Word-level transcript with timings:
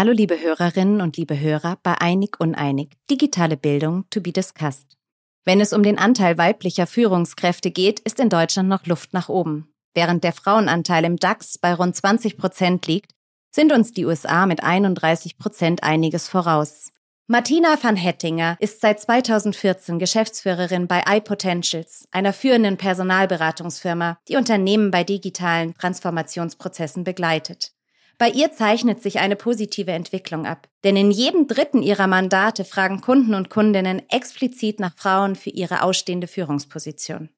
Hallo 0.00 0.12
liebe 0.12 0.40
Hörerinnen 0.40 1.02
und 1.02 1.18
liebe 1.18 1.38
Hörer 1.38 1.76
bei 1.82 2.00
Einig 2.00 2.40
Uneinig, 2.40 2.96
digitale 3.10 3.58
Bildung 3.58 4.08
to 4.08 4.22
be 4.22 4.32
discussed. 4.32 4.96
Wenn 5.44 5.60
es 5.60 5.74
um 5.74 5.82
den 5.82 5.98
Anteil 5.98 6.38
weiblicher 6.38 6.86
Führungskräfte 6.86 7.70
geht, 7.70 8.00
ist 8.00 8.18
in 8.18 8.30
Deutschland 8.30 8.70
noch 8.70 8.86
Luft 8.86 9.12
nach 9.12 9.28
oben. 9.28 9.70
Während 9.92 10.24
der 10.24 10.32
Frauenanteil 10.32 11.04
im 11.04 11.16
DAX 11.16 11.58
bei 11.58 11.74
rund 11.74 11.94
20 11.94 12.38
Prozent 12.38 12.86
liegt, 12.86 13.12
sind 13.50 13.72
uns 13.72 13.92
die 13.92 14.06
USA 14.06 14.46
mit 14.46 14.62
31 14.62 15.38
Prozent 15.38 15.82
einiges 15.82 16.28
voraus. 16.28 16.92
Martina 17.26 17.78
van 17.80 17.94
Hettinger 17.94 18.56
ist 18.58 18.80
seit 18.80 19.00
2014 19.00 20.00
Geschäftsführerin 20.00 20.88
bei 20.88 21.04
iPotentials, 21.06 22.08
einer 22.10 22.32
führenden 22.32 22.76
Personalberatungsfirma, 22.76 24.18
die 24.26 24.36
Unternehmen 24.36 24.90
bei 24.90 25.04
digitalen 25.04 25.74
Transformationsprozessen 25.74 27.04
begleitet. 27.04 27.72
Bei 28.18 28.28
ihr 28.28 28.52
zeichnet 28.52 29.02
sich 29.02 29.18
eine 29.18 29.34
positive 29.34 29.92
Entwicklung 29.92 30.44
ab. 30.44 30.68
Denn 30.84 30.94
in 30.94 31.10
jedem 31.10 31.46
dritten 31.46 31.82
ihrer 31.82 32.06
Mandate 32.06 32.66
fragen 32.66 33.00
Kunden 33.00 33.32
und 33.32 33.48
Kundinnen 33.48 34.02
explizit 34.10 34.78
nach 34.78 34.94
Frauen 34.94 35.36
für 35.36 35.48
ihre 35.48 35.82
ausstehende 35.82 36.26
Führungsposition. 36.26 37.30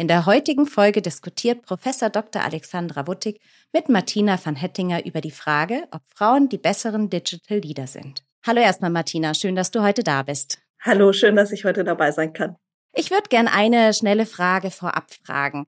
In 0.00 0.08
der 0.08 0.24
heutigen 0.24 0.64
Folge 0.64 1.02
diskutiert 1.02 1.60
Professor 1.60 2.08
Dr. 2.08 2.42
Alexandra 2.42 3.06
Wuttig 3.06 3.38
mit 3.70 3.90
Martina 3.90 4.38
van 4.42 4.56
Hettinger 4.56 5.04
über 5.04 5.20
die 5.20 5.30
Frage, 5.30 5.86
ob 5.90 6.00
Frauen 6.08 6.48
die 6.48 6.56
besseren 6.56 7.10
Digital 7.10 7.58
Leader 7.58 7.86
sind. 7.86 8.24
Hallo 8.46 8.62
erstmal 8.62 8.88
Martina, 8.88 9.34
schön, 9.34 9.56
dass 9.56 9.70
du 9.70 9.82
heute 9.82 10.02
da 10.02 10.22
bist. 10.22 10.58
Hallo, 10.80 11.12
schön, 11.12 11.36
dass 11.36 11.52
ich 11.52 11.66
heute 11.66 11.84
dabei 11.84 12.12
sein 12.12 12.32
kann. 12.32 12.56
Ich 12.94 13.10
würde 13.10 13.28
gern 13.28 13.46
eine 13.46 13.92
schnelle 13.92 14.24
Frage 14.24 14.70
vorab 14.70 15.10
fragen. 15.22 15.66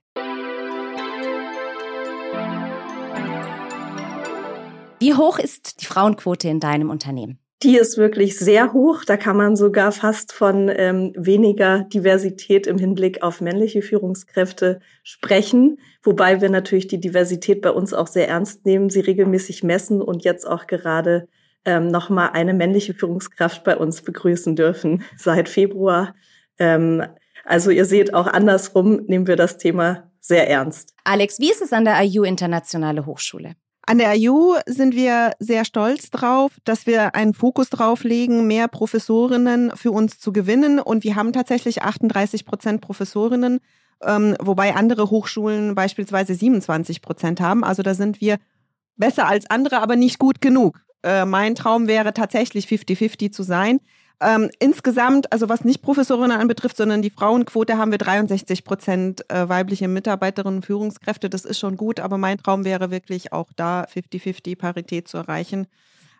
Wie 4.98 5.12
hoch 5.12 5.38
ist 5.38 5.82
die 5.82 5.84
Frauenquote 5.84 6.48
in 6.48 6.58
deinem 6.58 6.88
Unternehmen? 6.88 7.38
Die 7.62 7.76
ist 7.76 7.96
wirklich 7.96 8.36
sehr 8.38 8.72
hoch. 8.72 9.04
Da 9.04 9.16
kann 9.16 9.36
man 9.36 9.54
sogar 9.54 9.92
fast 9.92 10.32
von 10.32 10.68
ähm, 10.68 11.12
weniger 11.16 11.84
Diversität 11.84 12.66
im 12.66 12.76
Hinblick 12.76 13.22
auf 13.22 13.40
männliche 13.40 13.82
Führungskräfte 13.82 14.80
sprechen. 15.04 15.78
Wobei 16.02 16.40
wir 16.40 16.48
natürlich 16.48 16.88
die 16.88 16.98
Diversität 16.98 17.62
bei 17.62 17.70
uns 17.70 17.94
auch 17.94 18.08
sehr 18.08 18.28
ernst 18.28 18.66
nehmen, 18.66 18.90
sie 18.90 19.00
regelmäßig 19.00 19.62
messen 19.62 20.02
und 20.02 20.24
jetzt 20.24 20.44
auch 20.44 20.66
gerade 20.66 21.28
ähm, 21.64 21.86
nochmal 21.86 22.30
eine 22.32 22.52
männliche 22.52 22.94
Führungskraft 22.94 23.62
bei 23.62 23.76
uns 23.76 24.02
begrüßen 24.02 24.56
dürfen 24.56 25.04
seit 25.16 25.48
Februar. 25.48 26.16
Ähm, 26.58 27.04
also 27.44 27.70
ihr 27.70 27.84
seht, 27.84 28.12
auch 28.12 28.26
andersrum 28.26 29.04
nehmen 29.06 29.28
wir 29.28 29.36
das 29.36 29.58
Thema 29.58 30.10
sehr 30.20 30.48
ernst. 30.48 30.94
Alex, 31.04 31.38
wie 31.38 31.50
ist 31.50 31.62
es 31.62 31.72
an 31.72 31.84
der 31.84 32.00
IU 32.02 32.24
Internationale 32.24 33.06
Hochschule? 33.06 33.54
An 33.84 33.98
der 33.98 34.14
IU 34.16 34.54
sind 34.66 34.94
wir 34.94 35.32
sehr 35.40 35.64
stolz 35.64 36.10
drauf, 36.10 36.52
dass 36.64 36.86
wir 36.86 37.16
einen 37.16 37.34
Fokus 37.34 37.68
drauf 37.68 38.04
legen, 38.04 38.46
mehr 38.46 38.68
Professorinnen 38.68 39.72
für 39.74 39.90
uns 39.90 40.20
zu 40.20 40.32
gewinnen. 40.32 40.78
Und 40.78 41.02
wir 41.02 41.16
haben 41.16 41.32
tatsächlich 41.32 41.82
38 41.82 42.44
Prozent 42.44 42.80
Professorinnen, 42.80 43.58
ähm, 44.04 44.36
wobei 44.40 44.76
andere 44.76 45.10
Hochschulen 45.10 45.74
beispielsweise 45.74 46.34
27 46.34 47.02
Prozent 47.02 47.40
haben. 47.40 47.64
Also 47.64 47.82
da 47.82 47.94
sind 47.94 48.20
wir 48.20 48.38
besser 48.96 49.26
als 49.26 49.50
andere, 49.50 49.80
aber 49.80 49.96
nicht 49.96 50.20
gut 50.20 50.40
genug. 50.40 50.80
Äh, 51.02 51.24
mein 51.24 51.56
Traum 51.56 51.88
wäre 51.88 52.14
tatsächlich 52.14 52.66
50-50 52.66 53.32
zu 53.32 53.42
sein. 53.42 53.80
Ähm, 54.20 54.50
insgesamt, 54.58 55.32
also 55.32 55.48
was 55.48 55.64
nicht 55.64 55.82
Professorinnen 55.82 56.38
anbetrifft, 56.38 56.76
sondern 56.76 57.02
die 57.02 57.10
Frauenquote, 57.10 57.76
haben 57.76 57.90
wir 57.90 57.98
63 57.98 58.64
Prozent 58.64 59.28
äh, 59.30 59.48
weibliche 59.48 59.88
Mitarbeiterinnen 59.88 60.58
und 60.58 60.66
Führungskräfte. 60.66 61.28
Das 61.28 61.44
ist 61.44 61.58
schon 61.58 61.76
gut, 61.76 61.98
aber 61.98 62.18
mein 62.18 62.38
Traum 62.38 62.64
wäre 62.64 62.90
wirklich 62.90 63.32
auch 63.32 63.50
da 63.56 63.84
50-50 63.84 64.56
Parität 64.56 65.08
zu 65.08 65.18
erreichen. 65.18 65.66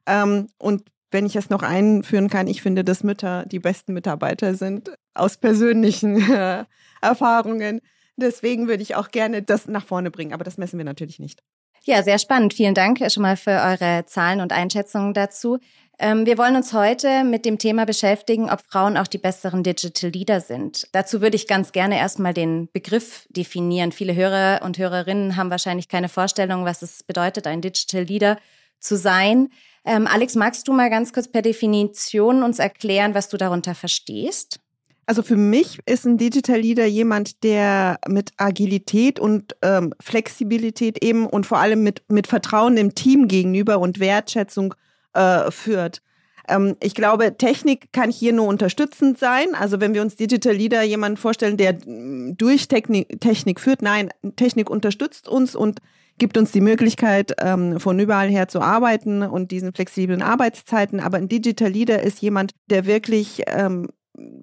Ähm, 0.07 0.49
und 0.59 0.83
wenn 1.13 1.27
ich 1.27 1.37
es 1.37 1.51
noch 1.51 1.63
einführen 1.63 2.29
kann, 2.29 2.47
ich 2.47 2.63
finde, 2.63 2.85
dass 2.85 3.05
Mütter 3.05 3.45
die 3.47 3.61
besten 3.61 3.93
Mitarbeiter 3.93 4.55
sind 4.55 4.91
aus 5.15 5.37
persönlichen 5.37 6.17
äh, 6.33 6.65
Erfahrungen. 7.01 7.81
Deswegen 8.17 8.69
würde 8.69 8.83
ich 8.83 8.97
auch 8.97 9.11
gerne 9.11 9.43
das 9.43 9.69
nach 9.69 9.87
vorne 9.87 10.11
bringen, 10.11 10.33
aber 10.33 10.45
das 10.45 10.59
messen 10.59 10.79
wir 10.79 10.85
natürlich 10.85 11.19
nicht. 11.19 11.43
Ja, 11.85 12.03
sehr 12.05 12.19
spannend. 12.19 12.55
Vielen 12.55 12.75
Dank 12.75 12.99
schon 13.11 13.23
mal 13.23 13.37
für 13.37 13.51
eure 13.51 14.05
Zahlen 14.07 14.41
und 14.41 14.53
Einschätzungen 14.53 15.15
dazu. 15.15 15.59
Ähm, 15.99 16.27
wir 16.27 16.39
wollen 16.39 16.57
uns 16.57 16.73
heute 16.73 17.23
mit 17.25 17.45
dem 17.45 17.59
Thema 17.59 17.85
beschäftigen, 17.85 18.51
ob 18.51 18.61
Frauen 18.69 18.97
auch 18.97 19.07
die 19.07 19.19
besseren 19.19 19.63
Digital 19.63 20.11
Leader 20.11 20.41
sind. 20.41 20.89
Dazu 20.93 21.21
würde 21.21 21.37
ich 21.37 21.47
ganz 21.47 21.73
gerne 21.73 21.99
erstmal 21.99 22.35
den 22.35 22.69
Begriff 22.73 23.27
definieren. 23.31 23.93
Viele 23.93 24.15
Hörer 24.15 24.65
und 24.65 24.79
Hörerinnen 24.79 25.37
haben 25.37 25.51
wahrscheinlich 25.51 25.89
keine 25.89 26.09
Vorstellung, 26.09 26.65
was 26.65 26.83
es 26.83 27.03
bedeutet, 27.03 27.47
ein 27.47 27.61
Digital 27.61 28.03
Leader 28.03 28.39
zu 28.81 28.97
sein. 28.97 29.51
Ähm, 29.85 30.07
Alex, 30.07 30.35
magst 30.35 30.67
du 30.67 30.73
mal 30.73 30.91
ganz 30.91 31.13
kurz 31.13 31.29
per 31.29 31.43
Definition 31.43 32.43
uns 32.43 32.59
erklären, 32.59 33.15
was 33.15 33.29
du 33.29 33.37
darunter 33.37 33.75
verstehst? 33.75 34.61
Also 35.07 35.23
für 35.23 35.37
mich 35.37 35.81
ist 35.85 36.05
ein 36.05 36.17
Digital 36.17 36.61
Leader 36.61 36.87
jemand, 36.87 37.43
der 37.43 37.99
mit 38.09 38.31
Agilität 38.37 39.19
und 39.19 39.57
ähm, 39.63 39.93
Flexibilität 40.01 41.03
eben 41.03 41.27
und 41.27 41.45
vor 41.45 41.59
allem 41.59 41.83
mit, 41.83 42.03
mit 42.09 42.29
Vertrauen 42.29 42.77
dem 42.77 42.95
Team 42.95 43.27
gegenüber 43.27 43.81
und 43.81 43.99
Wertschätzung 43.99 44.75
äh, 45.15 45.51
führt. 45.51 46.03
Ähm, 46.49 46.77
ich 46.83 46.95
glaube, 46.95 47.37
Technik 47.37 47.93
kann 47.93 48.11
hier 48.11 48.33
nur 48.33 48.47
unterstützend 48.47 49.19
sein. 49.19 49.55
Also 49.55 49.81
wenn 49.81 49.95
wir 49.95 50.03
uns 50.03 50.17
Digital 50.17 50.55
Leader 50.55 50.83
jemanden 50.83 51.17
vorstellen, 51.17 51.57
der 51.57 51.75
mm, 51.75 52.37
durch 52.37 52.69
Technik, 52.69 53.21
Technik 53.21 53.61
führt, 53.61 53.83
nein, 53.83 54.11
Technik 54.37 54.71
unterstützt 54.71 55.29
uns 55.29 55.55
und 55.55 55.81
gibt 56.19 56.37
uns 56.37 56.53
die 56.53 56.61
Möglichkeit, 56.61 57.35
ähm, 57.41 57.81
von 57.81 57.99
überall 57.99 58.29
her 58.29 58.49
zu 58.49 58.61
arbeiten 58.61 59.23
und 59.23 59.51
diesen 59.51 59.73
flexiblen 59.73 60.23
Arbeitszeiten. 60.23 61.01
Aber 61.01 61.17
ein 61.17 61.29
Digital 61.29 61.71
Leader 61.71 62.03
ist 62.03 62.21
jemand, 62.21 62.53
der 62.69 62.87
wirklich 62.87 63.43
ähm, 63.47 63.89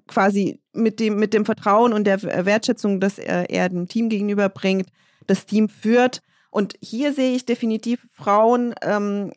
quasi 0.06 0.60
mit 0.72 1.00
dem, 1.00 1.16
mit 1.16 1.32
dem 1.32 1.44
Vertrauen 1.44 1.92
und 1.92 2.04
der 2.04 2.22
Wertschätzung, 2.22 3.00
das 3.00 3.18
er, 3.18 3.50
er 3.50 3.68
dem 3.68 3.88
Team 3.88 4.08
gegenüber 4.08 4.48
bringt, 4.48 4.88
das 5.26 5.46
Team 5.46 5.68
führt. 5.68 6.22
Und 6.50 6.74
hier 6.82 7.12
sehe 7.12 7.34
ich 7.34 7.46
definitiv 7.46 8.06
Frauen 8.12 8.74
ähm, 8.82 9.32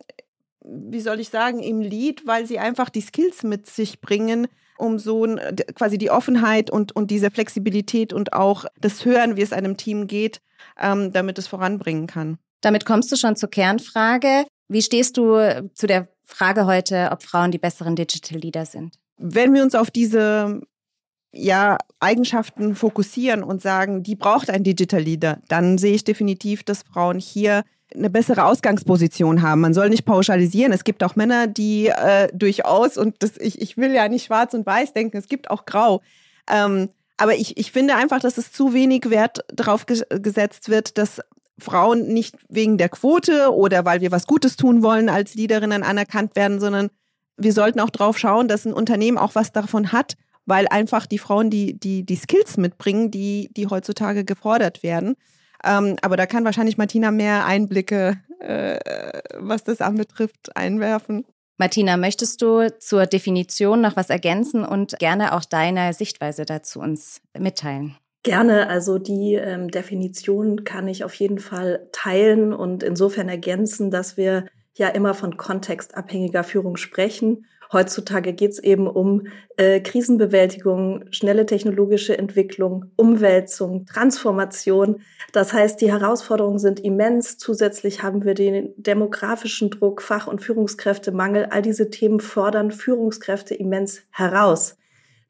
wie 0.64 1.00
soll 1.00 1.20
ich 1.20 1.30
sagen, 1.30 1.60
im 1.60 1.82
Lied, 1.82 2.26
weil 2.26 2.46
sie 2.46 2.60
einfach 2.60 2.90
die 2.90 3.02
Skills 3.02 3.44
mit 3.44 3.68
sich 3.68 4.02
bringen, 4.02 4.48
um 4.78 4.98
so 5.00 5.26
quasi 5.76 5.98
die 5.98 6.10
Offenheit 6.10 6.70
und, 6.70 6.96
und 6.96 7.12
diese 7.12 7.32
Flexibilität 7.32 8.14
und 8.14 8.34
auch 8.34 8.66
das 8.80 9.06
Hören, 9.06 9.36
wie 9.36 9.42
es 9.42 9.54
einem 9.54 9.78
Team 9.78 10.08
geht, 10.08 10.42
ähm, 10.80 11.12
damit 11.12 11.38
es 11.38 11.48
voranbringen 11.48 12.08
kann. 12.08 12.38
Damit 12.62 12.86
kommst 12.86 13.12
du 13.12 13.18
schon 13.18 13.36
zur 13.36 13.50
Kernfrage. 13.50 14.46
Wie 14.68 14.82
stehst 14.82 15.18
du 15.18 15.70
zu 15.74 15.88
der 15.88 16.08
Frage 16.24 16.66
heute, 16.66 17.10
ob 17.12 17.22
Frauen 17.24 17.52
die 17.52 17.58
besseren 17.58 17.96
Digital 17.96 18.40
Leader 18.40 18.66
sind? 18.66 18.98
Wenn 19.18 19.54
wir 19.54 19.64
uns 19.64 19.76
auf 19.76 19.92
diese 19.92 20.62
ja, 21.34 21.78
Eigenschaften 22.00 22.76
fokussieren 22.76 23.44
und 23.44 23.62
sagen, 23.62 24.04
die 24.04 24.16
braucht 24.16 24.50
ein 24.50 24.64
Digital 24.64 25.02
Leader, 25.02 25.42
dann 25.48 25.78
sehe 25.78 25.96
ich 25.96 26.04
definitiv, 26.04 26.64
dass 26.64 26.84
Frauen 26.84 27.20
hier 27.20 27.64
eine 27.96 28.10
bessere 28.10 28.46
Ausgangsposition 28.46 29.42
haben. 29.42 29.62
Man 29.62 29.74
soll 29.74 29.90
nicht 29.90 30.06
pauschalisieren. 30.06 30.74
Es 30.74 30.84
gibt 30.84 31.04
auch 31.04 31.16
Männer, 31.16 31.48
die 31.48 31.88
äh, 31.88 32.28
durchaus, 32.34 32.98
und 32.98 33.16
das, 33.20 33.38
ich, 33.38 33.62
ich 33.62 33.78
will 33.78 33.94
ja 33.94 34.08
nicht 34.08 34.26
schwarz 34.26 34.54
und 34.54 34.66
weiß 34.66 34.94
denken, 34.94 35.18
es 35.18 35.28
gibt 35.28 35.50
auch 35.50 35.66
grau. 35.66 36.02
Ähm, 36.50 36.90
aber 37.18 37.36
ich, 37.36 37.58
ich 37.58 37.72
finde 37.72 37.96
einfach, 37.96 38.20
dass 38.20 38.38
es 38.38 38.52
zu 38.52 38.74
wenig 38.74 39.10
Wert 39.10 39.40
darauf 39.54 39.86
ge 39.86 40.02
gesetzt 40.10 40.70
wird, 40.70 40.98
dass 40.98 41.22
Frauen 41.60 42.08
nicht 42.08 42.36
wegen 42.50 42.78
der 42.78 42.90
Quote 42.90 43.54
oder 43.54 43.86
weil 43.86 44.02
wir 44.02 44.12
was 44.12 44.28
Gutes 44.28 44.56
tun 44.56 44.82
wollen 44.84 45.10
als 45.10 45.36
Leaderinnen 45.36 45.84
anerkannt 45.84 46.36
werden, 46.36 46.60
sondern 46.60 46.90
wir 47.38 47.54
sollten 47.54 47.80
auch 47.80 47.90
drauf 47.90 48.18
schauen, 48.18 48.48
dass 48.48 48.66
ein 48.66 48.74
Unternehmen 48.74 49.18
auch 49.18 49.36
was 49.36 49.52
davon 49.52 49.92
hat, 49.92 50.16
weil 50.46 50.68
einfach 50.68 51.06
die 51.06 51.20
Frauen 51.20 51.50
die, 51.50 51.80
die, 51.80 52.04
die 52.04 52.16
Skills 52.16 52.58
mitbringen, 52.58 53.12
die, 53.12 53.50
die 53.56 53.68
heutzutage 53.68 54.26
gefordert 54.26 54.84
werden. 54.84 55.16
Ähm, 55.64 55.96
aber 56.02 56.18
da 56.18 56.26
kann 56.26 56.46
wahrscheinlich 56.46 56.78
Martina 56.78 57.12
mehr 57.12 57.46
Einblicke, 57.46 58.18
äh, 58.40 58.80
was 59.38 59.64
das 59.64 59.82
anbetrifft, 59.82 60.56
einwerfen. 60.56 61.26
Martina, 61.58 61.98
möchtest 61.98 62.42
du 62.42 62.68
zur 62.80 63.06
Definition 63.06 63.82
noch 63.82 63.96
was 63.96 64.10
ergänzen 64.10 64.66
und 64.66 64.98
gerne 65.00 65.34
auch 65.34 65.46
deine 65.46 65.94
Sichtweise 65.94 66.46
dazu 66.46 66.80
uns 66.80 67.22
mitteilen? 67.38 67.96
Gerne, 68.24 68.68
also 68.68 68.98
die 68.98 69.36
ähm, 69.36 69.70
Definition 69.70 70.64
kann 70.64 70.88
ich 70.88 71.04
auf 71.04 71.14
jeden 71.14 71.40
Fall 71.40 71.88
teilen 71.92 72.54
und 72.54 72.82
insofern 72.82 73.30
ergänzen, 73.30 73.92
dass 73.92 74.18
wir 74.18 74.46
ja 74.76 74.88
immer 74.88 75.14
von 75.14 75.38
kontextabhängiger 75.38 76.44
Führung 76.44 76.78
sprechen 76.78 77.46
Heutzutage 77.74 78.34
geht 78.34 78.52
es 78.52 78.60
eben 78.60 78.88
um 78.88 79.28
äh, 79.58 79.80
Krisenbewältigung, 79.80 81.06
schnelle 81.10 81.48
technologische 81.48 82.18
Entwicklung, 82.18 82.86
Umwälzung, 82.96 83.86
Transformation. 83.88 85.02
Das 85.32 85.54
heißt, 85.54 85.82
die 85.82 85.92
Herausforderungen 85.92 86.60
sind 86.60 86.80
immens. 86.80 87.40
Zusätzlich 87.40 88.04
haben 88.04 88.24
wir 88.24 88.36
den 88.36 88.74
demografischen 88.78 89.72
Druck, 89.72 90.04
Fach- 90.04 90.28
und 90.28 90.44
Führungskräftemangel. 90.44 91.48
All 91.50 91.64
diese 91.64 91.90
Themen 91.90 92.20
fordern 92.20 92.72
Führungskräfte 92.72 93.56
immens 93.56 94.04
heraus. 94.12 94.78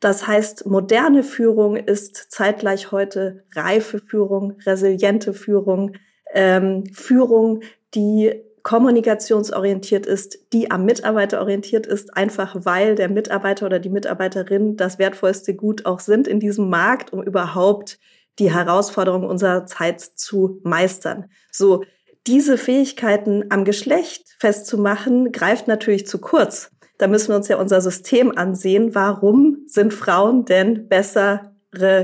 Das 0.01 0.27
heißt, 0.27 0.65
moderne 0.65 1.23
Führung 1.23 1.77
ist 1.77 2.17
zeitgleich 2.29 2.91
heute 2.91 3.45
reife 3.55 3.99
Führung, 3.99 4.57
resiliente 4.65 5.33
Führung, 5.33 5.93
ähm, 6.33 6.83
Führung, 6.91 7.61
die 7.95 8.43
kommunikationsorientiert 8.63 10.05
ist, 10.05 10.39
die 10.53 10.71
am 10.71 10.85
Mitarbeiter 10.85 11.41
orientiert 11.41 11.85
ist, 11.85 12.15
einfach 12.15 12.55
weil 12.59 12.95
der 12.95 13.09
Mitarbeiter 13.09 13.65
oder 13.65 13.79
die 13.79 13.89
Mitarbeiterin 13.89 14.77
das 14.77 14.99
wertvollste 14.99 15.53
Gut 15.53 15.85
auch 15.85 15.99
sind 15.99 16.27
in 16.27 16.39
diesem 16.39 16.69
Markt, 16.69 17.11
um 17.11 17.21
überhaupt 17.21 17.99
die 18.39 18.51
Herausforderungen 18.51 19.29
unserer 19.29 19.65
Zeit 19.65 20.01
zu 20.01 20.61
meistern. 20.63 21.25
So, 21.51 21.83
diese 22.25 22.57
Fähigkeiten 22.57 23.45
am 23.49 23.65
Geschlecht 23.65 24.35
festzumachen, 24.39 25.33
greift 25.33 25.67
natürlich 25.67 26.07
zu 26.07 26.19
kurz. 26.19 26.71
Da 26.97 27.07
müssen 27.07 27.29
wir 27.29 27.35
uns 27.35 27.49
ja 27.49 27.57
unser 27.57 27.81
System 27.81 28.37
ansehen. 28.37 28.95
Warum 28.95 29.63
sind 29.67 29.93
Frauen 29.93 30.45
denn 30.45 30.87
bessere 30.87 31.51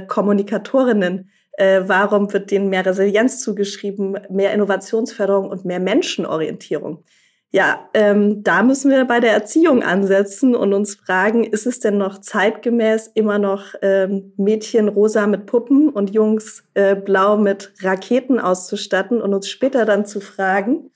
Kommunikatorinnen? 0.08 1.30
Äh, 1.60 1.90
warum 1.90 2.32
wird 2.32 2.52
denen 2.52 2.70
mehr 2.70 2.86
Resilienz 2.86 3.42
zugeschrieben, 3.42 4.18
mehr 4.30 4.54
Innovationsförderung 4.54 5.50
und 5.50 5.66
mehr 5.66 5.82
Menschenorientierung? 5.82 7.04
Ja, 7.52 7.90
ähm, 7.94 8.44
da 8.44 8.64
müssen 8.64 8.92
wir 8.92 9.04
bei 9.06 9.20
der 9.20 9.34
Erziehung 9.34 9.84
ansetzen 9.84 10.56
und 10.56 10.72
uns 10.72 10.96
fragen, 10.96 11.44
ist 11.44 11.66
es 11.66 11.82
denn 11.82 11.98
noch 11.98 12.22
zeitgemäß 12.22 13.12
immer 13.14 13.40
noch 13.40 13.74
ähm, 13.82 14.32
Mädchen 14.38 14.88
rosa 14.88 15.28
mit 15.28 15.48
Puppen 15.48 15.90
und 15.90 16.12
Jungs 16.12 16.64
äh, 16.76 16.96
blau 16.96 17.36
mit 17.36 17.74
Raketen 17.82 18.40
auszustatten 18.40 19.22
und 19.22 19.34
uns 19.34 19.50
später 19.50 19.84
dann 19.84 20.06
zu 20.06 20.22
fragen, 20.22 20.92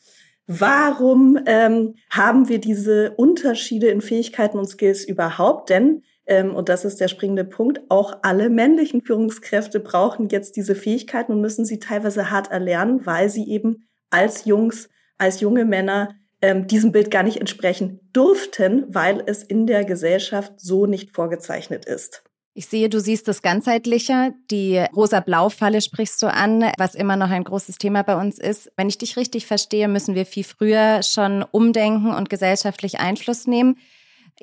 warum 0.48 1.40
ähm, 1.46 1.96
haben 2.10 2.48
wir 2.48 2.60
diese 2.60 3.12
Unterschiede 3.18 3.88
in 3.88 4.00
Fähigkeiten 4.00 4.60
und 4.60 4.68
Skills 4.68 5.04
überhaupt? 5.04 5.70
Denn 5.70 6.04
und 6.26 6.70
das 6.70 6.86
ist 6.86 7.02
der 7.02 7.08
springende 7.08 7.44
Punkt. 7.44 7.82
Auch 7.90 8.20
alle 8.22 8.50
männlichen 8.50 9.02
Führungskräfte 9.02 9.80
brauchen 9.80 10.30
jetzt 10.30 10.56
diese 10.56 10.76
Fähigkeiten 10.76 11.34
und 11.34 11.42
müssen 11.42 11.66
sie 11.66 11.80
teilweise 11.80 12.32
hart 12.32 12.52
erlernen, 12.52 13.06
weil 13.06 13.30
sie 13.30 13.50
eben 13.50 13.88
als 14.10 14.46
Jungs, 14.46 14.90
als 15.18 15.42
junge 15.42 15.66
Männer 15.66 16.16
ähm, 16.42 16.68
diesem 16.68 16.92
Bild 16.92 17.12
gar 17.12 17.24
nicht 17.24 17.40
entsprechen 17.40 18.00
durften, 18.14 18.86
weil 18.90 19.24
es 19.26 19.44
in 19.44 19.66
der 19.66 19.86
Gesellschaft 19.86 20.54
so 20.58 20.86
nicht 20.86 21.12
vorgezeichnet 21.16 21.86
ist. 21.86 22.24
Ich 22.56 22.68
sehe, 22.68 22.88
du 22.88 23.00
siehst 23.00 23.28
es 23.30 23.42
ganzheitlicher. 23.42 24.32
Die 24.52 24.78
rosa-blau-Falle 24.96 25.82
sprichst 25.82 26.22
du 26.22 26.28
an, 26.28 26.72
was 26.78 26.94
immer 26.94 27.16
noch 27.16 27.32
ein 27.32 27.44
großes 27.44 27.80
Thema 27.80 28.04
bei 28.04 28.16
uns 28.16 28.38
ist. 28.38 28.72
Wenn 28.78 28.90
ich 28.90 29.00
dich 29.00 29.18
richtig 29.18 29.48
verstehe, 29.48 29.88
müssen 29.88 30.14
wir 30.14 30.28
viel 30.28 30.44
früher 30.44 31.02
schon 31.02 31.44
umdenken 31.50 32.14
und 32.14 32.30
gesellschaftlich 32.30 33.00
Einfluss 33.00 33.48
nehmen. 33.48 33.78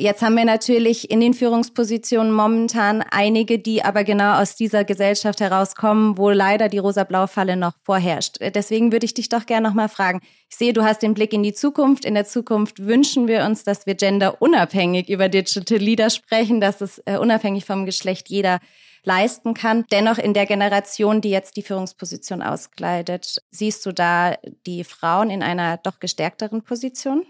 Jetzt 0.01 0.23
haben 0.23 0.35
wir 0.35 0.47
natürlich 0.47 1.11
in 1.11 1.21
den 1.21 1.35
Führungspositionen 1.35 2.33
momentan 2.33 3.03
einige, 3.11 3.59
die 3.59 3.85
aber 3.85 4.03
genau 4.03 4.41
aus 4.41 4.57
dieser 4.57 4.83
Gesellschaft 4.83 5.41
herauskommen, 5.41 6.17
wo 6.17 6.31
leider 6.31 6.71
die 6.71 6.79
rosa-blau-Falle 6.79 7.55
noch 7.55 7.75
vorherrscht. 7.83 8.39
Deswegen 8.41 8.93
würde 8.93 9.05
ich 9.05 9.13
dich 9.13 9.29
doch 9.29 9.45
gerne 9.45 9.69
nochmal 9.69 9.91
fragen. 9.91 10.23
Ich 10.49 10.57
sehe, 10.57 10.73
du 10.73 10.85
hast 10.85 11.03
den 11.03 11.13
Blick 11.13 11.35
in 11.35 11.43
die 11.43 11.53
Zukunft. 11.53 12.07
In 12.07 12.15
der 12.15 12.25
Zukunft 12.25 12.79
wünschen 12.79 13.29
wir 13.29 13.45
uns, 13.45 13.63
dass 13.63 13.85
wir 13.85 13.95
genderunabhängig 13.95 15.11
über 15.11 15.29
Digital 15.29 15.77
Leader 15.77 16.09
sprechen, 16.09 16.63
dass 16.63 16.81
es 16.81 17.03
äh, 17.05 17.19
unabhängig 17.19 17.67
vom 17.67 17.85
Geschlecht 17.85 18.31
jeder 18.31 18.59
leisten 19.05 19.53
kann. 19.53 19.85
Dennoch 19.93 20.17
in 20.17 20.33
der 20.33 20.47
Generation, 20.47 21.21
die 21.21 21.31
jetzt 21.31 21.59
die 21.59 21.63
Führungsposition 21.63 22.41
auskleidet, 22.41 23.43
siehst 23.51 23.85
du 23.85 23.93
da 23.93 24.39
die 24.67 24.83
Frauen 24.83 25.29
in 25.29 25.43
einer 25.43 25.77
doch 25.77 26.01
gestärkteren 26.01 26.63
Position? 26.63 27.27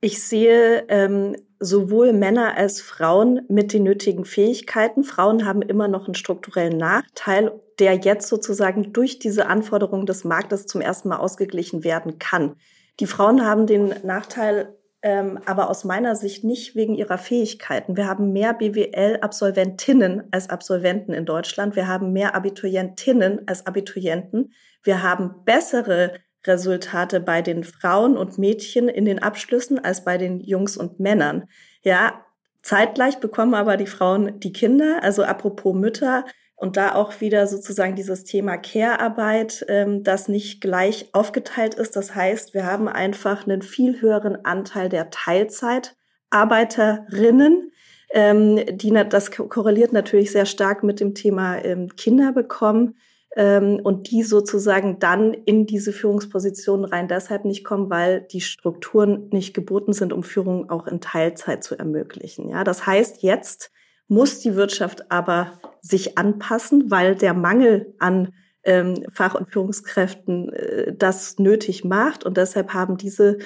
Ich 0.00 0.22
sehe 0.22 0.86
ähm, 0.88 1.36
sowohl 1.60 2.12
Männer 2.12 2.56
als 2.56 2.80
Frauen 2.80 3.42
mit 3.48 3.72
den 3.72 3.82
nötigen 3.84 4.24
Fähigkeiten. 4.24 5.04
Frauen 5.04 5.44
haben 5.44 5.62
immer 5.62 5.88
noch 5.88 6.06
einen 6.06 6.14
strukturellen 6.14 6.76
Nachteil, 6.76 7.52
der 7.78 7.94
jetzt 7.94 8.28
sozusagen 8.28 8.92
durch 8.92 9.18
diese 9.18 9.46
Anforderungen 9.46 10.06
des 10.06 10.24
Marktes 10.24 10.66
zum 10.66 10.80
ersten 10.80 11.08
Mal 11.08 11.18
ausgeglichen 11.18 11.84
werden 11.84 12.18
kann. 12.18 12.56
Die 13.00 13.06
Frauen 13.06 13.44
haben 13.44 13.66
den 13.66 13.94
Nachteil 14.02 14.74
ähm, 15.00 15.38
aber 15.46 15.70
aus 15.70 15.84
meiner 15.84 16.16
Sicht 16.16 16.42
nicht 16.42 16.74
wegen 16.74 16.94
ihrer 16.94 17.18
Fähigkeiten. 17.18 17.96
Wir 17.96 18.08
haben 18.08 18.32
mehr 18.32 18.52
BWL-Absolventinnen 18.52 20.24
als 20.32 20.50
Absolventen 20.50 21.12
in 21.12 21.24
Deutschland. 21.24 21.76
Wir 21.76 21.86
haben 21.86 22.12
mehr 22.12 22.34
Abiturientinnen 22.34 23.46
als 23.46 23.66
Abiturienten. 23.66 24.52
Wir 24.82 25.02
haben 25.02 25.44
bessere 25.44 26.14
Resultate 26.48 27.20
bei 27.20 27.42
den 27.42 27.64
Frauen 27.64 28.16
und 28.16 28.38
Mädchen 28.38 28.88
in 28.88 29.04
den 29.04 29.22
Abschlüssen 29.22 29.84
als 29.84 30.04
bei 30.04 30.18
den 30.18 30.40
Jungs 30.40 30.76
und 30.76 30.98
Männern. 30.98 31.44
Ja, 31.82 32.24
zeitgleich 32.62 33.18
bekommen 33.18 33.54
aber 33.54 33.76
die 33.76 33.86
Frauen 33.86 34.40
die 34.40 34.52
Kinder, 34.52 34.98
also 35.02 35.22
apropos 35.22 35.74
Mütter, 35.74 36.24
und 36.56 36.76
da 36.76 36.96
auch 36.96 37.20
wieder 37.20 37.46
sozusagen 37.46 37.94
dieses 37.94 38.24
Thema 38.24 38.56
Care-Arbeit, 38.56 39.64
ähm, 39.68 40.02
das 40.02 40.26
nicht 40.26 40.60
gleich 40.60 41.08
aufgeteilt 41.12 41.74
ist. 41.74 41.94
Das 41.94 42.16
heißt, 42.16 42.52
wir 42.52 42.66
haben 42.66 42.88
einfach 42.88 43.46
einen 43.46 43.62
viel 43.62 44.00
höheren 44.00 44.44
Anteil 44.44 44.88
der 44.88 45.10
Teilzeitarbeiterinnen. 45.10 47.70
Ähm, 48.10 48.60
die, 48.72 48.90
das 49.08 49.30
korreliert 49.30 49.92
natürlich 49.92 50.32
sehr 50.32 50.46
stark 50.46 50.82
mit 50.82 50.98
dem 50.98 51.14
Thema 51.14 51.64
ähm, 51.64 51.94
Kinder 51.94 52.32
bekommen 52.32 52.96
ähm, 53.36 53.80
und 53.82 54.10
die 54.10 54.22
sozusagen 54.22 54.98
dann 54.98 55.34
in 55.34 55.66
diese 55.66 55.92
Führungspositionen 55.92 56.84
rein 56.84 57.08
deshalb 57.08 57.44
nicht 57.44 57.64
kommen, 57.64 57.90
weil 57.90 58.22
die 58.22 58.40
Strukturen 58.40 59.28
nicht 59.30 59.54
geboten 59.54 59.92
sind, 59.92 60.12
um 60.12 60.22
Führung 60.22 60.70
auch 60.70 60.86
in 60.86 61.00
Teilzeit 61.00 61.62
zu 61.62 61.78
ermöglichen. 61.78 62.48
Ja, 62.50 62.64
das 62.64 62.86
heißt, 62.86 63.22
jetzt 63.22 63.70
muss 64.08 64.40
die 64.40 64.56
Wirtschaft 64.56 65.10
aber 65.10 65.60
sich 65.80 66.16
anpassen, 66.16 66.90
weil 66.90 67.14
der 67.14 67.34
Mangel 67.34 67.94
an 67.98 68.32
ähm, 68.64 69.04
Fach- 69.12 69.34
und 69.34 69.50
Führungskräften 69.50 70.52
äh, 70.52 70.94
das 70.96 71.38
nötig 71.38 71.84
macht. 71.84 72.24
Und 72.24 72.36
deshalb 72.36 72.74
haben 72.74 72.96
diese 72.96 73.38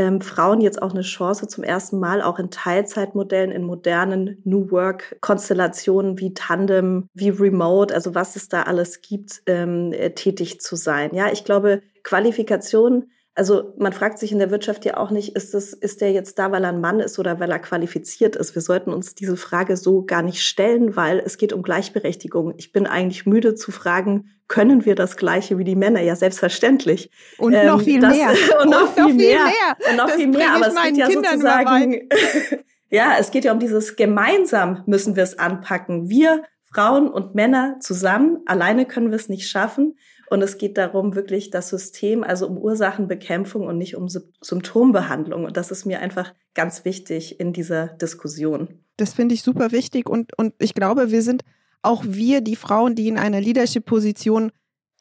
ähm, 0.00 0.22
Frauen 0.22 0.62
jetzt 0.62 0.80
auch 0.80 0.92
eine 0.92 1.02
Chance, 1.02 1.46
zum 1.46 1.62
ersten 1.62 2.00
Mal 2.00 2.22
auch 2.22 2.38
in 2.38 2.50
Teilzeitmodellen, 2.50 3.50
in 3.50 3.64
modernen 3.64 4.40
New 4.44 4.70
Work-Konstellationen 4.70 6.18
wie 6.18 6.32
Tandem, 6.32 7.06
wie 7.12 7.28
Remote, 7.28 7.94
also 7.94 8.14
was 8.14 8.34
es 8.34 8.48
da 8.48 8.62
alles 8.62 9.02
gibt, 9.02 9.42
ähm, 9.44 9.92
äh, 9.92 10.10
tätig 10.12 10.62
zu 10.62 10.74
sein. 10.74 11.14
Ja, 11.14 11.30
ich 11.30 11.44
glaube, 11.44 11.82
Qualifikation 12.02 13.10
also 13.40 13.72
man 13.78 13.94
fragt 13.94 14.18
sich 14.18 14.32
in 14.32 14.38
der 14.38 14.50
Wirtschaft 14.50 14.84
ja 14.84 14.98
auch 14.98 15.10
nicht, 15.10 15.34
ist, 15.34 15.54
das, 15.54 15.72
ist 15.72 16.02
der 16.02 16.12
jetzt 16.12 16.38
da, 16.38 16.52
weil 16.52 16.62
er 16.62 16.68
ein 16.68 16.82
Mann 16.82 17.00
ist 17.00 17.18
oder 17.18 17.40
weil 17.40 17.50
er 17.50 17.58
qualifiziert 17.58 18.36
ist? 18.36 18.54
Wir 18.54 18.60
sollten 18.60 18.92
uns 18.92 19.14
diese 19.14 19.38
Frage 19.38 19.78
so 19.78 20.04
gar 20.04 20.20
nicht 20.20 20.42
stellen, 20.42 20.94
weil 20.94 21.22
es 21.24 21.38
geht 21.38 21.54
um 21.54 21.62
Gleichberechtigung. 21.62 22.52
Ich 22.58 22.70
bin 22.70 22.86
eigentlich 22.86 23.24
müde 23.24 23.54
zu 23.54 23.72
fragen, 23.72 24.28
können 24.46 24.84
wir 24.84 24.94
das 24.94 25.16
Gleiche 25.16 25.56
wie 25.56 25.64
die 25.64 25.74
Männer? 25.74 26.02
Ja, 26.02 26.16
selbstverständlich. 26.16 27.10
Und 27.38 27.54
ähm, 27.54 27.68
noch 27.68 27.80
viel 27.80 27.98
das, 27.98 28.14
mehr. 28.14 28.28
Und 28.62 28.68
noch, 28.68 28.82
und 28.82 28.94
viel, 28.94 29.04
noch 29.04 29.14
mehr. 29.14 29.44
mehr. 29.46 29.90
Und 29.90 29.96
noch 29.96 30.06
das 30.08 30.16
viel 30.16 30.26
mehr. 30.26 30.54
Aber 30.54 30.66
es 30.66 30.82
geht 30.82 30.96
ja 30.98 31.06
Kindern 31.06 31.40
sozusagen, 31.40 32.08
ja, 32.90 33.14
es 33.18 33.30
geht 33.30 33.44
ja 33.46 33.52
um 33.52 33.58
dieses 33.58 33.96
gemeinsam 33.96 34.82
müssen 34.84 35.16
wir 35.16 35.22
es 35.22 35.38
anpacken. 35.38 36.10
Wir 36.10 36.42
Frauen 36.74 37.08
und 37.08 37.34
Männer 37.34 37.78
zusammen. 37.80 38.40
Alleine 38.44 38.84
können 38.84 39.08
wir 39.08 39.16
es 39.16 39.30
nicht 39.30 39.48
schaffen. 39.48 39.96
Und 40.30 40.42
es 40.42 40.58
geht 40.58 40.78
darum, 40.78 41.16
wirklich 41.16 41.50
das 41.50 41.68
System, 41.70 42.22
also 42.22 42.46
um 42.46 42.56
Ursachenbekämpfung 42.56 43.66
und 43.66 43.78
nicht 43.78 43.96
um 43.96 44.06
Symptombehandlung. 44.08 45.44
Und 45.44 45.56
das 45.56 45.72
ist 45.72 45.86
mir 45.86 45.98
einfach 45.98 46.32
ganz 46.54 46.84
wichtig 46.84 47.40
in 47.40 47.52
dieser 47.52 47.88
Diskussion. 47.88 48.80
Das 48.96 49.12
finde 49.12 49.34
ich 49.34 49.42
super 49.42 49.72
wichtig. 49.72 50.08
Und, 50.08 50.38
und 50.38 50.54
ich 50.60 50.74
glaube, 50.74 51.10
wir 51.10 51.22
sind 51.22 51.42
auch 51.82 52.04
wir, 52.06 52.42
die 52.42 52.54
Frauen, 52.54 52.94
die 52.94 53.08
in 53.08 53.18
einer 53.18 53.40
Leadership-Position 53.40 54.52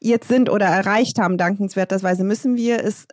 jetzt 0.01 0.29
sind 0.29 0.49
oder 0.49 0.65
erreicht 0.65 1.19
haben, 1.19 1.37
dankenswerterweise, 1.37 2.23
müssen 2.23 2.55
wir 2.55 2.83
es 2.83 3.05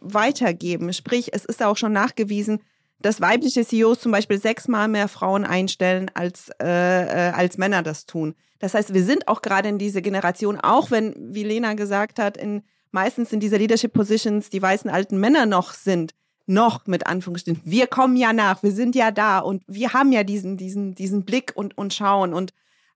weitergeben. 0.00 0.92
Sprich, 0.92 1.30
es 1.32 1.44
ist 1.44 1.62
auch 1.62 1.76
schon 1.76 1.92
nachgewiesen, 1.92 2.60
dass 3.02 3.20
weibliche 3.20 3.64
CEOs 3.64 4.00
zum 4.00 4.12
Beispiel 4.12 4.40
sechsmal 4.40 4.88
mehr 4.88 5.08
Frauen 5.08 5.44
einstellen, 5.44 6.10
als, 6.14 6.50
äh, 6.62 6.66
äh, 6.66 7.32
als 7.32 7.58
Männer 7.58 7.82
das 7.82 8.06
tun. 8.06 8.34
Das 8.58 8.74
heißt, 8.74 8.94
wir 8.94 9.04
sind 9.04 9.28
auch 9.28 9.42
gerade 9.42 9.68
in 9.68 9.78
dieser 9.78 10.00
Generation, 10.00 10.58
auch 10.60 10.90
wenn, 10.90 11.14
wie 11.18 11.42
Lena 11.42 11.74
gesagt 11.74 12.18
hat, 12.18 12.36
in, 12.36 12.62
meistens 12.92 13.32
in 13.32 13.40
dieser 13.40 13.58
Leadership 13.58 13.92
Positions 13.92 14.50
die 14.50 14.62
weißen 14.62 14.90
alten 14.90 15.18
Männer 15.18 15.46
noch 15.46 15.72
sind, 15.72 16.14
noch 16.46 16.86
mit 16.86 17.06
Anführungsstrichen. 17.06 17.60
Wir 17.64 17.86
kommen 17.86 18.16
ja 18.16 18.32
nach, 18.32 18.62
wir 18.62 18.72
sind 18.72 18.94
ja 18.94 19.10
da 19.10 19.40
und 19.40 19.62
wir 19.66 19.92
haben 19.92 20.12
ja 20.12 20.22
diesen, 20.22 20.56
diesen, 20.56 20.94
diesen 20.94 21.24
Blick 21.24 21.52
und, 21.54 21.76
und 21.76 21.92
schauen. 21.92 22.32
Und 22.34 22.52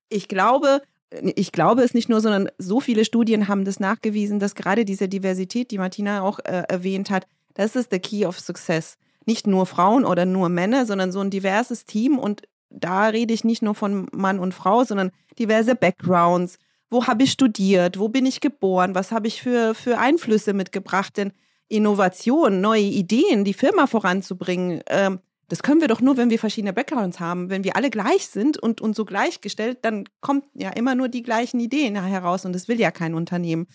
ich 0.08 0.28
glaube, 0.28 0.82
ich 1.10 1.52
glaube 1.52 1.82
es 1.82 1.94
nicht 1.94 2.08
nur, 2.08 2.20
sondern 2.20 2.48
so 2.58 2.80
viele 2.80 3.04
Studien 3.04 3.48
haben 3.48 3.64
das 3.64 3.80
nachgewiesen, 3.80 4.38
dass 4.38 4.54
gerade 4.54 4.84
diese 4.84 5.08
Diversität, 5.08 5.70
die 5.70 5.78
Martina 5.78 6.22
auch 6.22 6.38
äh, 6.40 6.64
erwähnt 6.68 7.10
hat, 7.10 7.26
das 7.54 7.76
ist 7.76 7.90
the 7.90 7.98
key 7.98 8.26
of 8.26 8.38
success. 8.38 8.96
Nicht 9.26 9.46
nur 9.46 9.66
Frauen 9.66 10.04
oder 10.04 10.24
nur 10.24 10.48
Männer, 10.48 10.86
sondern 10.86 11.12
so 11.12 11.20
ein 11.20 11.30
diverses 11.30 11.84
Team. 11.84 12.18
Und 12.18 12.42
da 12.70 13.06
rede 13.08 13.34
ich 13.34 13.44
nicht 13.44 13.62
nur 13.62 13.74
von 13.74 14.08
Mann 14.12 14.38
und 14.38 14.54
Frau, 14.54 14.84
sondern 14.84 15.10
diverse 15.38 15.74
Backgrounds. 15.74 16.58
Wo 16.88 17.06
habe 17.06 17.24
ich 17.24 17.32
studiert? 17.32 17.98
Wo 17.98 18.08
bin 18.08 18.26
ich 18.26 18.40
geboren? 18.40 18.94
Was 18.94 19.12
habe 19.12 19.26
ich 19.26 19.42
für, 19.42 19.74
für 19.74 19.98
Einflüsse 19.98 20.52
mitgebracht? 20.52 21.16
Denn 21.16 21.32
Innovation, 21.68 22.60
neue 22.60 22.82
Ideen, 22.82 23.44
die 23.44 23.54
Firma 23.54 23.86
voranzubringen, 23.86 24.82
ähm, 24.88 25.18
das 25.48 25.62
können 25.62 25.80
wir 25.80 25.88
doch 25.88 26.00
nur, 26.00 26.16
wenn 26.16 26.30
wir 26.30 26.38
verschiedene 26.38 26.72
Backgrounds 26.72 27.20
haben. 27.20 27.50
Wenn 27.50 27.62
wir 27.62 27.76
alle 27.76 27.90
gleich 27.90 28.26
sind 28.26 28.58
und, 28.58 28.80
und 28.80 28.96
so 28.96 29.04
gleichgestellt, 29.04 29.78
dann 29.82 30.04
kommt 30.20 30.44
ja 30.54 30.70
immer 30.70 30.94
nur 30.94 31.08
die 31.08 31.22
gleichen 31.22 31.60
Ideen 31.60 31.94
heraus 31.94 32.44
und 32.44 32.52
das 32.52 32.66
will 32.66 32.80
ja 32.80 32.90
kein 32.90 33.14
Unternehmen. 33.14 33.68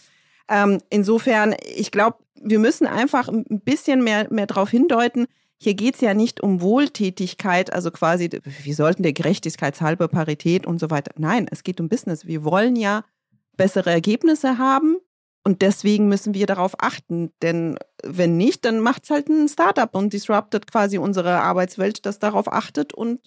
Ähm, 0.49 0.79
insofern, 0.89 1.55
ich 1.75 1.91
glaube, 1.91 2.17
wir 2.35 2.59
müssen 2.59 2.87
einfach 2.87 3.29
ein 3.29 3.61
bisschen 3.63 4.03
mehr, 4.03 4.27
mehr 4.31 4.47
darauf 4.47 4.69
hindeuten, 4.69 5.27
hier 5.63 5.75
geht 5.75 5.93
es 5.93 6.01
ja 6.01 6.15
nicht 6.15 6.41
um 6.41 6.59
Wohltätigkeit, 6.59 7.71
also 7.71 7.91
quasi, 7.91 8.31
wir 8.63 8.73
sollten 8.73 9.03
der 9.03 9.13
Gerechtigkeitshalber 9.13 10.07
Parität 10.07 10.65
und 10.65 10.79
so 10.79 10.89
weiter. 10.89 11.11
Nein, 11.19 11.47
es 11.51 11.61
geht 11.61 11.79
um 11.79 11.87
Business. 11.87 12.25
Wir 12.25 12.43
wollen 12.43 12.75
ja 12.75 13.05
bessere 13.57 13.91
Ergebnisse 13.91 14.57
haben 14.57 14.97
und 15.43 15.61
deswegen 15.61 16.07
müssen 16.07 16.33
wir 16.33 16.47
darauf 16.47 16.73
achten. 16.79 17.31
Denn 17.43 17.77
wenn 18.03 18.37
nicht, 18.37 18.65
dann 18.65 18.79
macht 18.79 19.03
es 19.03 19.11
halt 19.11 19.29
ein 19.29 19.47
Startup 19.47 19.93
und 19.93 20.13
disruptet 20.13 20.65
quasi 20.65 20.97
unsere 20.97 21.41
Arbeitswelt, 21.41 22.07
das 22.07 22.17
darauf 22.17 22.51
achtet 22.51 22.95
und 22.95 23.19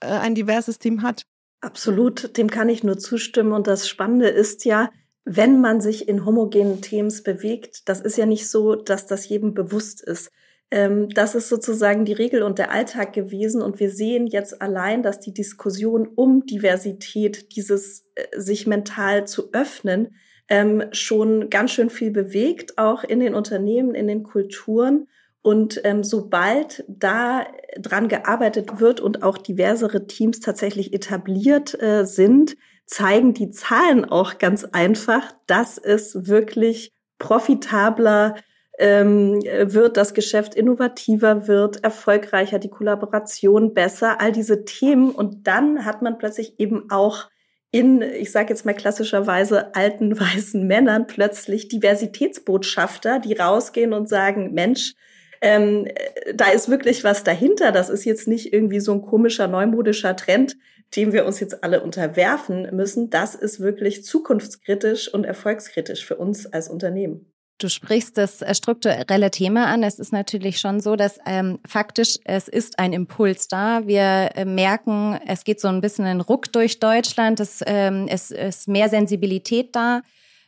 äh, 0.00 0.08
ein 0.08 0.34
diverses 0.34 0.78
Team 0.80 1.00
hat. 1.00 1.24
Absolut, 1.62 2.36
dem 2.36 2.50
kann 2.50 2.68
ich 2.68 2.84
nur 2.84 2.98
zustimmen. 2.98 3.52
Und 3.52 3.66
das 3.66 3.88
Spannende 3.88 4.28
ist 4.28 4.66
ja, 4.66 4.90
wenn 5.24 5.62
man 5.62 5.80
sich 5.80 6.08
in 6.08 6.26
homogenen 6.26 6.82
Teams 6.82 7.22
bewegt, 7.22 7.88
das 7.88 8.02
ist 8.02 8.18
ja 8.18 8.26
nicht 8.26 8.50
so, 8.50 8.74
dass 8.74 9.06
das 9.06 9.26
jedem 9.30 9.54
bewusst 9.54 10.02
ist. 10.02 10.30
Ähm, 10.70 11.08
das 11.08 11.34
ist 11.34 11.48
sozusagen 11.48 12.04
die 12.04 12.12
Regel 12.12 12.42
und 12.42 12.58
der 12.58 12.70
Alltag 12.70 13.12
gewesen. 13.12 13.62
Und 13.62 13.80
wir 13.80 13.90
sehen 13.90 14.26
jetzt 14.26 14.62
allein, 14.62 15.02
dass 15.02 15.20
die 15.20 15.34
Diskussion 15.34 16.06
um 16.06 16.46
Diversität, 16.46 17.56
dieses 17.56 18.06
äh, 18.14 18.38
sich 18.38 18.66
mental 18.66 19.26
zu 19.26 19.52
öffnen, 19.52 20.14
ähm, 20.48 20.84
schon 20.92 21.50
ganz 21.50 21.72
schön 21.72 21.90
viel 21.90 22.10
bewegt, 22.10 22.78
auch 22.78 23.04
in 23.04 23.20
den 23.20 23.34
Unternehmen, 23.34 23.94
in 23.94 24.06
den 24.06 24.22
Kulturen. 24.22 25.06
Und 25.42 25.80
ähm, 25.84 26.04
sobald 26.04 26.84
da 26.86 27.46
dran 27.78 28.08
gearbeitet 28.08 28.80
wird 28.80 29.00
und 29.00 29.22
auch 29.22 29.38
diversere 29.38 30.06
Teams 30.06 30.40
tatsächlich 30.40 30.92
etabliert 30.92 31.80
äh, 31.80 32.04
sind, 32.04 32.56
zeigen 32.84 33.32
die 33.32 33.50
Zahlen 33.50 34.04
auch 34.04 34.38
ganz 34.38 34.64
einfach, 34.64 35.32
dass 35.46 35.78
es 35.78 36.26
wirklich 36.26 36.92
profitabler 37.18 38.34
ähm, 38.80 39.42
wird, 39.42 39.98
das 39.98 40.14
Geschäft 40.14 40.54
innovativer 40.54 41.46
wird, 41.46 41.84
erfolgreicher, 41.84 42.58
die 42.58 42.70
Kollaboration 42.70 43.74
besser, 43.74 44.20
all 44.20 44.32
diese 44.32 44.64
Themen. 44.64 45.10
Und 45.10 45.46
dann 45.46 45.84
hat 45.84 46.00
man 46.00 46.16
plötzlich 46.16 46.58
eben 46.58 46.90
auch 46.90 47.28
in, 47.70 48.00
ich 48.00 48.32
sage 48.32 48.48
jetzt 48.48 48.64
mal 48.64 48.74
klassischerweise, 48.74 49.74
alten 49.74 50.18
weißen 50.20 50.66
Männern 50.66 51.06
plötzlich 51.06 51.68
Diversitätsbotschafter, 51.68 53.18
die 53.18 53.34
rausgehen 53.34 53.92
und 53.92 54.08
sagen, 54.08 54.54
Mensch, 54.54 54.94
ähm, 55.42 55.86
da 56.34 56.50
ist 56.50 56.70
wirklich 56.70 57.04
was 57.04 57.22
dahinter. 57.22 57.72
Das 57.72 57.90
ist 57.90 58.06
jetzt 58.06 58.28
nicht 58.28 58.52
irgendwie 58.52 58.80
so 58.80 58.92
ein 58.92 59.02
komischer 59.02 59.46
neumodischer 59.46 60.16
Trend, 60.16 60.56
dem 60.96 61.12
wir 61.12 61.26
uns 61.26 61.38
jetzt 61.38 61.62
alle 61.62 61.82
unterwerfen 61.82 62.74
müssen. 62.74 63.10
Das 63.10 63.34
ist 63.34 63.60
wirklich 63.60 64.04
zukunftskritisch 64.04 65.12
und 65.12 65.24
erfolgskritisch 65.24 66.04
für 66.04 66.16
uns 66.16 66.46
als 66.46 66.68
Unternehmen. 66.68 67.29
Du 67.60 67.68
sprichst 67.68 68.16
das 68.16 68.40
äh, 68.40 68.54
strukturelle 68.54 69.30
Thema 69.30 69.66
an. 69.66 69.82
Es 69.82 69.98
ist 69.98 70.12
natürlich 70.12 70.58
schon 70.58 70.80
so, 70.80 70.96
dass 70.96 71.18
ähm, 71.26 71.58
faktisch 71.66 72.16
es 72.24 72.48
ist 72.48 72.78
ein 72.78 72.94
Impuls 72.94 73.48
da. 73.48 73.86
Wir 73.86 74.30
äh, 74.34 74.46
merken, 74.46 75.20
es 75.26 75.44
geht 75.44 75.60
so 75.60 75.68
ein 75.68 75.82
bisschen 75.82 76.06
ein 76.06 76.22
Ruck 76.22 76.50
durch 76.52 76.80
Deutschland. 76.80 77.38
Es, 77.38 77.62
ähm, 77.66 78.06
es 78.08 78.30
ist 78.30 78.66
mehr 78.66 78.88
Sensibilität 78.88 79.76
da. 79.76 80.00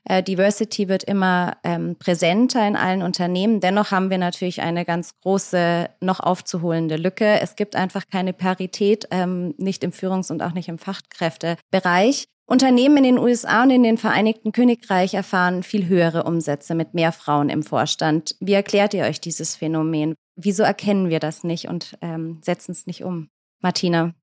Äh, 0.05 0.23
Diversity 0.23 0.89
wird 0.89 1.05
immer 1.05 1.59
ähm, 1.65 1.97
präsenter 1.99 2.67
in 2.67 2.77
allen 2.77 3.03
Unternehmen. 3.03 3.61
Dennoch 3.61 3.91
haben 3.91 4.09
wir 4.09 4.19
natürlich 4.19 4.63
eine 4.63 4.87
ganz 4.87 5.15
große, 5.21 5.91
noch 6.01 6.19
aufzuholende 6.19 6.97
Lücke. 6.97 7.41
Es 7.41 7.57
gibt 7.57 7.77
einfach 7.77 8.05
keine 8.11 8.33
Parität, 8.33 9.07
ähm, 9.11 9.55
nicht 9.59 9.85
im 9.85 9.93
Führungs- 9.93 10.33
und 10.33 10.43
auch 10.43 10.53
nicht 10.53 10.69
im 10.69 10.79
Fachkräftebereich. 10.79 12.27
Unternehmen 12.47 12.99
in 12.99 13.05
den 13.05 13.19
USA 13.19 13.63
und 13.63 13.71
in 13.71 13.83
den 13.83 13.99
Vereinigten 13.99 14.53
Königreich 14.53 15.15
erfahren 15.15 15.63
viel 15.63 15.87
höhere 15.87 16.25
Umsätze 16.25 16.75
mit 16.75 16.95
mehr 16.95 17.13
Frauen 17.13 17.49
im 17.49 17.63
Vorstand. 17.63 18.37
Wie 18.41 18.53
erklärt 18.53 18.95
ihr 18.95 19.05
euch 19.05 19.21
dieses 19.21 19.57
Phänomen? 19.57 20.15
Wieso 20.37 20.63
erkennen 20.63 21.09
wir 21.09 21.21
das 21.21 21.45
nicht 21.45 21.69
und 21.69 21.97
ähm, 22.03 22.41
setzen 22.43 22.73
es 22.73 22.87
nicht 22.87 23.05
um? 23.05 23.29
Martina. 23.61 24.15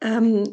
Ähm, 0.00 0.44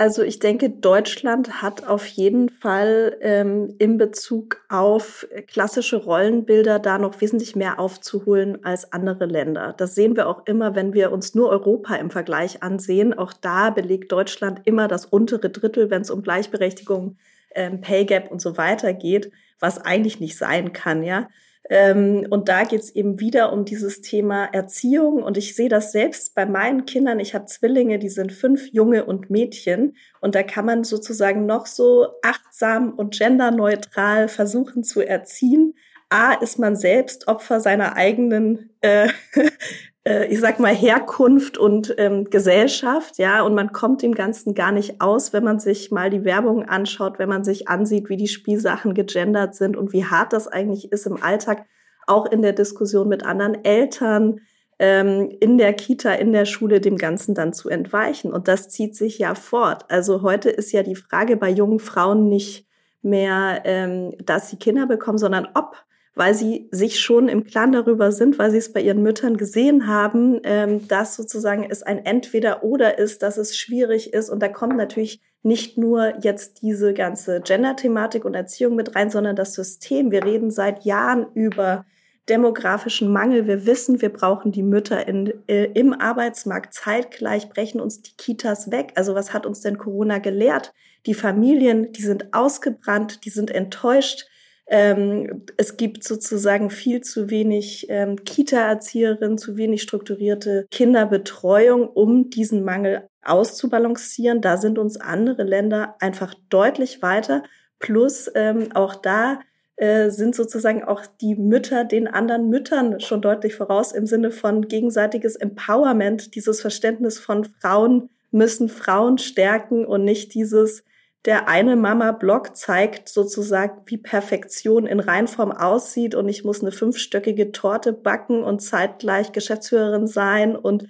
also 0.00 0.22
ich 0.22 0.38
denke, 0.38 0.70
Deutschland 0.70 1.60
hat 1.60 1.86
auf 1.86 2.06
jeden 2.06 2.48
Fall 2.48 3.18
ähm, 3.20 3.74
in 3.78 3.98
Bezug 3.98 4.64
auf 4.70 5.28
klassische 5.46 5.96
Rollenbilder 5.96 6.78
da 6.78 6.96
noch 6.96 7.20
wesentlich 7.20 7.54
mehr 7.54 7.78
aufzuholen 7.78 8.64
als 8.64 8.94
andere 8.94 9.26
Länder. 9.26 9.74
Das 9.76 9.94
sehen 9.94 10.16
wir 10.16 10.26
auch 10.26 10.46
immer, 10.46 10.74
wenn 10.74 10.94
wir 10.94 11.12
uns 11.12 11.34
nur 11.34 11.50
Europa 11.50 11.96
im 11.96 12.08
Vergleich 12.08 12.62
ansehen. 12.62 13.12
Auch 13.12 13.34
da 13.34 13.68
belegt 13.68 14.10
Deutschland 14.10 14.62
immer 14.64 14.88
das 14.88 15.04
untere 15.04 15.50
Drittel, 15.50 15.90
wenn 15.90 16.00
es 16.00 16.10
um 16.10 16.22
Gleichberechtigung, 16.22 17.18
ähm, 17.54 17.82
Pay 17.82 18.06
Gap 18.06 18.30
und 18.30 18.40
so 18.40 18.56
weiter 18.56 18.94
geht, 18.94 19.30
was 19.58 19.84
eigentlich 19.84 20.18
nicht 20.18 20.38
sein 20.38 20.72
kann, 20.72 21.02
ja. 21.02 21.28
Ähm, 21.68 22.26
und 22.30 22.48
da 22.48 22.64
geht 22.64 22.80
es 22.80 22.94
eben 22.94 23.20
wieder 23.20 23.52
um 23.52 23.64
dieses 23.64 24.00
Thema 24.00 24.46
Erziehung. 24.46 25.22
Und 25.22 25.36
ich 25.36 25.54
sehe 25.54 25.68
das 25.68 25.92
selbst 25.92 26.34
bei 26.34 26.46
meinen 26.46 26.86
Kindern. 26.86 27.20
Ich 27.20 27.34
habe 27.34 27.46
Zwillinge, 27.46 27.98
die 27.98 28.08
sind 28.08 28.32
fünf 28.32 28.66
Junge 28.72 29.04
und 29.04 29.30
Mädchen. 29.30 29.96
Und 30.20 30.34
da 30.34 30.42
kann 30.42 30.66
man 30.66 30.84
sozusagen 30.84 31.46
noch 31.46 31.66
so 31.66 32.08
achtsam 32.22 32.94
und 32.94 33.16
genderneutral 33.16 34.28
versuchen 34.28 34.82
zu 34.84 35.00
erziehen. 35.00 35.74
A, 36.08 36.32
ist 36.34 36.58
man 36.58 36.74
selbst 36.74 37.28
Opfer 37.28 37.60
seiner 37.60 37.94
eigenen 37.94 38.70
äh, 38.80 39.08
äh, 40.04 40.26
ich 40.26 40.40
sag 40.40 40.60
mal, 40.60 40.74
Herkunft 40.74 41.58
und 41.58 41.94
ähm, 41.98 42.24
Gesellschaft, 42.30 43.18
ja, 43.18 43.42
und 43.42 43.54
man 43.54 43.72
kommt 43.72 44.02
dem 44.02 44.14
Ganzen 44.14 44.54
gar 44.54 44.72
nicht 44.72 45.00
aus, 45.00 45.32
wenn 45.32 45.44
man 45.44 45.58
sich 45.58 45.90
mal 45.90 46.10
die 46.10 46.24
Werbung 46.24 46.68
anschaut, 46.68 47.18
wenn 47.18 47.28
man 47.28 47.44
sich 47.44 47.68
ansieht, 47.68 48.08
wie 48.08 48.16
die 48.16 48.28
Spielsachen 48.28 48.94
gegendert 48.94 49.54
sind 49.54 49.76
und 49.76 49.92
wie 49.92 50.04
hart 50.04 50.32
das 50.32 50.48
eigentlich 50.48 50.92
ist 50.92 51.06
im 51.06 51.22
Alltag, 51.22 51.66
auch 52.06 52.26
in 52.26 52.42
der 52.42 52.52
Diskussion 52.52 53.08
mit 53.08 53.24
anderen 53.24 53.64
Eltern, 53.64 54.40
ähm, 54.78 55.30
in 55.40 55.58
der 55.58 55.74
Kita, 55.74 56.12
in 56.14 56.32
der 56.32 56.46
Schule, 56.46 56.80
dem 56.80 56.96
Ganzen 56.96 57.34
dann 57.34 57.52
zu 57.52 57.68
entweichen. 57.68 58.32
Und 58.32 58.48
das 58.48 58.70
zieht 58.70 58.96
sich 58.96 59.18
ja 59.18 59.34
fort. 59.34 59.84
Also 59.88 60.22
heute 60.22 60.48
ist 60.48 60.72
ja 60.72 60.82
die 60.82 60.96
Frage 60.96 61.36
bei 61.36 61.50
jungen 61.50 61.78
Frauen 61.78 62.28
nicht 62.28 62.66
mehr, 63.02 63.60
ähm, 63.64 64.14
dass 64.24 64.48
sie 64.48 64.56
Kinder 64.56 64.86
bekommen, 64.86 65.18
sondern 65.18 65.48
ob 65.54 65.76
weil 66.20 66.34
sie 66.34 66.68
sich 66.70 67.00
schon 67.00 67.30
im 67.30 67.44
Klaren 67.44 67.72
darüber 67.72 68.12
sind, 68.12 68.38
weil 68.38 68.50
sie 68.50 68.58
es 68.58 68.74
bei 68.74 68.82
ihren 68.82 69.02
Müttern 69.02 69.38
gesehen 69.38 69.86
haben, 69.86 70.38
ähm, 70.44 70.86
dass 70.86 71.16
sozusagen 71.16 71.66
es 71.66 71.82
ein 71.82 72.04
Entweder-Oder 72.04 72.98
ist, 72.98 73.22
dass 73.22 73.38
es 73.38 73.56
schwierig 73.56 74.12
ist. 74.12 74.28
Und 74.28 74.42
da 74.42 74.48
kommt 74.48 74.76
natürlich 74.76 75.22
nicht 75.42 75.78
nur 75.78 76.22
jetzt 76.22 76.60
diese 76.60 76.92
ganze 76.92 77.40
Gender-Thematik 77.40 78.26
und 78.26 78.34
Erziehung 78.34 78.76
mit 78.76 78.94
rein, 78.94 79.08
sondern 79.08 79.34
das 79.34 79.54
System. 79.54 80.10
Wir 80.10 80.22
reden 80.22 80.50
seit 80.50 80.84
Jahren 80.84 81.24
über 81.32 81.86
demografischen 82.28 83.10
Mangel. 83.10 83.46
Wir 83.46 83.64
wissen, 83.64 84.02
wir 84.02 84.12
brauchen 84.12 84.52
die 84.52 84.62
Mütter 84.62 85.08
in, 85.08 85.32
äh, 85.46 85.70
im 85.72 85.94
Arbeitsmarkt. 85.94 86.74
Zeitgleich 86.74 87.48
brechen 87.48 87.80
uns 87.80 88.02
die 88.02 88.14
Kitas 88.18 88.70
weg. 88.70 88.92
Also 88.96 89.14
was 89.14 89.32
hat 89.32 89.46
uns 89.46 89.62
denn 89.62 89.78
Corona 89.78 90.18
gelehrt? 90.18 90.74
Die 91.06 91.14
Familien, 91.14 91.92
die 91.92 92.02
sind 92.02 92.34
ausgebrannt, 92.34 93.24
die 93.24 93.30
sind 93.30 93.50
enttäuscht 93.50 94.26
ähm, 94.70 95.42
es 95.56 95.76
gibt 95.76 96.04
sozusagen 96.04 96.70
viel 96.70 97.00
zu 97.00 97.28
wenig 97.28 97.86
ähm, 97.88 98.24
Kita-Erzieherinnen, 98.24 99.36
zu 99.36 99.56
wenig 99.56 99.82
strukturierte 99.82 100.66
Kinderbetreuung, 100.70 101.88
um 101.88 102.30
diesen 102.30 102.64
Mangel 102.64 103.08
auszubalancieren. 103.22 104.40
Da 104.40 104.56
sind 104.56 104.78
uns 104.78 104.96
andere 104.96 105.42
Länder 105.42 105.96
einfach 105.98 106.34
deutlich 106.50 107.02
weiter. 107.02 107.42
Plus 107.80 108.30
ähm, 108.36 108.68
auch 108.72 108.94
da 108.94 109.40
äh, 109.74 110.10
sind 110.10 110.36
sozusagen 110.36 110.84
auch 110.84 111.04
die 111.20 111.34
Mütter 111.34 111.84
den 111.84 112.06
anderen 112.06 112.48
Müttern 112.48 113.00
schon 113.00 113.22
deutlich 113.22 113.56
voraus 113.56 113.90
im 113.90 114.06
Sinne 114.06 114.30
von 114.30 114.68
gegenseitiges 114.68 115.34
Empowerment, 115.34 116.36
dieses 116.36 116.60
Verständnis 116.60 117.18
von 117.18 117.44
Frauen 117.44 118.08
müssen 118.30 118.68
Frauen 118.68 119.18
stärken 119.18 119.84
und 119.84 120.04
nicht 120.04 120.34
dieses 120.34 120.84
der 121.26 121.48
eine 121.48 121.76
Mama-Blog 121.76 122.56
zeigt 122.56 123.08
sozusagen, 123.08 123.82
wie 123.86 123.98
Perfektion 123.98 124.86
in 124.86 125.00
Reinform 125.00 125.52
aussieht 125.52 126.14
und 126.14 126.28
ich 126.28 126.44
muss 126.44 126.62
eine 126.62 126.72
fünfstöckige 126.72 127.52
Torte 127.52 127.92
backen 127.92 128.42
und 128.42 128.60
zeitgleich 128.60 129.32
Geschäftsführerin 129.32 130.06
sein 130.06 130.56
und 130.56 130.86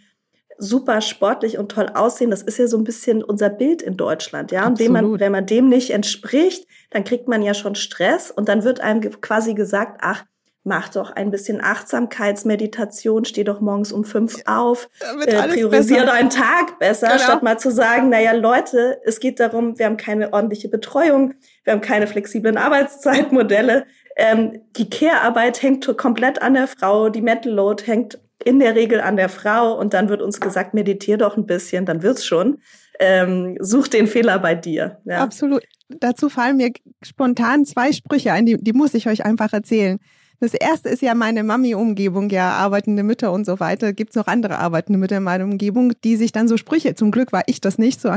super 0.56 1.00
sportlich 1.00 1.58
und 1.58 1.72
toll 1.72 1.90
aussehen. 1.94 2.30
Das 2.30 2.42
ist 2.42 2.58
ja 2.58 2.68
so 2.68 2.76
ein 2.76 2.84
bisschen 2.84 3.25
unser 3.25 3.49
Bild 3.49 3.82
in 3.82 3.96
Deutschland, 3.96 4.52
ja. 4.52 4.66
Und 4.66 4.78
wenn 4.78 4.92
man, 4.92 5.18
wenn 5.18 5.32
man 5.32 5.46
dem 5.46 5.68
nicht 5.68 5.90
entspricht, 5.90 6.66
dann 6.90 7.02
kriegt 7.02 7.26
man 7.26 7.42
ja 7.42 7.54
schon 7.54 7.75
Stress 7.75 8.30
und 8.30 8.49
dann 8.49 8.62
wird 8.62 8.80
einem 8.80 9.00
quasi 9.20 9.54
gesagt, 9.54 10.00
ach, 10.02 10.25
mach 10.70 10.88
doch 10.88 11.10
ein 11.10 11.32
bisschen 11.32 11.60
Achtsamkeitsmeditation, 11.60 13.24
steh 13.24 13.42
doch 13.42 13.60
morgens 13.60 13.90
um 13.90 14.04
fünf 14.04 14.36
auf, 14.46 14.88
äh, 15.26 15.48
priorisiere 15.48 16.06
deinen 16.06 16.30
Tag 16.30 16.78
besser, 16.78 17.08
genau. 17.08 17.18
statt 17.18 17.42
mal 17.42 17.58
zu 17.58 17.72
sagen, 17.72 18.08
naja, 18.08 18.30
Leute, 18.30 19.00
es 19.04 19.18
geht 19.18 19.40
darum, 19.40 19.76
wir 19.80 19.86
haben 19.86 19.96
keine 19.96 20.32
ordentliche 20.32 20.68
Betreuung, 20.68 21.34
wir 21.64 21.72
haben 21.72 21.80
keine 21.80 22.06
flexiblen 22.06 22.56
Arbeitszeitmodelle. 22.56 23.84
Ähm, 24.16 24.60
die 24.76 24.88
Care-Arbeit 24.88 25.60
hängt 25.60 25.96
komplett 25.98 26.40
an 26.40 26.54
der 26.54 26.68
Frau, 26.68 27.08
die 27.08 27.20
Mental 27.20 27.52
Load 27.52 27.82
hängt 27.84 28.20
in 28.44 28.60
der 28.60 28.76
Regel 28.76 29.00
an 29.00 29.16
der 29.16 29.28
Frau 29.28 29.76
und 29.76 29.92
dann 29.92 30.08
wird 30.08 30.22
uns 30.22 30.40
gesagt, 30.40 30.72
meditier 30.72 31.18
doch 31.18 31.36
ein 31.36 31.46
bisschen, 31.46 31.84
dann 31.84 32.04
wird's 32.04 32.24
schon. 32.24 32.58
Ähm, 33.00 33.56
such 33.58 33.88
den 33.88 34.06
Fehler 34.06 34.38
bei 34.38 34.54
dir. 34.54 35.00
Ja. 35.04 35.18
Absolut. 35.18 35.64
Dazu 35.88 36.28
fallen 36.28 36.58
mir 36.58 36.70
spontan 37.02 37.64
zwei 37.64 37.92
Sprüche 37.92 38.32
ein, 38.32 38.46
die, 38.46 38.56
die 38.56 38.72
muss 38.72 38.94
ich 38.94 39.08
euch 39.08 39.24
einfach 39.24 39.52
erzählen. 39.52 39.98
Das 40.40 40.54
erste 40.54 40.88
ist 40.88 41.02
ja 41.02 41.14
meine 41.14 41.44
Mami-Umgebung, 41.44 42.30
ja, 42.30 42.52
arbeitende 42.52 43.02
Mütter 43.02 43.30
und 43.30 43.44
so 43.44 43.61
weiter. 43.61 43.92
Gibt 43.92 44.11
es 44.11 44.16
noch 44.16 44.26
andere 44.26 44.59
arbeitende 44.59 44.99
Mütter 44.99 45.18
in 45.18 45.23
meiner 45.23 45.44
Umgebung, 45.44 45.92
die 46.02 46.16
sich 46.16 46.32
dann 46.32 46.49
so 46.49 46.56
Sprüche, 46.56 46.94
zum 46.94 47.11
Glück 47.11 47.30
war 47.32 47.42
ich 47.47 47.61
das 47.61 47.76
nicht, 47.76 48.00
so 48.00 48.11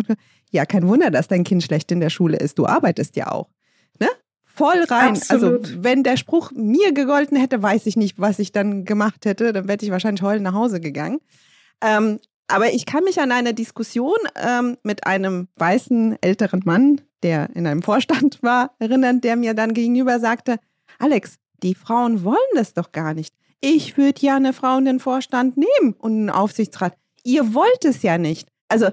ja, 0.51 0.65
kein 0.65 0.87
Wunder, 0.87 1.11
dass 1.11 1.27
dein 1.27 1.43
Kind 1.43 1.63
schlecht 1.63 1.91
in 1.91 1.99
der 1.99 2.09
Schule 2.09 2.37
ist. 2.37 2.57
Du 2.57 2.65
arbeitest 2.65 3.17
ja 3.17 3.31
auch. 3.31 3.49
Ne? 3.99 4.07
Voll 4.45 4.83
rein. 4.89 5.09
Also, 5.09 5.33
Absolut. 5.33 5.65
Also, 5.65 5.83
wenn 5.83 6.03
der 6.03 6.15
Spruch 6.15 6.51
mir 6.51 6.93
gegolten 6.93 7.37
hätte, 7.37 7.61
weiß 7.61 7.87
ich 7.87 7.97
nicht, 7.97 8.19
was 8.19 8.39
ich 8.39 8.51
dann 8.51 8.85
gemacht 8.85 9.25
hätte. 9.25 9.51
Dann 9.51 9.67
wäre 9.67 9.79
ich 9.81 9.91
wahrscheinlich 9.91 10.21
heulend 10.21 10.43
nach 10.43 10.53
Hause 10.53 10.79
gegangen. 10.79 11.19
Ähm, 11.81 12.19
aber 12.47 12.73
ich 12.73 12.85
kann 12.85 13.03
mich 13.03 13.19
an 13.19 13.31
eine 13.31 13.53
Diskussion 13.53 14.17
ähm, 14.35 14.77
mit 14.83 15.07
einem 15.07 15.47
weißen 15.55 16.17
älteren 16.21 16.61
Mann, 16.65 17.01
der 17.23 17.49
in 17.55 17.65
einem 17.65 17.81
Vorstand 17.81 18.43
war, 18.43 18.75
erinnern, 18.79 19.21
der 19.21 19.35
mir 19.35 19.53
dann 19.53 19.73
gegenüber 19.73 20.19
sagte, 20.19 20.57
Alex, 20.99 21.39
die 21.63 21.75
Frauen 21.75 22.23
wollen 22.23 22.37
das 22.53 22.73
doch 22.73 22.91
gar 22.91 23.13
nicht. 23.13 23.33
Ich 23.61 23.97
würde 23.97 24.21
ja 24.21 24.35
eine 24.35 24.53
Frau 24.53 24.77
in 24.77 24.85
den 24.85 24.99
Vorstand 24.99 25.57
nehmen 25.57 25.93
und 25.97 26.11
einen 26.11 26.29
Aufsichtsrat. 26.29 26.95
Ihr 27.23 27.53
wollt 27.53 27.85
es 27.85 28.03
ja 28.03 28.17
nicht. 28.17 28.49
Also 28.67 28.89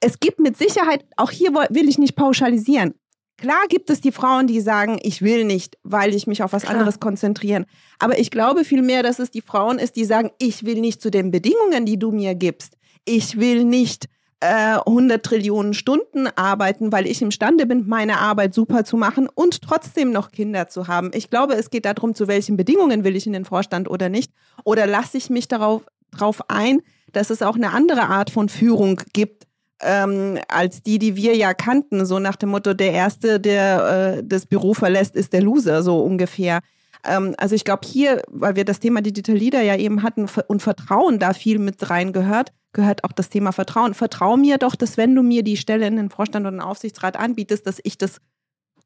es 0.00 0.20
gibt 0.20 0.38
mit 0.38 0.56
Sicherheit, 0.56 1.04
auch 1.16 1.30
hier 1.30 1.52
will 1.52 1.88
ich 1.88 1.98
nicht 1.98 2.16
pauschalisieren. 2.16 2.94
Klar 3.36 3.66
gibt 3.68 3.90
es 3.90 4.00
die 4.00 4.12
Frauen, 4.12 4.46
die 4.46 4.60
sagen, 4.60 5.00
ich 5.02 5.22
will 5.22 5.44
nicht, 5.44 5.76
weil 5.82 6.14
ich 6.14 6.28
mich 6.28 6.44
auf 6.44 6.52
was 6.52 6.62
Klar. 6.62 6.74
anderes 6.74 7.00
konzentrieren. 7.00 7.66
Aber 7.98 8.18
ich 8.18 8.30
glaube 8.30 8.64
vielmehr, 8.64 9.02
dass 9.02 9.18
es 9.18 9.32
die 9.32 9.40
Frauen 9.40 9.80
ist, 9.80 9.96
die 9.96 10.04
sagen, 10.04 10.30
ich 10.38 10.64
will 10.64 10.80
nicht 10.80 11.02
zu 11.02 11.10
den 11.10 11.32
Bedingungen, 11.32 11.84
die 11.84 11.98
du 11.98 12.12
mir 12.12 12.36
gibst. 12.36 12.76
Ich 13.04 13.40
will 13.40 13.64
nicht 13.64 14.06
äh, 14.42 14.78
100 14.86 15.24
Trillionen 15.24 15.72
Stunden 15.72 16.26
arbeiten, 16.34 16.90
weil 16.90 17.06
ich 17.06 17.22
imstande 17.22 17.64
bin, 17.64 17.86
meine 17.86 18.18
Arbeit 18.18 18.54
super 18.54 18.84
zu 18.84 18.96
machen 18.96 19.28
und 19.32 19.62
trotzdem 19.62 20.10
noch 20.10 20.32
Kinder 20.32 20.68
zu 20.68 20.88
haben. 20.88 21.12
Ich 21.14 21.30
glaube, 21.30 21.54
es 21.54 21.70
geht 21.70 21.84
darum, 21.84 22.14
zu 22.16 22.26
welchen 22.26 22.56
Bedingungen 22.56 23.04
will 23.04 23.14
ich 23.14 23.26
in 23.26 23.32
den 23.32 23.44
Vorstand 23.44 23.88
oder 23.88 24.08
nicht. 24.08 24.32
Oder 24.64 24.86
lasse 24.86 25.16
ich 25.16 25.30
mich 25.30 25.46
darauf, 25.46 25.82
darauf 26.10 26.50
ein, 26.50 26.80
dass 27.12 27.30
es 27.30 27.42
auch 27.42 27.54
eine 27.54 27.70
andere 27.70 28.08
Art 28.08 28.30
von 28.30 28.48
Führung 28.48 29.00
gibt, 29.12 29.46
ähm, 29.80 30.38
als 30.48 30.82
die, 30.82 30.98
die 30.98 31.14
wir 31.14 31.36
ja 31.36 31.54
kannten, 31.54 32.04
so 32.04 32.18
nach 32.18 32.36
dem 32.36 32.50
Motto, 32.50 32.74
der 32.74 32.92
Erste, 32.92 33.38
der 33.38 34.16
äh, 34.18 34.22
das 34.24 34.46
Büro 34.46 34.74
verlässt, 34.74 35.14
ist 35.14 35.32
der 35.32 35.42
Loser, 35.42 35.82
so 35.82 36.00
ungefähr. 36.00 36.60
Ähm, 37.04 37.34
also 37.38 37.54
ich 37.54 37.64
glaube 37.64 37.86
hier, 37.86 38.22
weil 38.28 38.56
wir 38.56 38.64
das 38.64 38.80
Thema 38.80 39.02
Digital 39.02 39.36
Leader 39.36 39.62
ja 39.62 39.76
eben 39.76 40.02
hatten 40.02 40.26
und 40.46 40.62
Vertrauen 40.62 41.18
da 41.18 41.32
viel 41.32 41.58
mit 41.58 41.90
reingehört, 41.90 42.52
gehört 42.72 43.04
auch 43.04 43.12
das 43.12 43.28
Thema 43.28 43.52
Vertrauen. 43.52 43.94
Vertrau 43.94 44.36
mir 44.36 44.58
doch, 44.58 44.74
dass 44.74 44.96
wenn 44.96 45.14
du 45.14 45.22
mir 45.22 45.42
die 45.42 45.56
Stelle 45.56 45.86
in 45.86 45.96
den 45.96 46.10
Vorstand 46.10 46.46
oder 46.46 46.56
den 46.56 46.60
Aufsichtsrat 46.60 47.16
anbietest, 47.16 47.66
dass 47.66 47.80
ich 47.82 47.98
das 47.98 48.20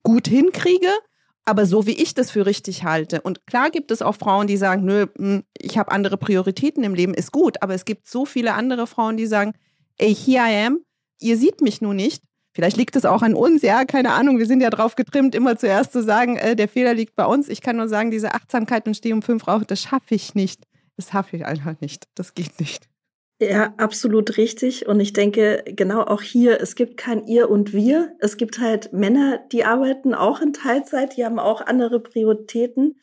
gut 0.02 0.28
hinkriege, 0.28 0.90
aber 1.44 1.66
so 1.66 1.87
wie 1.87 1.92
ich 2.02 2.14
das 2.14 2.30
für 2.30 2.44
richtig 2.44 2.85
halte. 2.85 3.20
Und 3.20 3.46
klar 3.46 3.70
gibt 3.70 3.90
es 3.90 4.02
auch 4.02 4.16
Frauen, 4.16 4.49
die 4.49 4.56
sagen, 4.56 4.85
nö, 4.85 5.06
hm, 5.16 5.44
ich 5.56 5.78
habe 5.78 5.92
andere 5.92 6.16
Prioritäten 6.16 6.82
im 6.82 6.94
Leben, 6.94 7.14
ist 7.14 7.32
gut, 7.32 7.62
aber 7.62 7.75
es 7.75 7.85
gibt 7.85 8.08
so 8.08 8.26
viele 8.26 8.54
andere 8.54 8.87
Frauen, 8.87 9.16
die 9.16 9.26
sagen, 9.26 9.52
ey, 9.99 10.14
here 10.14 10.44
I 10.49 10.66
am, 10.66 10.80
ihr 11.20 11.37
seht 11.37 11.61
mich 11.61 11.80
nur 11.80 11.94
nicht. 11.94 12.23
Vielleicht 12.57 12.79
liegt 12.79 12.97
es 12.97 13.05
auch 13.05 13.21
an 13.21 13.35
uns, 13.35 13.61
ja, 13.61 13.85
keine 13.85 14.15
Ahnung. 14.15 14.39
Wir 14.39 14.47
sind 14.47 14.63
ja 14.63 14.71
drauf 14.71 14.97
getrimmt, 14.97 15.35
immer 15.35 15.59
zuerst 15.59 15.93
zu 15.93 16.03
sagen, 16.03 16.39
äh, 16.39 16.57
der 16.57 16.69
Fehler 16.69 16.95
liegt 16.95 17.15
bei 17.15 17.27
uns. 17.27 17.51
Ich 17.51 17.61
kann 17.61 17.77
nur 17.77 17.87
sagen, 17.87 18.11
diese 18.11 18.33
Achtsamkeit 18.33 18.87
und 18.87 18.97
Steh 18.97 19.13
um 19.13 19.21
fünf 19.21 19.47
rauchen, 19.47 19.67
das 19.69 19.83
schaffe 19.83 20.15
ich 20.15 20.35
nicht. 20.35 20.63
Das 20.97 21.11
schaffe 21.11 21.37
ich 21.37 21.45
einfach 21.45 21.79
nicht. 21.83 22.05
Das 22.14 22.33
geht 22.33 22.59
nicht. 22.59 22.88
Ja, 23.42 23.75
absolut 23.77 24.38
richtig. 24.38 24.88
Und 24.88 25.01
ich 25.01 25.12
denke, 25.12 25.64
genau 25.66 26.01
auch 26.01 26.23
hier, 26.23 26.59
es 26.59 26.77
gibt 26.77 26.97
kein 26.97 27.27
Ihr 27.27 27.51
und 27.51 27.75
Wir. 27.75 28.14
Es 28.21 28.38
gibt 28.38 28.59
halt 28.59 28.90
Männer, 28.95 29.38
die 29.53 29.66
arbeiten 29.66 30.14
auch 30.14 30.40
in 30.40 30.55
Teilzeit, 30.55 31.19
die 31.19 31.27
haben 31.27 31.38
auch 31.38 31.61
andere 31.61 32.01
Prioritäten. 32.01 32.99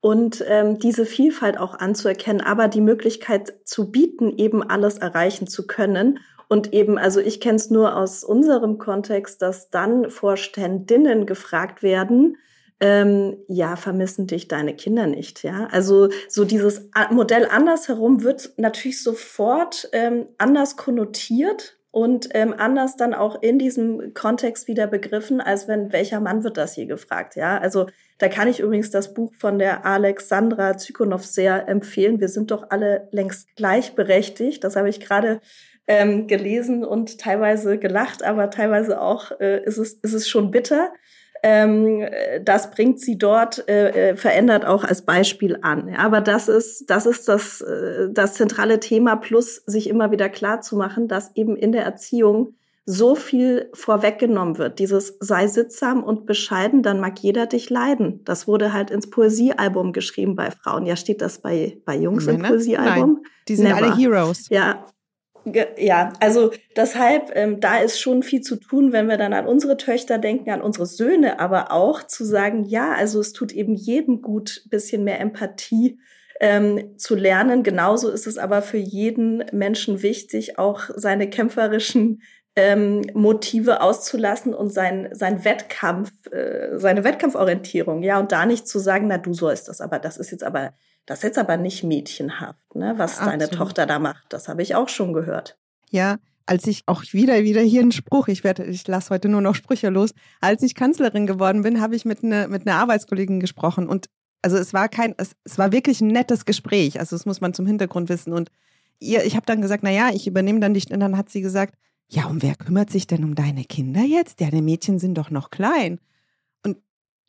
Und 0.00 0.44
ähm, 0.46 0.78
diese 0.78 1.06
Vielfalt 1.06 1.56
auch 1.56 1.72
anzuerkennen, 1.72 2.42
aber 2.42 2.68
die 2.68 2.82
Möglichkeit 2.82 3.54
zu 3.64 3.90
bieten, 3.90 4.36
eben 4.36 4.62
alles 4.62 4.98
erreichen 4.98 5.46
zu 5.46 5.66
können. 5.66 6.18
Und 6.48 6.72
eben, 6.72 6.98
also 6.98 7.20
ich 7.20 7.40
kenne 7.40 7.56
es 7.56 7.70
nur 7.70 7.96
aus 7.96 8.24
unserem 8.24 8.78
Kontext, 8.78 9.42
dass 9.42 9.70
dann 9.70 10.10
Vorständinnen 10.10 11.26
gefragt 11.26 11.82
werden, 11.82 12.38
ähm, 12.80 13.38
ja, 13.48 13.76
vermissen 13.76 14.26
dich 14.26 14.48
deine 14.48 14.74
Kinder 14.74 15.06
nicht, 15.06 15.42
ja. 15.42 15.68
Also 15.70 16.08
so 16.28 16.44
dieses 16.44 16.88
Modell 17.10 17.46
andersherum 17.50 18.22
wird 18.22 18.52
natürlich 18.56 19.02
sofort 19.02 19.88
ähm, 19.92 20.26
anders 20.38 20.76
konnotiert 20.76 21.76
und 21.90 22.28
ähm, 22.34 22.54
anders 22.56 22.96
dann 22.96 23.14
auch 23.14 23.42
in 23.42 23.58
diesem 23.58 24.14
Kontext 24.14 24.68
wieder 24.68 24.86
begriffen, 24.86 25.40
als 25.40 25.66
wenn 25.66 25.92
welcher 25.92 26.20
Mann 26.20 26.44
wird 26.44 26.56
das 26.56 26.74
hier 26.74 26.86
gefragt, 26.86 27.34
ja. 27.34 27.58
Also 27.58 27.86
da 28.18 28.28
kann 28.28 28.48
ich 28.48 28.60
übrigens 28.60 28.90
das 28.90 29.12
Buch 29.12 29.32
von 29.34 29.58
der 29.58 29.84
Alexandra 29.84 30.76
Zykonow 30.76 31.24
sehr 31.24 31.68
empfehlen. 31.68 32.20
Wir 32.20 32.28
sind 32.28 32.52
doch 32.52 32.70
alle 32.70 33.08
längst 33.10 33.54
gleichberechtigt. 33.56 34.62
Das 34.62 34.76
habe 34.76 34.88
ich 34.88 35.00
gerade 35.00 35.40
ähm, 35.88 36.28
gelesen 36.28 36.84
und 36.84 37.18
teilweise 37.18 37.78
gelacht, 37.78 38.22
aber 38.22 38.50
teilweise 38.50 39.00
auch 39.00 39.32
äh, 39.40 39.64
ist, 39.64 39.78
es, 39.78 39.94
ist 39.94 40.12
es 40.12 40.28
schon 40.28 40.50
bitter 40.50 40.92
ähm, 41.42 42.04
das 42.42 42.70
bringt 42.70 43.00
sie 43.00 43.18
dort 43.18 43.68
äh, 43.68 44.10
äh, 44.10 44.16
verändert 44.16 44.64
auch 44.64 44.84
als 44.84 45.02
Beispiel 45.02 45.58
an. 45.62 45.88
Ja, 45.88 45.98
aber 45.98 46.20
das 46.20 46.48
ist 46.48 46.86
das 46.90 47.06
ist 47.06 47.28
das 47.28 47.60
äh, 47.60 48.08
das 48.10 48.34
zentrale 48.34 48.80
Thema 48.80 49.16
plus 49.16 49.62
sich 49.66 49.88
immer 49.88 50.10
wieder 50.10 50.28
klar 50.28 50.60
zu 50.60 50.76
machen, 50.76 51.08
dass 51.08 51.34
eben 51.36 51.56
in 51.56 51.72
der 51.72 51.84
Erziehung 51.84 52.54
so 52.84 53.14
viel 53.14 53.68
vorweggenommen 53.74 54.56
wird. 54.56 54.78
Dieses 54.78 55.18
sei 55.20 55.46
sittsam 55.46 56.02
und 56.02 56.24
bescheiden, 56.24 56.82
dann 56.82 57.00
mag 57.00 57.18
jeder 57.18 57.46
dich 57.46 57.68
leiden. 57.68 58.24
Das 58.24 58.48
wurde 58.48 58.72
halt 58.72 58.90
ins 58.90 59.10
Poesiealbum 59.10 59.92
geschrieben 59.92 60.36
bei 60.36 60.50
Frauen. 60.50 60.86
Ja, 60.86 60.96
steht 60.96 61.20
das 61.20 61.38
bei 61.40 61.78
bei 61.84 61.96
Jungs 61.96 62.26
Männer? 62.26 62.46
im 62.46 62.50
Poesiealbum? 62.50 63.12
Nein, 63.14 63.22
die 63.46 63.56
sind 63.56 63.66
Never. 63.66 63.76
alle 63.76 63.96
Heroes. 63.96 64.48
Ja, 64.48 64.86
ja, 65.76 66.12
also 66.20 66.52
deshalb, 66.76 67.32
ähm, 67.34 67.60
da 67.60 67.78
ist 67.78 68.00
schon 68.00 68.22
viel 68.22 68.40
zu 68.40 68.56
tun, 68.56 68.92
wenn 68.92 69.08
wir 69.08 69.16
dann 69.16 69.32
an 69.32 69.46
unsere 69.46 69.76
Töchter 69.76 70.18
denken, 70.18 70.50
an 70.50 70.62
unsere 70.62 70.86
Söhne, 70.86 71.40
aber 71.40 71.72
auch 71.72 72.02
zu 72.02 72.24
sagen, 72.24 72.64
ja, 72.64 72.92
also 72.92 73.20
es 73.20 73.32
tut 73.32 73.52
eben 73.52 73.74
jedem 73.74 74.22
gut, 74.22 74.62
bisschen 74.70 75.04
mehr 75.04 75.20
Empathie 75.20 75.98
ähm, 76.40 76.96
zu 76.98 77.14
lernen. 77.14 77.62
Genauso 77.62 78.10
ist 78.10 78.26
es 78.26 78.38
aber 78.38 78.62
für 78.62 78.78
jeden 78.78 79.44
Menschen 79.52 80.02
wichtig, 80.02 80.58
auch 80.58 80.82
seine 80.94 81.28
kämpferischen 81.28 82.22
ähm, 82.56 83.02
Motive 83.14 83.80
auszulassen 83.80 84.52
und 84.52 84.72
sein, 84.72 85.08
sein 85.12 85.44
Wettkampf, 85.44 86.12
äh, 86.32 86.78
seine 86.78 87.04
Wettkampforientierung, 87.04 88.02
ja, 88.02 88.18
und 88.18 88.32
da 88.32 88.46
nicht 88.46 88.66
zu 88.66 88.78
sagen, 88.78 89.06
na, 89.08 89.18
du 89.18 89.32
sollst 89.32 89.68
das, 89.68 89.80
aber 89.80 89.98
das 89.98 90.16
ist 90.16 90.32
jetzt 90.32 90.42
aber 90.42 90.72
das 91.08 91.20
ist 91.20 91.24
jetzt 91.24 91.38
aber 91.38 91.56
nicht 91.56 91.84
mädchenhaft, 91.84 92.74
ne, 92.74 92.94
was 92.98 93.18
Absolut. 93.18 93.32
deine 93.32 93.50
Tochter 93.50 93.86
da 93.86 93.98
macht. 93.98 94.26
Das 94.28 94.46
habe 94.46 94.60
ich 94.60 94.74
auch 94.74 94.90
schon 94.90 95.14
gehört. 95.14 95.58
Ja, 95.90 96.18
als 96.44 96.66
ich 96.66 96.82
auch 96.84 97.02
wieder, 97.12 97.44
wieder 97.44 97.62
hier 97.62 97.80
einen 97.80 97.92
Spruch, 97.92 98.28
ich 98.28 98.44
werde, 98.44 98.64
ich 98.64 98.86
lasse 98.86 99.08
heute 99.08 99.30
nur 99.30 99.40
noch 99.40 99.54
Sprüche 99.54 99.88
los. 99.88 100.10
Als 100.42 100.62
ich 100.62 100.74
Kanzlerin 100.74 101.26
geworden 101.26 101.62
bin, 101.62 101.80
habe 101.80 101.96
ich 101.96 102.04
mit 102.04 102.22
einer 102.22 102.46
mit 102.48 102.66
einer 102.66 102.76
Arbeitskollegin 102.76 103.40
gesprochen 103.40 103.88
und 103.88 104.10
also 104.42 104.58
es 104.58 104.74
war 104.74 104.90
kein, 104.90 105.14
es, 105.16 105.32
es 105.44 105.56
war 105.56 105.72
wirklich 105.72 106.02
ein 106.02 106.08
nettes 106.08 106.44
Gespräch. 106.44 107.00
Also 107.00 107.16
das 107.16 107.24
muss 107.24 107.40
man 107.40 107.54
zum 107.54 107.66
Hintergrund 107.66 108.10
wissen. 108.10 108.34
Und 108.34 108.50
ihr, 109.00 109.24
ich 109.24 109.34
habe 109.34 109.46
dann 109.46 109.62
gesagt, 109.62 109.82
na 109.82 109.90
ja, 109.90 110.10
ich 110.12 110.26
übernehme 110.26 110.60
dann 110.60 110.74
dich. 110.74 110.92
Und 110.92 111.00
dann 111.00 111.16
hat 111.16 111.30
sie 111.30 111.40
gesagt, 111.40 111.74
ja, 112.08 112.26
und 112.26 112.42
wer 112.42 112.54
kümmert 112.54 112.90
sich 112.90 113.06
denn 113.06 113.24
um 113.24 113.34
deine 113.34 113.64
Kinder 113.64 114.02
jetzt? 114.02 114.42
Deine 114.42 114.62
Mädchen 114.62 114.98
sind 114.98 115.16
doch 115.16 115.30
noch 115.30 115.50
klein 115.50 115.98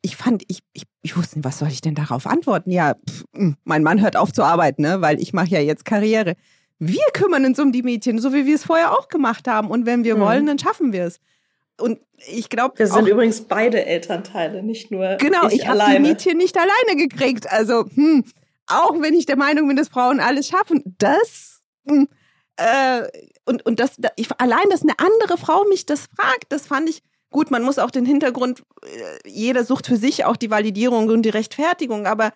ich 0.02 0.16
fand, 0.16 0.44
ich, 0.48 0.60
ich, 0.74 0.84
ich 1.02 1.18
wusste 1.18 1.38
nicht, 1.38 1.46
was 1.46 1.60
soll 1.60 1.70
ich 1.70 1.82
denn 1.82 1.96
darauf 1.96 2.26
antworten? 2.28 2.72
Ja, 2.72 2.96
pff, 2.96 3.26
hm, 3.36 3.56
mein 3.64 3.84
Mann 3.84 4.02
hört 4.02 4.16
auf 4.16 4.32
zu 4.32 4.44
arbeiten, 4.44 4.82
ne? 4.82 5.02
weil 5.02 5.22
ich 5.22 5.34
mache 5.34 5.50
ja 5.50 5.60
jetzt 5.60 5.86
Karriere. 5.86 6.36
Wir 6.80 7.04
kümmern 7.14 7.46
uns 7.46 7.60
um 7.60 7.72
die 7.72 7.84
Mädchen, 7.84 8.20
so 8.20 8.34
wie 8.34 8.46
wir 8.46 8.56
es 8.56 8.64
vorher 8.64 8.94
auch 8.94 9.10
gemacht 9.10 9.48
haben. 9.48 9.70
Und 9.70 9.86
wenn 9.86 10.04
wir 10.04 10.16
mhm. 10.16 10.22
wollen, 10.22 10.46
dann 10.46 10.60
schaffen 10.60 10.94
wir 10.94 11.06
es. 11.06 11.20
Und 11.80 12.00
ich 12.28 12.50
glaube. 12.50 12.80
Wir 12.80 12.88
sind 12.88 13.08
übrigens 13.08 13.42
beide 13.42 13.86
Elternteile, 13.86 14.64
nicht 14.64 14.92
nur. 14.92 15.16
Genau, 15.16 15.48
ich, 15.48 15.62
ich 15.62 15.68
habe 15.68 15.92
die 15.94 16.00
Mädchen 16.00 16.38
nicht 16.38 16.58
alleine 16.58 17.08
gekriegt. 17.08 17.50
Also, 17.52 17.86
hm, 17.94 18.24
auch 18.68 19.02
wenn 19.02 19.14
ich 19.14 19.26
der 19.26 19.38
Meinung 19.38 19.68
bin, 19.68 19.78
dass 19.78 19.90
Frauen 19.90 20.20
alles 20.20 20.48
schaffen, 20.48 20.96
das. 20.98 21.62
Hm, 21.88 22.08
äh, 22.58 23.08
und, 23.46 23.66
und 23.66 23.80
das, 23.80 23.98
ich, 24.16 24.30
allein, 24.40 24.70
dass 24.70 24.84
eine 24.84 25.00
andere 25.00 25.38
Frau 25.38 25.64
mich 25.66 25.86
das 25.86 26.08
fragt, 26.16 26.46
das 26.50 26.68
fand 26.68 26.90
ich 26.90 27.02
Gut, 27.32 27.52
man 27.52 27.64
muss 27.64 27.80
auch 27.80 27.92
den 27.92 28.06
Hintergrund, 28.06 28.64
äh, 28.84 29.30
jeder 29.30 29.64
sucht 29.64 29.88
für 29.88 29.98
sich 29.98 30.26
auch 30.26 30.36
die 30.36 30.50
Validierung 30.50 31.10
und 31.10 31.24
die 31.24 31.30
Rechtfertigung, 31.30 32.08
aber 32.08 32.32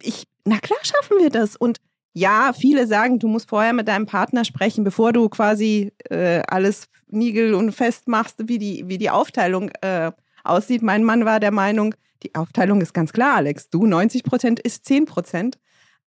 ich, 0.00 0.26
na 0.44 0.58
klar 0.58 0.78
schaffen 0.82 1.18
wir 1.18 1.30
das. 1.30 1.56
Und 1.56 1.78
ja, 2.12 2.52
viele 2.52 2.86
sagen, 2.86 3.18
du 3.18 3.28
musst 3.28 3.48
vorher 3.48 3.72
mit 3.72 3.88
deinem 3.88 4.06
Partner 4.06 4.44
sprechen, 4.44 4.84
bevor 4.84 5.12
du 5.12 5.28
quasi 5.28 5.92
äh, 6.10 6.42
alles 6.46 6.86
niegel 7.08 7.54
und 7.54 7.72
fest 7.72 8.08
machst, 8.08 8.48
wie 8.48 8.58
die, 8.58 8.84
wie 8.86 8.98
die 8.98 9.10
Aufteilung 9.10 9.70
äh, 9.80 10.12
aussieht. 10.44 10.82
Mein 10.82 11.02
Mann 11.02 11.24
war 11.24 11.40
der 11.40 11.50
Meinung, 11.50 11.94
die 12.22 12.34
Aufteilung 12.34 12.80
ist 12.80 12.94
ganz 12.94 13.12
klar, 13.12 13.36
Alex. 13.36 13.68
Du 13.70 13.86
90 13.86 14.22
Prozent 14.22 14.60
ist 14.60 14.84
10 14.84 15.06
Prozent. 15.06 15.58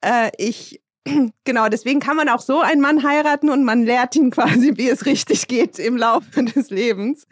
Äh, 0.01 0.31
ich, 0.37 0.81
genau, 1.43 1.67
deswegen 1.67 1.99
kann 1.99 2.15
man 2.15 2.29
auch 2.29 2.41
so 2.41 2.61
einen 2.61 2.81
Mann 2.81 3.03
heiraten 3.03 3.49
und 3.49 3.65
man 3.65 3.83
lehrt 3.83 4.15
ihn 4.15 4.31
quasi, 4.31 4.77
wie 4.77 4.89
es 4.89 5.05
richtig 5.05 5.47
geht 5.47 5.77
im 5.77 5.97
Laufe 5.97 6.43
des 6.43 6.69
Lebens. 6.69 7.27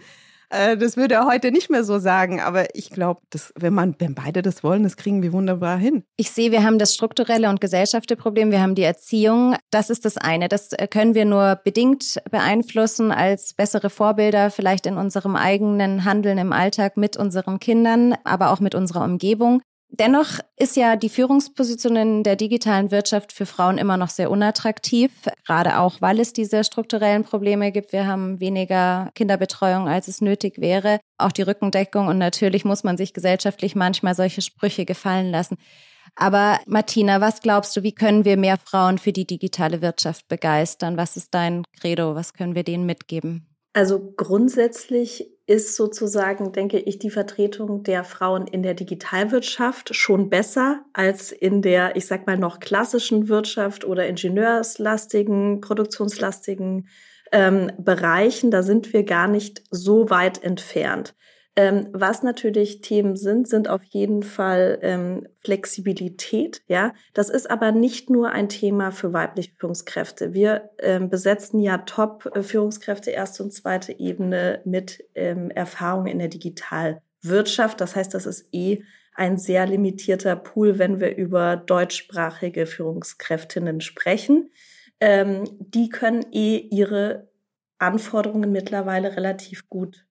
Äh, 0.49 0.77
das 0.77 0.97
würde 0.97 1.15
er 1.15 1.25
heute 1.25 1.51
nicht 1.51 1.69
mehr 1.69 1.83
so 1.83 1.99
sagen, 1.99 2.39
aber 2.39 2.75
ich 2.75 2.89
glaube, 2.89 3.21
wenn 3.55 3.73
man, 3.73 3.95
wenn 3.99 4.15
beide 4.15 4.41
das 4.41 4.63
wollen, 4.63 4.83
das 4.83 4.97
kriegen 4.97 5.21
wir 5.23 5.33
wunderbar 5.33 5.77
hin. 5.77 6.03
Ich 6.17 6.31
sehe, 6.31 6.51
wir 6.51 6.63
haben 6.63 6.79
das 6.79 6.93
strukturelle 6.93 7.49
und 7.49 7.61
gesellschaftliche 7.61 8.21
Problem, 8.21 8.51
wir 8.51 8.61
haben 8.61 8.75
die 8.75 8.83
Erziehung. 8.83 9.55
Das 9.71 9.89
ist 9.89 10.05
das 10.05 10.17
eine. 10.17 10.49
Das 10.49 10.71
äh, 10.73 10.87
können 10.87 11.15
wir 11.15 11.25
nur 11.25 11.59
bedingt 11.63 12.21
beeinflussen 12.29 13.11
als 13.11 13.53
bessere 13.53 13.89
Vorbilder, 13.89 14.51
vielleicht 14.51 14.85
in 14.85 14.97
unserem 14.97 15.35
eigenen 15.35 16.05
Handeln 16.05 16.37
im 16.37 16.53
Alltag 16.53 16.97
mit 16.97 17.17
unseren 17.17 17.59
Kindern, 17.59 18.15
aber 18.23 18.51
auch 18.51 18.59
mit 18.59 18.75
unserer 18.75 19.03
Umgebung. 19.03 19.61
Dennoch 19.97 20.39
ist 20.57 20.75
ja 20.75 20.97
die 20.97 21.07
Führungsposition 21.07 21.95
in 21.95 22.23
der 22.23 22.35
digitalen 22.35 22.91
Wirtschaft 22.91 23.31
für 23.31 23.45
Frauen 23.45 23.77
immer 23.77 23.95
noch 23.95 24.09
sehr 24.09 24.29
unattraktiv, 24.29 25.11
gerade 25.47 25.79
auch, 25.79 26.01
weil 26.01 26.19
es 26.19 26.33
diese 26.33 26.65
strukturellen 26.65 27.23
Probleme 27.23 27.71
gibt. 27.71 27.93
Wir 27.93 28.05
haben 28.05 28.41
weniger 28.41 29.09
Kinderbetreuung, 29.15 29.87
als 29.87 30.09
es 30.09 30.19
nötig 30.19 30.59
wäre, 30.59 30.99
auch 31.17 31.31
die 31.31 31.43
Rückendeckung 31.43 32.07
und 32.07 32.17
natürlich 32.17 32.65
muss 32.65 32.83
man 32.83 32.97
sich 32.97 33.13
gesellschaftlich 33.13 33.73
manchmal 33.73 34.15
solche 34.15 34.41
Sprüche 34.41 34.83
gefallen 34.83 35.31
lassen. 35.31 35.55
Aber 36.15 36.59
Martina, 36.65 37.21
was 37.21 37.39
glaubst 37.39 37.75
du, 37.77 37.83
wie 37.83 37.95
können 37.95 38.25
wir 38.25 38.35
mehr 38.35 38.57
Frauen 38.57 38.97
für 38.97 39.13
die 39.13 39.25
digitale 39.25 39.81
Wirtschaft 39.81 40.27
begeistern? 40.27 40.97
Was 40.97 41.15
ist 41.15 41.33
dein 41.33 41.63
Credo? 41.79 42.15
Was 42.15 42.33
können 42.33 42.55
wir 42.55 42.63
denen 42.63 42.85
mitgeben? 42.85 43.47
Also 43.71 44.13
grundsätzlich 44.15 45.34
ist 45.47 45.75
sozusagen, 45.75 46.51
denke 46.53 46.79
ich, 46.79 46.97
die 46.97 47.11
Vertretung 47.11 47.83
der 47.83 48.03
Frauen 48.03 48.47
in 48.47 48.63
der 48.63 48.73
Digitalwirtschaft 48.73 49.95
schon 49.95 50.29
besser 50.29 50.83
als 50.93 51.31
in 51.31 51.61
der, 51.61 51.95
ich 51.95 52.07
sag 52.07 52.25
mal, 52.25 52.37
noch 52.37 52.59
klassischen 52.59 53.27
Wirtschaft 53.27 53.85
oder 53.85 54.07
ingenieurslastigen, 54.07 55.61
produktionslastigen 55.61 56.87
ähm, 57.31 57.71
Bereichen. 57.77 58.49
Da 58.49 58.63
sind 58.63 58.91
wir 58.91 59.03
gar 59.03 59.27
nicht 59.27 59.63
so 59.69 60.09
weit 60.09 60.43
entfernt. 60.43 61.13
Ähm, 61.57 61.87
was 61.93 62.21
natürlich 62.21 62.81
Themen 62.81 63.15
sind, 63.15 63.47
sind 63.47 63.69
auf 63.69 63.83
jeden 63.83 64.23
Fall 64.23 64.77
ähm, 64.81 65.27
Flexibilität. 65.39 66.61
Ja, 66.67 66.93
das 67.13 67.29
ist 67.29 67.49
aber 67.49 67.71
nicht 67.71 68.09
nur 68.09 68.31
ein 68.31 68.49
Thema 68.49 68.91
für 68.91 69.13
weibliche 69.13 69.51
Führungskräfte. 69.57 70.33
Wir 70.33 70.69
ähm, 70.79 71.09
besetzen 71.09 71.61
ja 71.61 71.77
Top-Führungskräfte 71.77 73.11
erste 73.11 73.43
und 73.43 73.53
zweite 73.53 73.97
Ebene 73.97 74.61
mit 74.65 75.05
ähm, 75.15 75.49
Erfahrung 75.49 76.07
in 76.07 76.19
der 76.19 76.27
Digitalwirtschaft. 76.27 77.79
Das 77.79 77.95
heißt, 77.95 78.13
das 78.13 78.25
ist 78.25 78.49
eh 78.51 78.83
ein 79.13 79.37
sehr 79.37 79.65
limitierter 79.65 80.35
Pool, 80.35 80.77
wenn 80.77 80.99
wir 80.99 81.15
über 81.15 81.55
deutschsprachige 81.55 82.65
Führungskräftinnen 82.65 83.79
sprechen. 83.79 84.51
Ähm, 84.99 85.45
die 85.59 85.87
können 85.87 86.25
eh 86.33 86.57
ihre 86.57 87.29
Anforderungen 87.77 88.51
mittlerweile 88.51 89.15
relativ 89.15 89.69
gut 89.69 90.04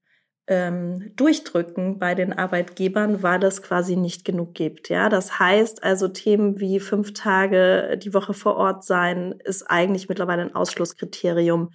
ähm, 0.46 1.12
durchdrücken 1.16 1.98
bei 1.98 2.14
den 2.14 2.32
Arbeitgebern, 2.32 3.22
weil 3.22 3.42
es 3.44 3.62
quasi 3.62 3.96
nicht 3.96 4.24
genug 4.24 4.54
gibt. 4.54 4.88
Ja, 4.88 5.08
das 5.08 5.38
heißt 5.38 5.82
also 5.82 6.08
Themen 6.08 6.60
wie 6.60 6.80
fünf 6.80 7.14
Tage 7.14 7.98
die 8.02 8.12
Woche 8.12 8.34
vor 8.34 8.56
Ort 8.56 8.84
sein 8.84 9.34
ist 9.44 9.70
eigentlich 9.70 10.08
mittlerweile 10.08 10.42
ein 10.42 10.54
Ausschlusskriterium. 10.54 11.70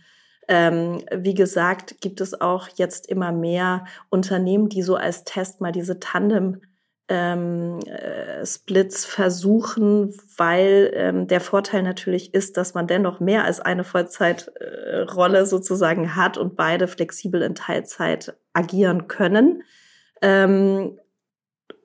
Ähm, 0.47 1.03
wie 1.15 1.35
gesagt, 1.35 2.01
gibt 2.01 2.21
es 2.21 2.39
auch 2.41 2.69
jetzt 2.75 3.07
immer 3.07 3.31
mehr 3.31 3.85
Unternehmen, 4.09 4.69
die 4.69 4.81
so 4.81 4.95
als 4.95 5.23
Test 5.23 5.61
mal 5.61 5.71
diese 5.71 5.99
Tandem 5.99 6.61
ähm, 7.09 7.79
äh, 7.79 8.45
Splits 8.45 9.03
versuchen, 9.03 10.15
weil 10.37 10.91
ähm, 10.93 11.27
der 11.27 11.41
Vorteil 11.41 11.81
natürlich 11.81 12.33
ist, 12.35 12.55
dass 12.55 12.75
man 12.75 12.85
dennoch 12.85 13.19
mehr 13.19 13.45
als 13.45 13.59
eine 13.59 13.83
Vollzeitrolle 13.83 15.39
äh, 15.39 15.45
sozusagen 15.45 16.15
hat 16.15 16.37
und 16.37 16.55
beide 16.55 16.87
flexibel 16.87 17.41
in 17.41 17.55
Teilzeit 17.55 18.37
agieren 18.53 19.07
können. 19.07 19.63
Ähm, 20.21 20.99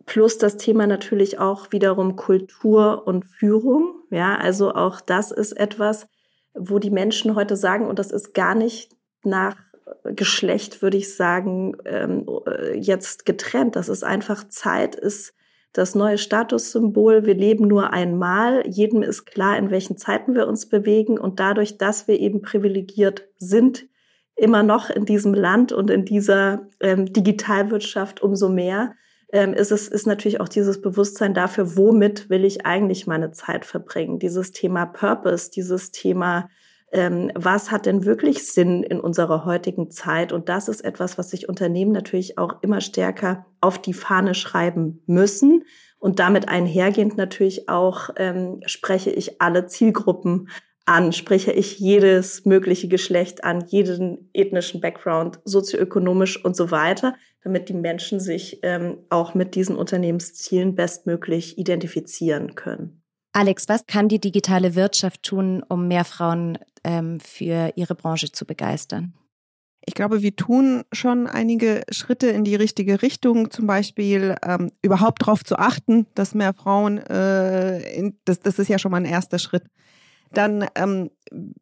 plus 0.05 0.37
das 0.37 0.59
Thema 0.59 0.87
natürlich 0.87 1.39
auch 1.39 1.73
wiederum 1.73 2.17
Kultur 2.17 3.07
und 3.07 3.25
Führung. 3.25 4.03
Ja, 4.11 4.37
also 4.37 4.75
auch 4.75 5.01
das 5.01 5.31
ist 5.33 5.53
etwas, 5.53 6.07
wo 6.53 6.79
die 6.79 6.91
Menschen 6.91 7.35
heute 7.35 7.57
sagen, 7.57 7.89
und 7.89 7.99
das 7.99 8.13
ist 8.13 8.35
gar 8.35 8.55
nicht 8.55 8.93
nach 9.23 9.57
Geschlecht, 10.05 10.83
würde 10.83 10.97
ich 10.97 11.15
sagen, 11.15 11.77
ähm, 11.85 12.27
jetzt 12.75 13.27
getrennt. 13.27 13.77
Das 13.77 13.89
ist 13.89 14.05
einfach 14.05 14.49
Zeit, 14.49 14.95
ist 14.95 15.35
das 15.75 15.95
neue 15.95 16.19
Statussymbol. 16.19 17.27
Wir 17.27 17.35
leben 17.35 17.67
nur 17.67 17.93
einmal. 17.93 18.67
Jedem 18.67 19.03
ist 19.03 19.27
klar, 19.27 19.59
in 19.59 19.71
welchen 19.71 19.97
Zeiten 19.97 20.35
wir 20.35 20.47
uns 20.47 20.69
bewegen. 20.69 21.19
Und 21.19 21.41
dadurch, 21.41 21.79
dass 21.79 22.09
wir 22.09 22.19
eben 22.19 22.43
privilegiert 22.43 23.29
sind, 23.39 23.87
immer 24.37 24.63
noch 24.63 24.89
in 24.89 25.05
diesem 25.05 25.35
Land 25.35 25.73
und 25.73 25.91
in 25.91 26.05
dieser 26.05 26.69
ähm, 26.81 27.13
Digitalwirtschaft 27.13 28.23
umso 28.23 28.49
mehr, 28.49 28.95
ähm, 29.33 29.53
ist 29.53 29.73
es 29.73 29.89
ist 29.89 30.07
natürlich 30.07 30.41
auch 30.41 30.49
dieses 30.49 30.81
Bewusstsein 30.81 31.35
dafür, 31.35 31.77
womit 31.77 32.31
will 32.31 32.45
ich 32.45 32.65
eigentlich 32.65 33.07
meine 33.07 33.33
Zeit 33.33 33.65
verbringen. 33.65 34.21
Dieses 34.21 34.53
Thema 34.53 34.87
Purpose, 34.87 35.51
dieses 35.51 35.91
Thema 35.91 36.49
ähm, 36.95 37.31
was 37.35 37.71
hat 37.71 37.87
denn 37.87 38.05
wirklich 38.05 38.47
Sinn 38.47 38.85
in 38.85 39.01
unserer 39.01 39.45
heutigen 39.45 39.91
Zeit? 39.91 40.33
Und 40.33 40.49
das 40.49 40.69
ist 40.69 40.81
etwas, 40.81 41.19
was 41.19 41.31
sich 41.31 41.49
Unternehmen 41.49 41.93
natürlich 41.93 42.39
auch 42.39 42.63
immer 42.63 42.81
stärker 42.81 43.47
auf 43.61 43.83
die 43.83 43.93
Fahne 43.93 44.35
schreiben 44.35 45.03
müssen. 45.07 45.65
Und 45.99 46.21
damit 46.21 46.49
einhergehend 46.49 47.17
natürlich 47.17 47.69
auch 47.69 48.11
ähm, 48.17 48.61
spreche 48.67 49.11
ich 49.11 49.41
alle 49.43 49.67
Zielgruppen 49.67 50.49
an, 50.87 51.13
spreche 51.13 51.51
ich 51.51 51.79
jedes 51.79 52.45
mögliche 52.45 52.89
Geschlecht 52.89 53.43
an, 53.43 53.65
jeden 53.67 54.31
ethnischen 54.33 54.81
Background, 54.81 55.41
sozioökonomisch 55.45 56.45
und 56.45 56.55
so 56.55 56.71
weiter, 56.71 57.15
damit 57.43 57.69
die 57.69 57.75
Menschen 57.75 58.21
sich 58.21 58.61
ähm, 58.63 58.99
auch 59.09 59.35
mit 59.35 59.55
diesen 59.55 59.77
Unternehmenszielen 59.77 60.75
bestmöglich 60.75 61.59
identifizieren 61.59 62.55
können. 62.55 63.04
Alex, 63.37 63.69
was 63.69 63.87
kann 63.89 64.09
die 64.09 64.21
digitale 64.21 64.77
Wirtschaft 64.77 65.25
tun, 65.25 65.65
um 65.69 65.89
mehr 65.89 66.05
Frauen 66.05 66.57
ähm, 66.85 67.19
für 67.19 67.73
ihre 67.75 67.97
Branche 67.97 68.31
zu 68.31 68.47
begeistern? 68.47 69.13
Ich 69.87 69.95
glaube, 69.95 70.23
wir 70.23 70.37
tun 70.37 70.85
schon 70.93 71.27
einige 71.27 71.83
Schritte 71.91 72.29
in 72.29 72.45
die 72.45 72.55
richtige 72.55 73.03
Richtung, 73.03 73.51
zum 73.51 73.67
Beispiel 73.67 74.37
ähm, 74.47 74.71
überhaupt 74.83 75.23
darauf 75.23 75.45
zu 75.45 75.59
achten, 75.59 76.07
dass 76.15 76.35
mehr 76.35 76.55
Frauen, 76.55 76.99
äh, 76.99 77.81
in, 77.93 78.17
das, 78.25 78.39
das 78.39 78.61
ist 78.61 78.69
ja 78.69 78.79
schon 78.79 78.93
mal 78.93 78.99
ein 78.99 79.05
erster 79.05 79.41
Schritt. 79.41 79.65
Dann 80.33 80.67
ähm, 80.77 81.11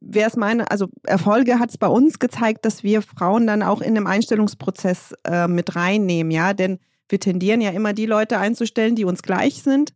wäre 0.01 0.29
es 0.29 0.37
meine, 0.37 0.71
also 0.71 0.89
Erfolge 1.05 1.59
hat 1.59 1.71
es 1.71 1.79
bei 1.79 1.89
uns 1.89 2.19
gezeigt, 2.19 2.67
dass 2.67 2.83
wir 2.83 3.01
Frauen 3.01 3.47
dann 3.47 3.63
auch 3.63 3.81
in 3.81 3.95
dem 3.95 4.07
Einstellungsprozess 4.07 5.15
äh, 5.25 5.49
mit 5.49 5.75
reinnehmen, 5.75 6.31
ja, 6.31 6.53
denn 6.53 6.79
wir 7.09 7.19
tendieren 7.19 7.63
ja 7.63 7.71
immer 7.71 7.95
die 7.95 8.07
Leute 8.07 8.39
einzustellen, 8.39 8.95
die 8.95 9.07
uns 9.07 9.23
gleich 9.23 9.63
sind. 9.63 9.95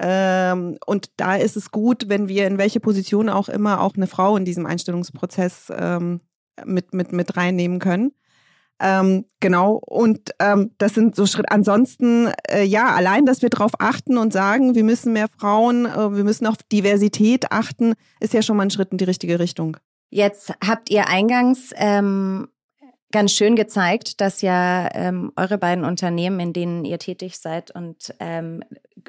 Ähm, 0.00 0.78
und 0.86 1.10
da 1.16 1.34
ist 1.34 1.56
es 1.56 1.72
gut, 1.72 2.08
wenn 2.08 2.28
wir 2.28 2.46
in 2.46 2.56
welche 2.56 2.78
Position 2.78 3.28
auch 3.28 3.48
immer 3.48 3.80
auch 3.80 3.96
eine 3.96 4.06
Frau 4.06 4.36
in 4.36 4.44
diesem 4.44 4.64
Einstellungsprozess 4.64 5.72
ähm, 5.76 6.20
mit, 6.64 6.94
mit, 6.94 7.12
mit 7.12 7.36
reinnehmen 7.36 7.80
können. 7.80 8.12
Ähm, 8.80 9.24
genau, 9.40 9.80
und 9.84 10.30
ähm, 10.38 10.70
das 10.78 10.94
sind 10.94 11.16
so 11.16 11.26
Schritte. 11.26 11.50
Ansonsten, 11.50 12.28
äh, 12.48 12.62
ja, 12.62 12.94
allein, 12.94 13.26
dass 13.26 13.42
wir 13.42 13.50
darauf 13.50 13.72
achten 13.80 14.18
und 14.18 14.32
sagen, 14.32 14.76
wir 14.76 14.84
müssen 14.84 15.12
mehr 15.12 15.26
Frauen, 15.28 15.86
äh, 15.86 16.14
wir 16.14 16.22
müssen 16.22 16.46
auf 16.46 16.56
Diversität 16.70 17.50
achten, 17.50 17.94
ist 18.20 18.34
ja 18.34 18.42
schon 18.42 18.56
mal 18.56 18.64
ein 18.64 18.70
Schritt 18.70 18.92
in 18.92 18.98
die 18.98 19.04
richtige 19.04 19.40
Richtung. 19.40 19.78
Jetzt 20.10 20.54
habt 20.64 20.90
ihr 20.90 21.08
eingangs 21.08 21.72
ähm, 21.74 22.48
ganz 23.12 23.32
schön 23.32 23.56
gezeigt, 23.56 24.20
dass 24.20 24.42
ja 24.42 24.88
ähm, 24.94 25.32
eure 25.36 25.58
beiden 25.58 25.84
Unternehmen, 25.84 26.40
in 26.40 26.52
denen 26.52 26.84
ihr 26.84 26.98
tätig 26.98 27.38
seid 27.38 27.70
und 27.70 28.14
ähm, 28.20 28.62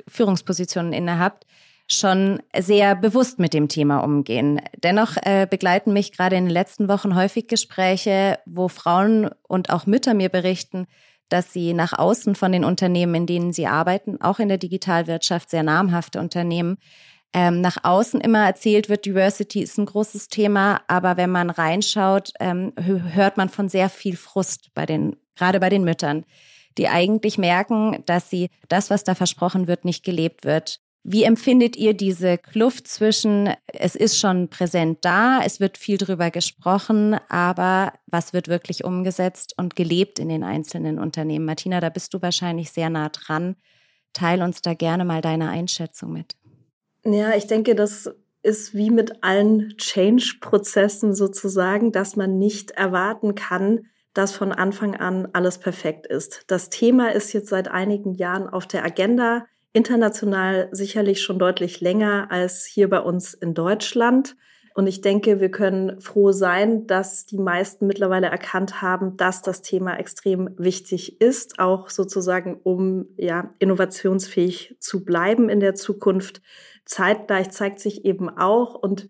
Führungspositionen 0.08 0.94
innehabt, 0.94 1.46
schon 1.92 2.42
sehr 2.58 2.96
bewusst 2.96 3.40
mit 3.40 3.54
dem 3.54 3.68
Thema 3.68 4.00
umgehen. 4.00 4.62
Dennoch 4.84 5.18
äh, 5.24 5.48
begleiten 5.50 5.92
mich 5.92 6.12
gerade 6.12 6.36
in 6.36 6.46
den 6.46 6.54
letzten 6.54 6.88
Wochen 6.88 7.16
häufig 7.16 7.48
Gespräche, 7.48 8.40
wo 8.46 8.68
Frauen 8.68 9.30
und 9.48 9.72
auch 9.72 9.88
Mütter 9.88 10.14
mir 10.14 10.30
berichten, 10.30 10.86
dass 11.30 11.52
sie 11.52 11.74
nach 11.74 11.94
außen 11.94 12.36
von 12.36 12.52
den 12.52 12.64
Unternehmen, 12.64 13.16
in 13.16 13.26
denen 13.26 13.54
sie 13.54 13.68
arbeiten, 13.68 14.22
auch 14.22 14.40
in 14.40 14.50
der 14.50 14.58
Digitalwirtschaft 14.58 15.50
sehr 15.50 15.64
namhafte 15.64 16.20
Unternehmen, 16.20 16.78
ähm, 17.34 17.62
nach 17.62 17.78
außen 17.84 18.22
immer 18.22 18.46
erzählt 18.46 18.90
wird, 18.90 19.06
Diversity 19.06 19.62
ist 19.62 19.78
ein 19.78 19.86
großes 19.86 20.30
Thema, 20.30 20.82
aber 20.88 21.18
wenn 21.18 21.30
man 21.30 21.50
reinschaut, 21.50 22.32
ähm, 22.40 22.74
hört 22.78 23.38
man 23.38 23.50
von 23.50 23.70
sehr 23.70 23.90
viel 23.90 24.18
Frust 24.18 24.72
bei 24.74 24.86
den, 24.86 25.16
gerade 25.36 25.60
bei 25.60 25.70
den 25.70 25.84
Müttern, 25.84 26.26
die 26.78 26.88
eigentlich 26.88 27.38
merken, 27.38 28.04
dass 28.06 28.30
sie 28.30 28.50
das, 28.68 28.90
was 28.90 29.04
da 29.04 29.14
versprochen 29.14 29.68
wird, 29.68 29.86
nicht 29.86 30.04
gelebt 30.04 30.44
wird. 30.44 30.80
Wie 31.04 31.24
empfindet 31.24 31.76
ihr 31.78 31.94
diese 31.94 32.38
Kluft 32.38 32.88
zwischen, 32.88 33.54
es 33.68 33.96
ist 33.96 34.20
schon 34.20 34.50
präsent 34.50 35.00
da, 35.02 35.42
es 35.44 35.60
wird 35.60 35.78
viel 35.78 35.98
drüber 35.98 36.30
gesprochen, 36.30 37.16
aber 37.30 37.94
was 38.06 38.34
wird 38.34 38.48
wirklich 38.48 38.84
umgesetzt 38.84 39.54
und 39.58 39.76
gelebt 39.76 40.20
in 40.20 40.30
den 40.30 40.44
einzelnen 40.44 41.00
Unternehmen? 41.00 41.46
Martina, 41.46 41.80
da 41.80 41.90
bist 41.90 42.14
du 42.14 42.22
wahrscheinlich 42.22 42.72
sehr 42.72 42.90
nah 42.90 43.10
dran. 43.10 43.56
Teil 44.14 44.42
uns 44.42 44.62
da 44.62 44.74
gerne 44.74 45.06
mal 45.06 45.22
deine 45.22 45.50
Einschätzung 45.50 46.12
mit. 46.12 46.36
Ja, 47.14 47.36
ich 47.36 47.48
denke, 47.48 47.76
das 47.76 48.14
ist 48.42 48.74
wie 48.74 48.90
mit 48.90 49.24
allen 49.24 49.76
Change-Prozessen 49.78 51.14
sozusagen, 51.14 51.92
dass 51.92 52.16
man 52.16 52.38
nicht 52.38 52.72
erwarten 52.72 53.36
kann, 53.36 53.88
dass 54.14 54.32
von 54.34 54.52
Anfang 54.52 54.96
an 54.96 55.28
alles 55.34 55.58
perfekt 55.58 56.08
ist. 56.08 56.44
Das 56.48 56.70
Thema 56.70 57.14
ist 57.14 57.34
jetzt 57.34 57.50
seit 57.50 57.68
einigen 57.68 58.14
Jahren 58.14 58.48
auf 58.48 58.68
der 58.68 58.84
Agenda 58.84 59.46
international 59.74 60.70
sicherlich 60.72 61.22
schon 61.22 61.40
deutlich 61.40 61.80
länger 61.82 62.28
als 62.32 62.66
hier 62.66 62.90
bei 62.90 63.00
uns 63.00 63.34
in 63.34 63.54
Deutschland. 63.54 64.36
Und 64.74 64.88
ich 64.88 65.02
denke, 65.02 65.40
wir 65.40 65.52
können 65.52 66.00
froh 66.00 66.32
sein, 66.32 66.88
dass 66.88 67.26
die 67.26 67.38
meisten 67.38 67.86
mittlerweile 67.86 68.28
erkannt 68.28 68.82
haben, 68.82 69.18
dass 69.18 69.42
das 69.42 69.62
Thema 69.62 69.98
extrem 69.98 70.52
wichtig 70.58 71.22
ist, 71.22 71.60
auch 71.60 71.90
sozusagen, 71.90 72.60
um 72.64 73.08
ja, 73.18 73.54
innovationsfähig 73.60 74.78
zu 74.80 75.04
bleiben 75.04 75.50
in 75.50 75.60
der 75.60 75.76
Zukunft. 75.76 76.42
Zeitgleich 76.90 77.52
zeigt 77.52 77.80
sich 77.80 78.04
eben 78.04 78.30
auch 78.30 78.74
und 78.74 79.10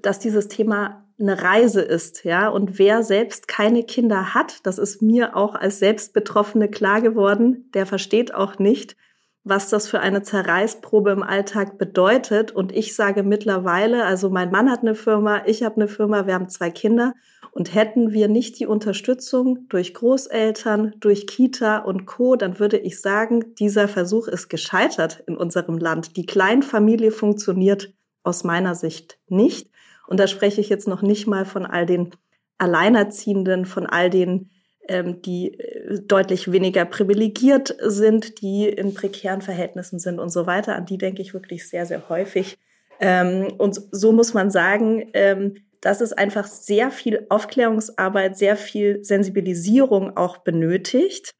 dass 0.00 0.18
dieses 0.18 0.48
Thema 0.48 1.06
eine 1.20 1.42
Reise 1.42 1.82
ist, 1.82 2.24
ja. 2.24 2.48
Und 2.48 2.78
wer 2.78 3.02
selbst 3.02 3.46
keine 3.46 3.84
Kinder 3.84 4.34
hat, 4.34 4.66
das 4.66 4.78
ist 4.78 5.02
mir 5.02 5.36
auch 5.36 5.54
als 5.54 5.78
Selbstbetroffene 5.78 6.68
klar 6.68 7.02
geworden, 7.02 7.70
der 7.74 7.86
versteht 7.86 8.34
auch 8.34 8.58
nicht, 8.58 8.96
was 9.44 9.68
das 9.68 9.86
für 9.86 10.00
eine 10.00 10.22
Zerreißprobe 10.22 11.10
im 11.10 11.22
Alltag 11.22 11.76
bedeutet. 11.76 12.52
Und 12.52 12.72
ich 12.72 12.96
sage 12.96 13.22
mittlerweile, 13.22 14.06
also 14.06 14.30
mein 14.30 14.50
Mann 14.50 14.70
hat 14.70 14.80
eine 14.80 14.94
Firma, 14.94 15.42
ich 15.44 15.62
habe 15.62 15.76
eine 15.76 15.88
Firma, 15.88 16.26
wir 16.26 16.34
haben 16.34 16.48
zwei 16.48 16.70
Kinder. 16.70 17.12
Und 17.54 17.72
hätten 17.72 18.12
wir 18.12 18.26
nicht 18.26 18.58
die 18.58 18.66
Unterstützung 18.66 19.68
durch 19.68 19.94
Großeltern, 19.94 20.94
durch 20.98 21.28
Kita 21.28 21.78
und 21.78 22.04
Co., 22.04 22.34
dann 22.34 22.58
würde 22.58 22.78
ich 22.78 23.00
sagen, 23.00 23.54
dieser 23.54 23.86
Versuch 23.86 24.26
ist 24.26 24.48
gescheitert 24.48 25.22
in 25.28 25.36
unserem 25.36 25.78
Land. 25.78 26.16
Die 26.16 26.26
Kleinfamilie 26.26 27.12
funktioniert 27.12 27.94
aus 28.24 28.42
meiner 28.42 28.74
Sicht 28.74 29.18
nicht. 29.28 29.70
Und 30.08 30.18
da 30.18 30.26
spreche 30.26 30.60
ich 30.60 30.68
jetzt 30.68 30.88
noch 30.88 31.02
nicht 31.02 31.28
mal 31.28 31.44
von 31.44 31.64
all 31.64 31.86
den 31.86 32.10
Alleinerziehenden, 32.58 33.66
von 33.66 33.86
all 33.86 34.10
den 34.10 34.50
ähm, 34.88 35.22
die 35.22 35.58
äh, 35.58 36.00
deutlich 36.00 36.50
weniger 36.50 36.84
privilegiert 36.84 37.74
sind, 37.80 38.42
die 38.42 38.68
in 38.68 38.94
prekären 38.94 39.42
Verhältnissen 39.42 39.98
sind 39.98 40.18
und 40.18 40.30
so 40.30 40.46
weiter. 40.46 40.74
An 40.74 40.86
die 40.86 40.98
denke 40.98 41.22
ich 41.22 41.34
wirklich 41.34 41.68
sehr, 41.68 41.86
sehr 41.86 42.08
häufig. 42.08 42.58
Ähm, 43.00 43.48
und 43.58 43.80
so 43.92 44.12
muss 44.12 44.34
man 44.34 44.50
sagen, 44.50 45.08
ähm, 45.14 45.54
dass 45.84 46.00
es 46.00 46.14
einfach 46.14 46.46
sehr 46.46 46.90
viel 46.90 47.26
Aufklärungsarbeit, 47.28 48.38
sehr 48.38 48.56
viel 48.56 49.04
Sensibilisierung 49.04 50.16
auch 50.16 50.38
benötigt, 50.38 51.32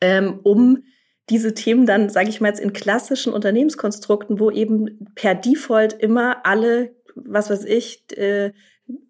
ähm, 0.00 0.38
um 0.44 0.84
diese 1.28 1.52
Themen 1.52 1.84
dann, 1.84 2.08
sage 2.08 2.28
ich 2.28 2.40
mal 2.40 2.48
jetzt, 2.48 2.60
in 2.60 2.72
klassischen 2.72 3.32
Unternehmenskonstrukten, 3.32 4.38
wo 4.38 4.52
eben 4.52 5.08
per 5.16 5.34
Default 5.34 5.94
immer 5.94 6.46
alle, 6.46 6.94
was 7.16 7.50
weiß 7.50 7.64
ich, 7.64 8.04
äh, 8.16 8.52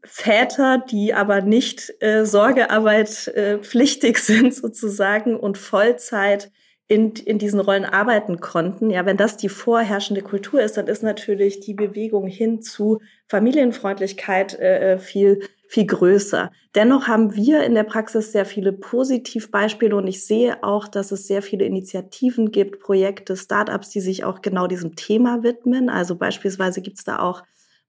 Väter, 0.04 0.78
die 0.78 1.12
aber 1.12 1.42
nicht 1.42 1.92
äh, 2.00 2.24
Sorgearbeit 2.24 3.28
äh, 3.28 3.58
pflichtig 3.58 4.18
sind 4.20 4.54
sozusagen 4.54 5.36
und 5.36 5.58
Vollzeit 5.58 6.50
in, 6.92 7.12
in 7.12 7.38
diesen 7.38 7.58
Rollen 7.58 7.86
arbeiten 7.86 8.40
konnten. 8.40 8.90
Ja, 8.90 9.06
wenn 9.06 9.16
das 9.16 9.38
die 9.38 9.48
vorherrschende 9.48 10.20
Kultur 10.20 10.60
ist, 10.60 10.76
dann 10.76 10.88
ist 10.88 11.02
natürlich 11.02 11.60
die 11.60 11.72
Bewegung 11.72 12.26
hin 12.26 12.60
zu 12.60 13.00
Familienfreundlichkeit 13.28 14.58
äh, 14.60 14.92
äh 14.92 14.98
viel 14.98 15.40
viel 15.68 15.86
größer. 15.86 16.50
Dennoch 16.74 17.08
haben 17.08 17.34
wir 17.34 17.64
in 17.64 17.74
der 17.74 17.84
Praxis 17.84 18.30
sehr 18.30 18.44
viele 18.44 18.74
Positivbeispiele 18.74 19.96
und 19.96 20.06
ich 20.06 20.22
sehe 20.22 20.62
auch, 20.62 20.86
dass 20.86 21.12
es 21.12 21.26
sehr 21.26 21.40
viele 21.40 21.64
Initiativen 21.64 22.50
gibt, 22.50 22.80
Projekte, 22.80 23.38
Startups, 23.38 23.88
die 23.88 24.02
sich 24.02 24.22
auch 24.24 24.42
genau 24.42 24.66
diesem 24.66 24.96
Thema 24.96 25.42
widmen. 25.42 25.88
Also 25.88 26.16
beispielsweise 26.16 26.82
gibt 26.82 26.98
es 26.98 27.04
da 27.04 27.20
auch 27.20 27.42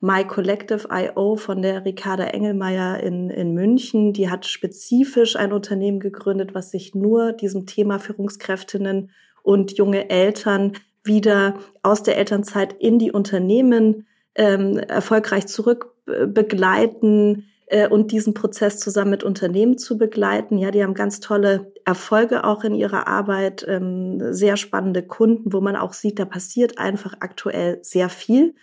My 0.03 0.25
Collective 0.25 0.89
IO 0.91 1.37
von 1.37 1.61
der 1.61 1.85
Ricarda 1.85 2.25
Engelmeier 2.25 2.99
in, 2.99 3.29
in 3.29 3.53
München. 3.53 4.11
Die 4.11 4.29
hat 4.29 4.45
spezifisch 4.45 5.37
ein 5.37 5.53
Unternehmen 5.53 6.01
gegründet, 6.01 6.53
was 6.53 6.71
sich 6.71 6.93
nur 6.93 7.31
diesem 7.31 7.67
Thema 7.67 7.99
Führungskräftinnen 7.99 9.11
und 9.43 9.77
junge 9.77 10.09
Eltern 10.09 10.73
wieder 11.05 11.53
aus 11.83 12.03
der 12.03 12.17
Elternzeit 12.17 12.73
in 12.73 12.99
die 12.99 13.13
Unternehmen 13.13 14.05
ähm, 14.35 14.77
erfolgreich 14.77 15.47
zurück 15.47 15.95
begleiten 16.05 17.45
äh, 17.67 17.87
und 17.87 18.11
diesen 18.11 18.33
Prozess 18.33 18.79
zusammen 18.79 19.11
mit 19.11 19.23
Unternehmen 19.23 19.77
zu 19.77 19.97
begleiten. 19.97 20.57
Ja, 20.57 20.71
die 20.71 20.83
haben 20.83 20.95
ganz 20.95 21.21
tolle 21.21 21.71
Erfolge 21.85 22.43
auch 22.43 22.65
in 22.65 22.75
ihrer 22.75 23.07
Arbeit, 23.07 23.65
ähm, 23.69 24.33
sehr 24.33 24.57
spannende 24.57 25.01
Kunden, 25.03 25.53
wo 25.53 25.61
man 25.61 25.77
auch 25.77 25.93
sieht, 25.93 26.19
da 26.19 26.25
passiert 26.25 26.77
einfach 26.77 27.15
aktuell 27.21 27.79
sehr 27.83 28.09
viel. 28.09 28.53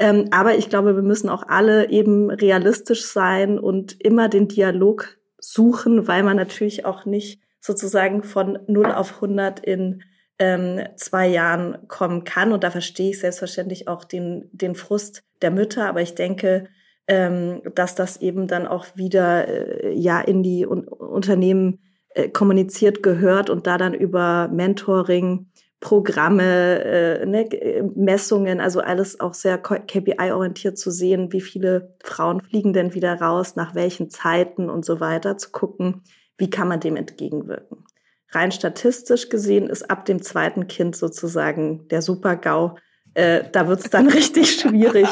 Ähm, 0.00 0.28
aber 0.30 0.56
ich 0.56 0.70
glaube, 0.70 0.96
wir 0.96 1.02
müssen 1.02 1.28
auch 1.28 1.44
alle 1.46 1.90
eben 1.90 2.30
realistisch 2.30 3.04
sein 3.04 3.58
und 3.58 4.00
immer 4.00 4.30
den 4.30 4.48
Dialog 4.48 5.18
suchen, 5.38 6.08
weil 6.08 6.22
man 6.22 6.38
natürlich 6.38 6.86
auch 6.86 7.04
nicht 7.04 7.42
sozusagen 7.60 8.22
von 8.22 8.58
0 8.66 8.92
auf 8.92 9.16
100 9.16 9.60
in 9.60 10.02
ähm, 10.38 10.80
zwei 10.96 11.28
Jahren 11.28 11.86
kommen 11.86 12.24
kann. 12.24 12.52
Und 12.52 12.64
da 12.64 12.70
verstehe 12.70 13.10
ich 13.10 13.20
selbstverständlich 13.20 13.88
auch 13.88 14.04
den, 14.04 14.48
den 14.52 14.74
Frust 14.74 15.22
der 15.42 15.50
Mütter. 15.50 15.86
Aber 15.86 16.00
ich 16.00 16.14
denke, 16.14 16.68
ähm, 17.06 17.60
dass 17.74 17.94
das 17.94 18.22
eben 18.22 18.46
dann 18.46 18.66
auch 18.66 18.86
wieder 18.94 19.48
äh, 19.48 19.92
ja 19.92 20.18
in 20.18 20.42
die 20.42 20.66
Un 20.66 20.88
Unternehmen 20.88 21.80
äh, 22.14 22.30
kommuniziert 22.30 23.02
gehört 23.02 23.50
und 23.50 23.66
da 23.66 23.76
dann 23.76 23.92
über 23.92 24.48
Mentoring 24.48 25.49
Programme, 25.80 26.84
äh, 26.84 27.26
ne, 27.26 27.48
Messungen, 27.94 28.60
also 28.60 28.80
alles 28.80 29.18
auch 29.18 29.32
sehr 29.32 29.56
KPI-orientiert 29.56 30.78
zu 30.78 30.90
sehen, 30.90 31.32
wie 31.32 31.40
viele 31.40 31.94
Frauen 32.04 32.42
fliegen 32.42 32.74
denn 32.74 32.94
wieder 32.94 33.14
raus, 33.20 33.56
nach 33.56 33.74
welchen 33.74 34.10
Zeiten 34.10 34.68
und 34.68 34.84
so 34.84 35.00
weiter, 35.00 35.38
zu 35.38 35.50
gucken, 35.50 36.02
wie 36.36 36.50
kann 36.50 36.68
man 36.68 36.80
dem 36.80 36.96
entgegenwirken. 36.96 37.84
Rein 38.30 38.52
statistisch 38.52 39.30
gesehen 39.30 39.68
ist 39.68 39.90
ab 39.90 40.04
dem 40.04 40.22
zweiten 40.22 40.68
Kind 40.68 40.96
sozusagen 40.96 41.88
der 41.88 42.02
Super-GAU. 42.02 42.76
Äh, 43.14 43.44
da 43.50 43.66
wird's 43.66 43.88
dann 43.88 44.08
richtig 44.10 44.60
schwierig 44.60 45.08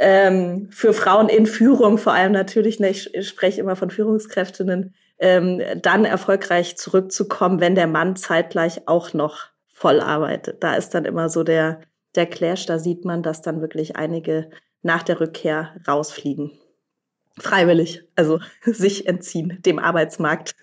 ähm, 0.00 0.68
für 0.70 0.92
Frauen 0.92 1.28
in 1.28 1.46
Führung, 1.46 1.96
vor 1.96 2.12
allem 2.12 2.32
natürlich, 2.32 2.80
ne, 2.80 2.90
ich, 2.90 3.14
ich 3.14 3.28
spreche 3.28 3.60
immer 3.60 3.76
von 3.76 3.90
Führungskräftinnen, 3.90 4.94
ähm, 5.20 5.62
dann 5.80 6.04
erfolgreich 6.04 6.76
zurückzukommen, 6.76 7.60
wenn 7.60 7.76
der 7.76 7.86
Mann 7.86 8.16
zeitgleich 8.16 8.86
auch 8.86 9.14
noch 9.14 9.46
voll 9.78 10.00
arbeitet. 10.00 10.62
Da 10.62 10.74
ist 10.74 10.90
dann 10.90 11.04
immer 11.04 11.28
so 11.28 11.44
der, 11.44 11.80
der 12.16 12.26
Clash, 12.26 12.66
da 12.66 12.78
sieht 12.78 13.04
man, 13.04 13.22
dass 13.22 13.42
dann 13.42 13.60
wirklich 13.60 13.96
einige 13.96 14.50
nach 14.82 15.04
der 15.04 15.20
Rückkehr 15.20 15.76
rausfliegen. 15.86 16.50
Freiwillig, 17.38 18.02
also 18.16 18.40
sich 18.64 19.06
entziehen 19.06 19.58
dem 19.64 19.78
Arbeitsmarkt. 19.78 20.56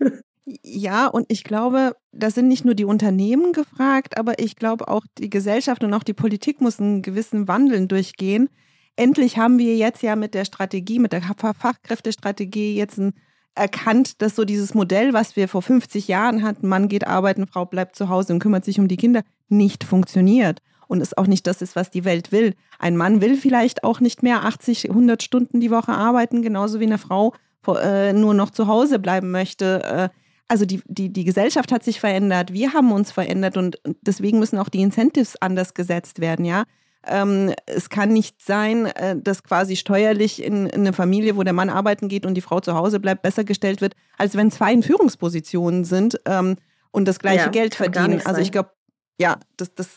Ja, 0.61 1.07
und 1.07 1.25
ich 1.29 1.43
glaube, 1.43 1.95
da 2.11 2.29
sind 2.29 2.49
nicht 2.49 2.65
nur 2.65 2.75
die 2.75 2.85
Unternehmen 2.85 3.53
gefragt, 3.53 4.17
aber 4.17 4.37
ich 4.37 4.57
glaube 4.57 4.89
auch 4.89 5.05
die 5.17 5.29
Gesellschaft 5.29 5.83
und 5.83 5.93
auch 5.93 6.03
die 6.03 6.13
Politik 6.13 6.61
muss 6.61 6.79
einen 6.79 7.01
gewissen 7.01 7.47
Wandeln 7.47 7.87
durchgehen. 7.87 8.49
Endlich 8.95 9.37
haben 9.37 9.57
wir 9.57 9.75
jetzt 9.75 10.03
ja 10.03 10.15
mit 10.15 10.33
der 10.33 10.45
Strategie, 10.45 10.99
mit 10.99 11.13
der 11.13 11.21
Fachkräftestrategie 11.21 12.75
jetzt 12.75 12.99
ein 12.99 13.13
erkannt, 13.55 14.21
dass 14.21 14.35
so 14.35 14.45
dieses 14.45 14.73
Modell, 14.73 15.13
was 15.13 15.35
wir 15.35 15.47
vor 15.47 15.61
50 15.61 16.07
Jahren 16.07 16.43
hatten, 16.43 16.67
Mann 16.67 16.87
geht 16.87 17.07
arbeiten, 17.07 17.47
Frau 17.47 17.65
bleibt 17.65 17.95
zu 17.95 18.09
Hause 18.09 18.33
und 18.33 18.39
kümmert 18.39 18.65
sich 18.65 18.79
um 18.79 18.87
die 18.87 18.97
Kinder, 18.97 19.21
nicht 19.49 19.83
funktioniert. 19.83 20.61
Und 20.87 21.01
es 21.01 21.17
auch 21.17 21.25
nicht 21.25 21.47
das 21.47 21.61
ist, 21.63 21.75
was 21.75 21.89
die 21.89 22.05
Welt 22.05 22.31
will. 22.31 22.53
Ein 22.77 22.95
Mann 22.95 23.19
will 23.19 23.37
vielleicht 23.37 23.83
auch 23.83 23.99
nicht 23.99 24.21
mehr 24.21 24.45
80, 24.45 24.89
100 24.89 25.23
Stunden 25.23 25.59
die 25.59 25.71
Woche 25.71 25.93
arbeiten, 25.93 26.43
genauso 26.43 26.79
wie 26.79 26.85
eine 26.85 26.99
Frau 26.99 27.33
äh, 27.67 28.13
nur 28.13 28.35
noch 28.35 28.51
zu 28.51 28.67
Hause 28.67 28.99
bleiben 28.99 29.31
möchte. 29.31 29.83
Äh, 29.83 30.09
also 30.47 30.65
die, 30.65 30.81
die, 30.85 31.11
die 31.11 31.23
Gesellschaft 31.23 31.71
hat 31.71 31.83
sich 31.83 31.99
verändert, 31.99 32.53
wir 32.53 32.73
haben 32.73 32.91
uns 32.91 33.11
verändert 33.11 33.57
und 33.57 33.79
deswegen 34.01 34.37
müssen 34.37 34.59
auch 34.59 34.69
die 34.69 34.81
Incentives 34.81 35.41
anders 35.41 35.73
gesetzt 35.73 36.19
werden, 36.19 36.45
ja. 36.45 36.65
Ähm, 37.07 37.53
es 37.65 37.89
kann 37.89 38.09
nicht 38.09 38.41
sein, 38.41 38.85
äh, 38.87 39.15
dass 39.17 39.43
quasi 39.43 39.75
steuerlich 39.75 40.43
in, 40.43 40.67
in 40.67 40.81
eine 40.81 40.93
Familie, 40.93 41.35
wo 41.35 41.43
der 41.43 41.53
Mann 41.53 41.69
arbeiten 41.69 42.07
geht 42.07 42.25
und 42.25 42.35
die 42.35 42.41
Frau 42.41 42.59
zu 42.59 42.73
Hause 42.75 42.99
bleibt, 42.99 43.21
besser 43.21 43.43
gestellt 43.43 43.81
wird, 43.81 43.95
als 44.17 44.35
wenn 44.35 44.51
zwei 44.51 44.73
in 44.73 44.83
Führungspositionen 44.83 45.85
sind 45.85 46.19
ähm, 46.25 46.57
und 46.91 47.07
das 47.07 47.19
gleiche 47.19 47.45
ja, 47.45 47.49
Geld 47.49 47.75
verdienen. 47.75 48.21
Also 48.25 48.41
ich 48.41 48.51
glaube, 48.51 48.71
ja, 49.19 49.37
das, 49.57 49.73
das 49.75 49.87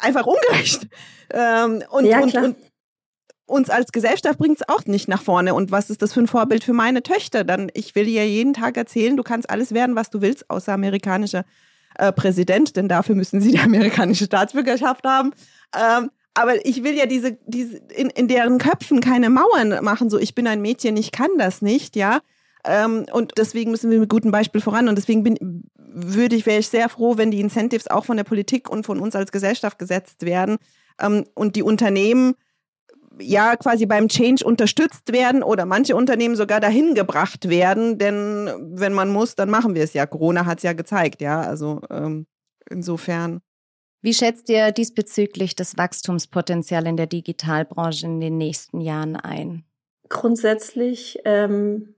einfach 0.00 0.26
ungerecht. 0.26 0.88
Ähm, 1.34 1.82
und, 1.88 2.04
ja, 2.04 2.20
und, 2.20 2.34
und 2.34 2.56
uns 3.46 3.70
als 3.70 3.92
Gesellschaft 3.92 4.38
bringt 4.38 4.60
es 4.60 4.68
auch 4.68 4.84
nicht 4.84 5.08
nach 5.08 5.22
vorne. 5.22 5.54
Und 5.54 5.70
was 5.70 5.90
ist 5.90 6.02
das 6.02 6.12
für 6.12 6.20
ein 6.20 6.26
Vorbild 6.26 6.62
für 6.62 6.72
meine 6.72 7.02
Töchter? 7.02 7.44
Dann, 7.44 7.70
ich 7.74 7.94
will 7.94 8.08
ihr 8.08 8.28
jeden 8.28 8.52
Tag 8.52 8.76
erzählen, 8.76 9.16
du 9.16 9.22
kannst 9.22 9.48
alles 9.48 9.72
werden, 9.72 9.96
was 9.96 10.10
du 10.10 10.20
willst, 10.20 10.50
außer 10.50 10.72
amerikanischer 10.72 11.44
äh, 11.96 12.12
Präsident, 12.12 12.76
denn 12.76 12.88
dafür 12.88 13.14
müssen 13.14 13.40
sie 13.40 13.52
die 13.52 13.58
amerikanische 13.60 14.24
Staatsbürgerschaft 14.24 15.04
haben. 15.04 15.32
Ähm, 15.74 16.10
aber 16.34 16.64
ich 16.64 16.82
will 16.82 16.94
ja 16.94 17.06
diese, 17.06 17.38
diese 17.46 17.76
in, 17.76 18.08
in 18.10 18.28
deren 18.28 18.58
Köpfen 18.58 19.00
keine 19.00 19.28
Mauern 19.28 19.84
machen, 19.84 20.08
so 20.08 20.18
ich 20.18 20.34
bin 20.34 20.46
ein 20.46 20.62
Mädchen, 20.62 20.96
ich 20.96 21.12
kann 21.12 21.30
das 21.38 21.60
nicht, 21.60 21.94
ja. 21.96 22.20
Ähm, 22.64 23.06
und 23.12 23.32
deswegen 23.36 23.70
müssen 23.70 23.90
wir 23.90 23.98
mit 23.98 24.08
gutem 24.08 24.30
Beispiel 24.30 24.60
voran. 24.60 24.88
Und 24.88 24.96
deswegen 24.96 25.22
bin, 25.22 25.64
würde 25.76 26.36
ich, 26.36 26.46
wäre 26.46 26.60
ich 26.60 26.68
sehr 26.68 26.88
froh, 26.88 27.16
wenn 27.16 27.30
die 27.30 27.40
Incentives 27.40 27.88
auch 27.88 28.04
von 28.04 28.16
der 28.16 28.24
Politik 28.24 28.70
und 28.70 28.86
von 28.86 29.00
uns 29.00 29.16
als 29.16 29.32
Gesellschaft 29.32 29.78
gesetzt 29.78 30.24
werden 30.24 30.58
ähm, 31.00 31.26
und 31.34 31.56
die 31.56 31.62
Unternehmen 31.62 32.34
ja 33.20 33.56
quasi 33.56 33.84
beim 33.84 34.08
Change 34.08 34.44
unterstützt 34.44 35.12
werden 35.12 35.42
oder 35.42 35.66
manche 35.66 35.94
Unternehmen 35.94 36.34
sogar 36.34 36.60
dahin 36.60 36.94
gebracht 36.94 37.50
werden, 37.50 37.98
denn 37.98 38.48
wenn 38.58 38.94
man 38.94 39.10
muss, 39.10 39.34
dann 39.34 39.50
machen 39.50 39.74
wir 39.74 39.82
es 39.82 39.92
ja. 39.92 40.06
Corona 40.06 40.46
hat 40.46 40.58
es 40.58 40.62
ja 40.62 40.72
gezeigt, 40.72 41.20
ja. 41.20 41.42
Also 41.42 41.80
ähm, 41.90 42.26
insofern. 42.70 43.40
Wie 44.02 44.14
schätzt 44.14 44.48
ihr 44.48 44.72
diesbezüglich 44.72 45.54
das 45.54 45.78
Wachstumspotenzial 45.78 46.88
in 46.88 46.96
der 46.96 47.06
Digitalbranche 47.06 48.06
in 48.06 48.20
den 48.20 48.36
nächsten 48.36 48.80
Jahren 48.80 49.14
ein? 49.14 49.64
Grundsätzlich 50.08 51.20
ähm, 51.24 51.94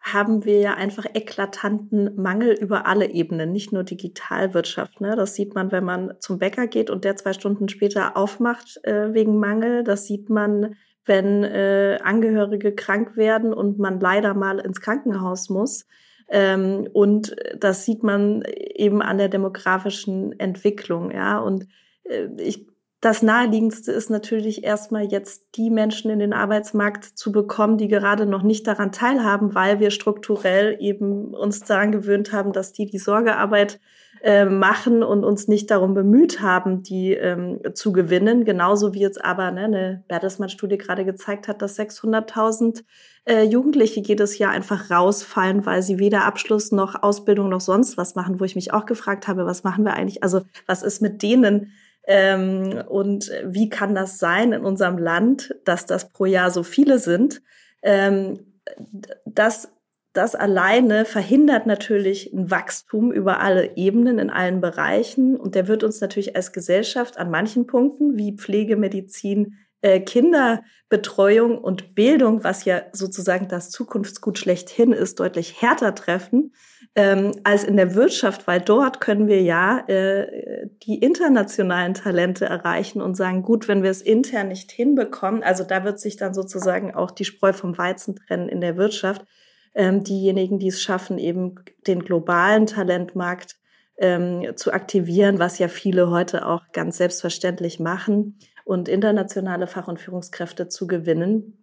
haben 0.00 0.44
wir 0.44 0.60
ja 0.60 0.74
einfach 0.74 1.04
eklatanten 1.14 2.14
Mangel 2.14 2.52
über 2.52 2.86
alle 2.86 3.10
Ebenen, 3.10 3.50
nicht 3.50 3.72
nur 3.72 3.82
Digitalwirtschaft. 3.82 5.00
Ne? 5.00 5.16
Das 5.16 5.34
sieht 5.34 5.56
man, 5.56 5.72
wenn 5.72 5.84
man 5.84 6.14
zum 6.20 6.38
Bäcker 6.38 6.68
geht 6.68 6.90
und 6.90 7.04
der 7.04 7.16
zwei 7.16 7.32
Stunden 7.32 7.68
später 7.68 8.16
aufmacht 8.16 8.78
äh, 8.84 9.12
wegen 9.12 9.40
Mangel. 9.40 9.82
Das 9.82 10.06
sieht 10.06 10.30
man, 10.30 10.76
wenn 11.04 11.42
äh, 11.42 11.98
Angehörige 12.04 12.72
krank 12.72 13.16
werden 13.16 13.52
und 13.52 13.80
man 13.80 13.98
leider 13.98 14.32
mal 14.34 14.60
ins 14.60 14.80
Krankenhaus 14.80 15.48
muss. 15.48 15.86
Ähm, 16.28 16.88
und 16.92 17.34
das 17.58 17.84
sieht 17.84 18.02
man 18.02 18.42
eben 18.42 19.02
an 19.02 19.18
der 19.18 19.28
demografischen 19.28 20.38
Entwicklung. 20.38 21.10
Ja, 21.10 21.38
und 21.38 21.66
äh, 22.04 22.28
ich 22.38 22.66
das 23.00 23.22
Naheliegendste 23.22 23.92
ist 23.92 24.10
natürlich 24.10 24.64
erstmal 24.64 25.04
jetzt 25.04 25.54
die 25.54 25.70
Menschen 25.70 26.10
in 26.10 26.18
den 26.18 26.32
Arbeitsmarkt 26.32 27.04
zu 27.04 27.30
bekommen, 27.30 27.78
die 27.78 27.86
gerade 27.86 28.26
noch 28.26 28.42
nicht 28.42 28.66
daran 28.66 28.90
teilhaben, 28.90 29.54
weil 29.54 29.78
wir 29.78 29.92
strukturell 29.92 30.76
eben 30.80 31.32
uns 31.32 31.60
daran 31.60 31.92
gewöhnt 31.92 32.32
haben, 32.32 32.52
dass 32.52 32.72
die 32.72 32.86
die 32.86 32.98
Sorgearbeit 32.98 33.78
äh, 34.22 34.44
machen 34.44 35.02
und 35.02 35.24
uns 35.24 35.48
nicht 35.48 35.70
darum 35.70 35.94
bemüht 35.94 36.40
haben, 36.40 36.82
die 36.82 37.12
ähm, 37.12 37.60
zu 37.74 37.92
gewinnen. 37.92 38.44
Genauso 38.44 38.94
wie 38.94 39.00
jetzt 39.00 39.24
aber 39.24 39.50
ne, 39.50 39.64
eine 39.64 40.04
Bertelsmann-Studie 40.08 40.78
gerade 40.78 41.04
gezeigt 41.04 41.48
hat, 41.48 41.62
dass 41.62 41.78
600.000 41.78 42.84
äh, 43.24 43.42
Jugendliche 43.42 44.00
jedes 44.00 44.38
Jahr 44.38 44.52
einfach 44.52 44.90
rausfallen, 44.90 45.66
weil 45.66 45.82
sie 45.82 45.98
weder 45.98 46.24
Abschluss 46.24 46.72
noch 46.72 47.02
Ausbildung 47.02 47.48
noch 47.48 47.60
sonst 47.60 47.96
was 47.96 48.14
machen, 48.14 48.40
wo 48.40 48.44
ich 48.44 48.56
mich 48.56 48.72
auch 48.72 48.86
gefragt 48.86 49.28
habe, 49.28 49.46
was 49.46 49.64
machen 49.64 49.84
wir 49.84 49.94
eigentlich? 49.94 50.22
Also 50.22 50.42
was 50.66 50.82
ist 50.82 51.02
mit 51.02 51.22
denen? 51.22 51.72
Ähm, 52.06 52.82
und 52.88 53.30
wie 53.44 53.68
kann 53.68 53.94
das 53.94 54.18
sein 54.18 54.52
in 54.52 54.64
unserem 54.64 54.96
Land, 54.96 55.54
dass 55.64 55.84
das 55.84 56.10
pro 56.10 56.24
Jahr 56.24 56.50
so 56.50 56.62
viele 56.62 56.98
sind? 56.98 57.42
Ähm, 57.82 58.40
das, 59.26 59.70
das 60.18 60.34
alleine 60.34 61.04
verhindert 61.04 61.66
natürlich 61.66 62.32
ein 62.32 62.50
Wachstum 62.50 63.12
über 63.12 63.40
alle 63.40 63.76
Ebenen, 63.76 64.18
in 64.18 64.30
allen 64.30 64.60
Bereichen. 64.60 65.36
Und 65.36 65.54
der 65.54 65.68
wird 65.68 65.84
uns 65.84 66.00
natürlich 66.00 66.34
als 66.34 66.52
Gesellschaft 66.52 67.18
an 67.18 67.30
manchen 67.30 67.66
Punkten 67.66 68.16
wie 68.16 68.36
Pflege, 68.36 68.76
Medizin, 68.76 69.54
äh, 69.80 70.00
Kinderbetreuung 70.00 71.56
und 71.56 71.94
Bildung, 71.94 72.42
was 72.42 72.64
ja 72.64 72.82
sozusagen 72.92 73.46
das 73.46 73.70
Zukunftsgut 73.70 74.38
schlechthin 74.38 74.92
ist, 74.92 75.20
deutlich 75.20 75.62
härter 75.62 75.94
treffen 75.94 76.52
ähm, 76.96 77.32
als 77.44 77.62
in 77.62 77.76
der 77.76 77.94
Wirtschaft, 77.94 78.48
weil 78.48 78.60
dort 78.60 79.00
können 79.00 79.28
wir 79.28 79.40
ja 79.40 79.84
äh, 79.86 80.66
die 80.82 80.98
internationalen 80.98 81.94
Talente 81.94 82.46
erreichen 82.46 83.00
und 83.00 83.16
sagen, 83.16 83.42
gut, 83.42 83.68
wenn 83.68 83.84
wir 83.84 83.90
es 83.90 84.02
intern 84.02 84.48
nicht 84.48 84.72
hinbekommen, 84.72 85.44
also 85.44 85.62
da 85.62 85.84
wird 85.84 86.00
sich 86.00 86.16
dann 86.16 86.34
sozusagen 86.34 86.92
auch 86.92 87.12
die 87.12 87.24
Spreu 87.24 87.52
vom 87.52 87.78
Weizen 87.78 88.16
trennen 88.16 88.48
in 88.48 88.60
der 88.60 88.76
Wirtschaft. 88.76 89.24
Ähm, 89.74 90.04
diejenigen, 90.04 90.58
die 90.58 90.68
es 90.68 90.82
schaffen, 90.82 91.18
eben 91.18 91.56
den 91.86 92.00
globalen 92.00 92.66
Talentmarkt 92.66 93.56
ähm, 93.98 94.56
zu 94.56 94.72
aktivieren, 94.72 95.38
was 95.38 95.58
ja 95.58 95.68
viele 95.68 96.10
heute 96.10 96.46
auch 96.46 96.62
ganz 96.72 96.98
selbstverständlich 96.98 97.80
machen 97.80 98.38
und 98.64 98.88
internationale 98.88 99.66
Fach- 99.66 99.88
und 99.88 100.00
Führungskräfte 100.00 100.68
zu 100.68 100.86
gewinnen 100.86 101.58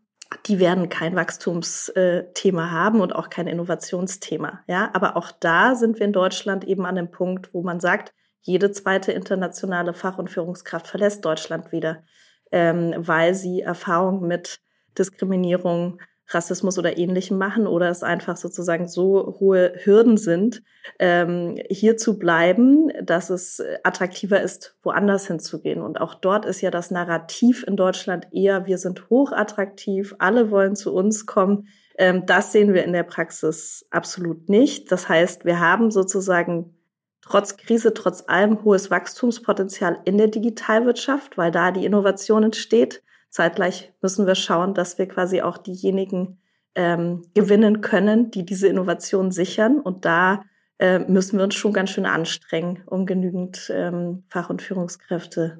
die 0.47 0.59
werden 0.59 0.89
kein 0.89 1.15
Wachstumsthema 1.15 2.71
haben 2.71 3.01
und 3.01 3.13
auch 3.15 3.29
kein 3.29 3.47
Innovationsthema. 3.47 4.61
Ja, 4.67 4.89
aber 4.93 5.17
auch 5.17 5.31
da 5.31 5.75
sind 5.75 5.99
wir 5.99 6.05
in 6.05 6.13
Deutschland 6.13 6.63
eben 6.63 6.85
an 6.85 6.95
dem 6.95 7.11
Punkt, 7.11 7.53
wo 7.53 7.61
man 7.61 7.79
sagt, 7.79 8.13
jede 8.41 8.71
zweite 8.71 9.11
internationale 9.11 9.93
Fach- 9.93 10.17
und 10.17 10.29
Führungskraft 10.29 10.87
verlässt 10.87 11.25
Deutschland 11.25 11.71
wieder, 11.71 12.03
ähm, 12.51 12.93
weil 12.97 13.33
sie 13.33 13.61
Erfahrung 13.61 14.27
mit 14.27 14.59
Diskriminierung, 14.97 15.99
Rassismus 16.29 16.79
oder 16.79 16.97
ähnlichem 16.97 17.37
machen 17.37 17.67
oder 17.67 17.89
es 17.89 18.03
einfach 18.03 18.37
sozusagen 18.37 18.87
so 18.87 19.37
hohe 19.39 19.73
Hürden 19.83 20.17
sind, 20.17 20.63
ähm, 20.99 21.55
hier 21.69 21.97
zu 21.97 22.17
bleiben, 22.17 22.91
dass 23.03 23.29
es 23.29 23.61
attraktiver 23.83 24.41
ist, 24.41 24.75
woanders 24.81 25.27
hinzugehen. 25.27 25.81
Und 25.81 26.01
auch 26.01 26.15
dort 26.15 26.45
ist 26.45 26.61
ja 26.61 26.71
das 26.71 26.89
Narrativ 26.89 27.63
in 27.67 27.75
Deutschland 27.75 28.27
eher, 28.31 28.65
wir 28.65 28.77
sind 28.77 29.09
hochattraktiv, 29.09 30.15
alle 30.19 30.49
wollen 30.49 30.75
zu 30.75 30.93
uns 30.93 31.25
kommen. 31.25 31.67
Ähm, 31.97 32.25
das 32.25 32.51
sehen 32.51 32.73
wir 32.73 32.83
in 32.83 32.93
der 32.93 33.03
Praxis 33.03 33.85
absolut 33.91 34.49
nicht. 34.49 34.91
Das 34.91 35.07
heißt, 35.07 35.45
wir 35.45 35.59
haben 35.59 35.91
sozusagen 35.91 36.75
trotz 37.21 37.57
Krise, 37.57 37.93
trotz 37.93 38.23
allem 38.27 38.63
hohes 38.63 38.89
Wachstumspotenzial 38.91 39.99
in 40.05 40.17
der 40.17 40.27
Digitalwirtschaft, 40.27 41.37
weil 41.37 41.51
da 41.51 41.71
die 41.71 41.85
Innovation 41.85 42.43
entsteht. 42.43 43.03
Zeitgleich 43.35 43.91
müssen 44.01 44.27
wir 44.27 44.35
schauen, 44.35 44.73
dass 44.73 44.97
wir 44.97 45.09
quasi 45.09 45.41
auch 45.41 45.57
diejenigen 45.57 46.37
ähm, 46.73 47.21
gewinnen 47.33 47.81
können, 47.81 48.31
die 48.31 48.45
diese 48.45 48.69
Innovation 48.69 49.29
sichern. 49.29 49.81
Und 49.81 50.05
da 50.05 50.45
äh, 50.79 50.99
müssen 50.99 51.37
wir 51.37 51.43
uns 51.43 51.53
schon 51.55 51.73
ganz 51.73 51.89
schön 51.89 52.05
anstrengen, 52.05 52.81
um 52.85 53.05
genügend 53.05 53.69
ähm, 53.75 54.23
Fach- 54.29 54.49
und 54.49 54.61
Führungskräfte 54.61 55.59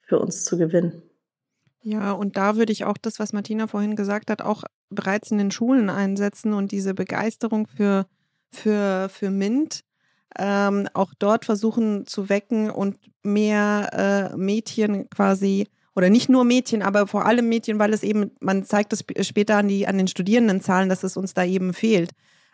für 0.00 0.18
uns 0.20 0.44
zu 0.44 0.56
gewinnen. 0.56 1.02
Ja, 1.82 2.12
und 2.12 2.38
da 2.38 2.56
würde 2.56 2.72
ich 2.72 2.86
auch 2.86 2.96
das, 2.96 3.18
was 3.18 3.34
Martina 3.34 3.66
vorhin 3.66 3.94
gesagt 3.94 4.30
hat, 4.30 4.40
auch 4.40 4.64
bereits 4.88 5.30
in 5.30 5.36
den 5.36 5.50
Schulen 5.50 5.90
einsetzen 5.90 6.54
und 6.54 6.72
diese 6.72 6.94
Begeisterung 6.94 7.66
für, 7.66 8.06
für, 8.50 9.10
für 9.10 9.28
MINT 9.28 9.84
ähm, 10.38 10.88
auch 10.94 11.12
dort 11.18 11.44
versuchen 11.44 12.06
zu 12.06 12.30
wecken 12.30 12.70
und 12.70 12.96
mehr 13.22 14.30
äh, 14.32 14.36
Mädchen 14.38 15.10
quasi 15.10 15.68
oder 15.94 16.10
nicht 16.10 16.28
nur 16.28 16.44
Mädchen, 16.44 16.82
aber 16.82 17.06
vor 17.06 17.26
allem 17.26 17.48
Mädchen, 17.48 17.78
weil 17.78 17.92
es 17.92 18.02
eben, 18.02 18.30
man 18.40 18.64
zeigt 18.64 18.92
es 18.92 19.04
später 19.26 19.56
an, 19.56 19.68
die, 19.68 19.86
an 19.86 19.98
den 19.98 20.08
Studierendenzahlen, 20.08 20.88
dass 20.88 21.02
es 21.02 21.16
uns 21.16 21.34
da 21.34 21.44
eben 21.44 21.74
fehlt. 21.74 22.10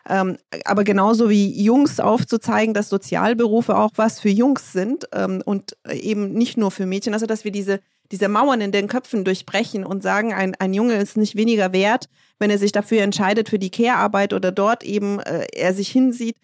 Ähm, 0.07 0.37
aber 0.65 0.83
genauso 0.83 1.29
wie 1.29 1.61
Jungs 1.61 1.99
aufzuzeigen, 1.99 2.73
dass 2.73 2.89
Sozialberufe 2.89 3.77
auch 3.77 3.91
was 3.95 4.19
für 4.19 4.29
Jungs 4.29 4.71
sind 4.71 5.05
ähm, 5.13 5.41
und 5.45 5.77
eben 5.91 6.33
nicht 6.33 6.57
nur 6.57 6.71
für 6.71 6.85
Mädchen. 6.85 7.13
Also 7.13 7.25
dass 7.25 7.43
wir 7.43 7.51
diese, 7.51 7.79
diese 8.11 8.27
Mauern 8.27 8.61
in 8.61 8.71
den 8.71 8.87
Köpfen 8.87 9.23
durchbrechen 9.23 9.85
und 9.85 10.01
sagen, 10.01 10.33
ein, 10.33 10.55
ein 10.55 10.73
Junge 10.73 10.95
ist 10.95 11.17
nicht 11.17 11.35
weniger 11.35 11.73
wert, 11.73 12.09
wenn 12.39 12.49
er 12.49 12.57
sich 12.57 12.71
dafür 12.71 13.01
entscheidet 13.03 13.49
für 13.49 13.59
die 13.59 13.71
Care-Arbeit 13.71 14.33
oder 14.33 14.51
dort 14.51 14.83
eben 14.83 15.19
äh, 15.19 15.45
er 15.53 15.73
sich 15.73 15.89
hinsieht, 15.89 16.37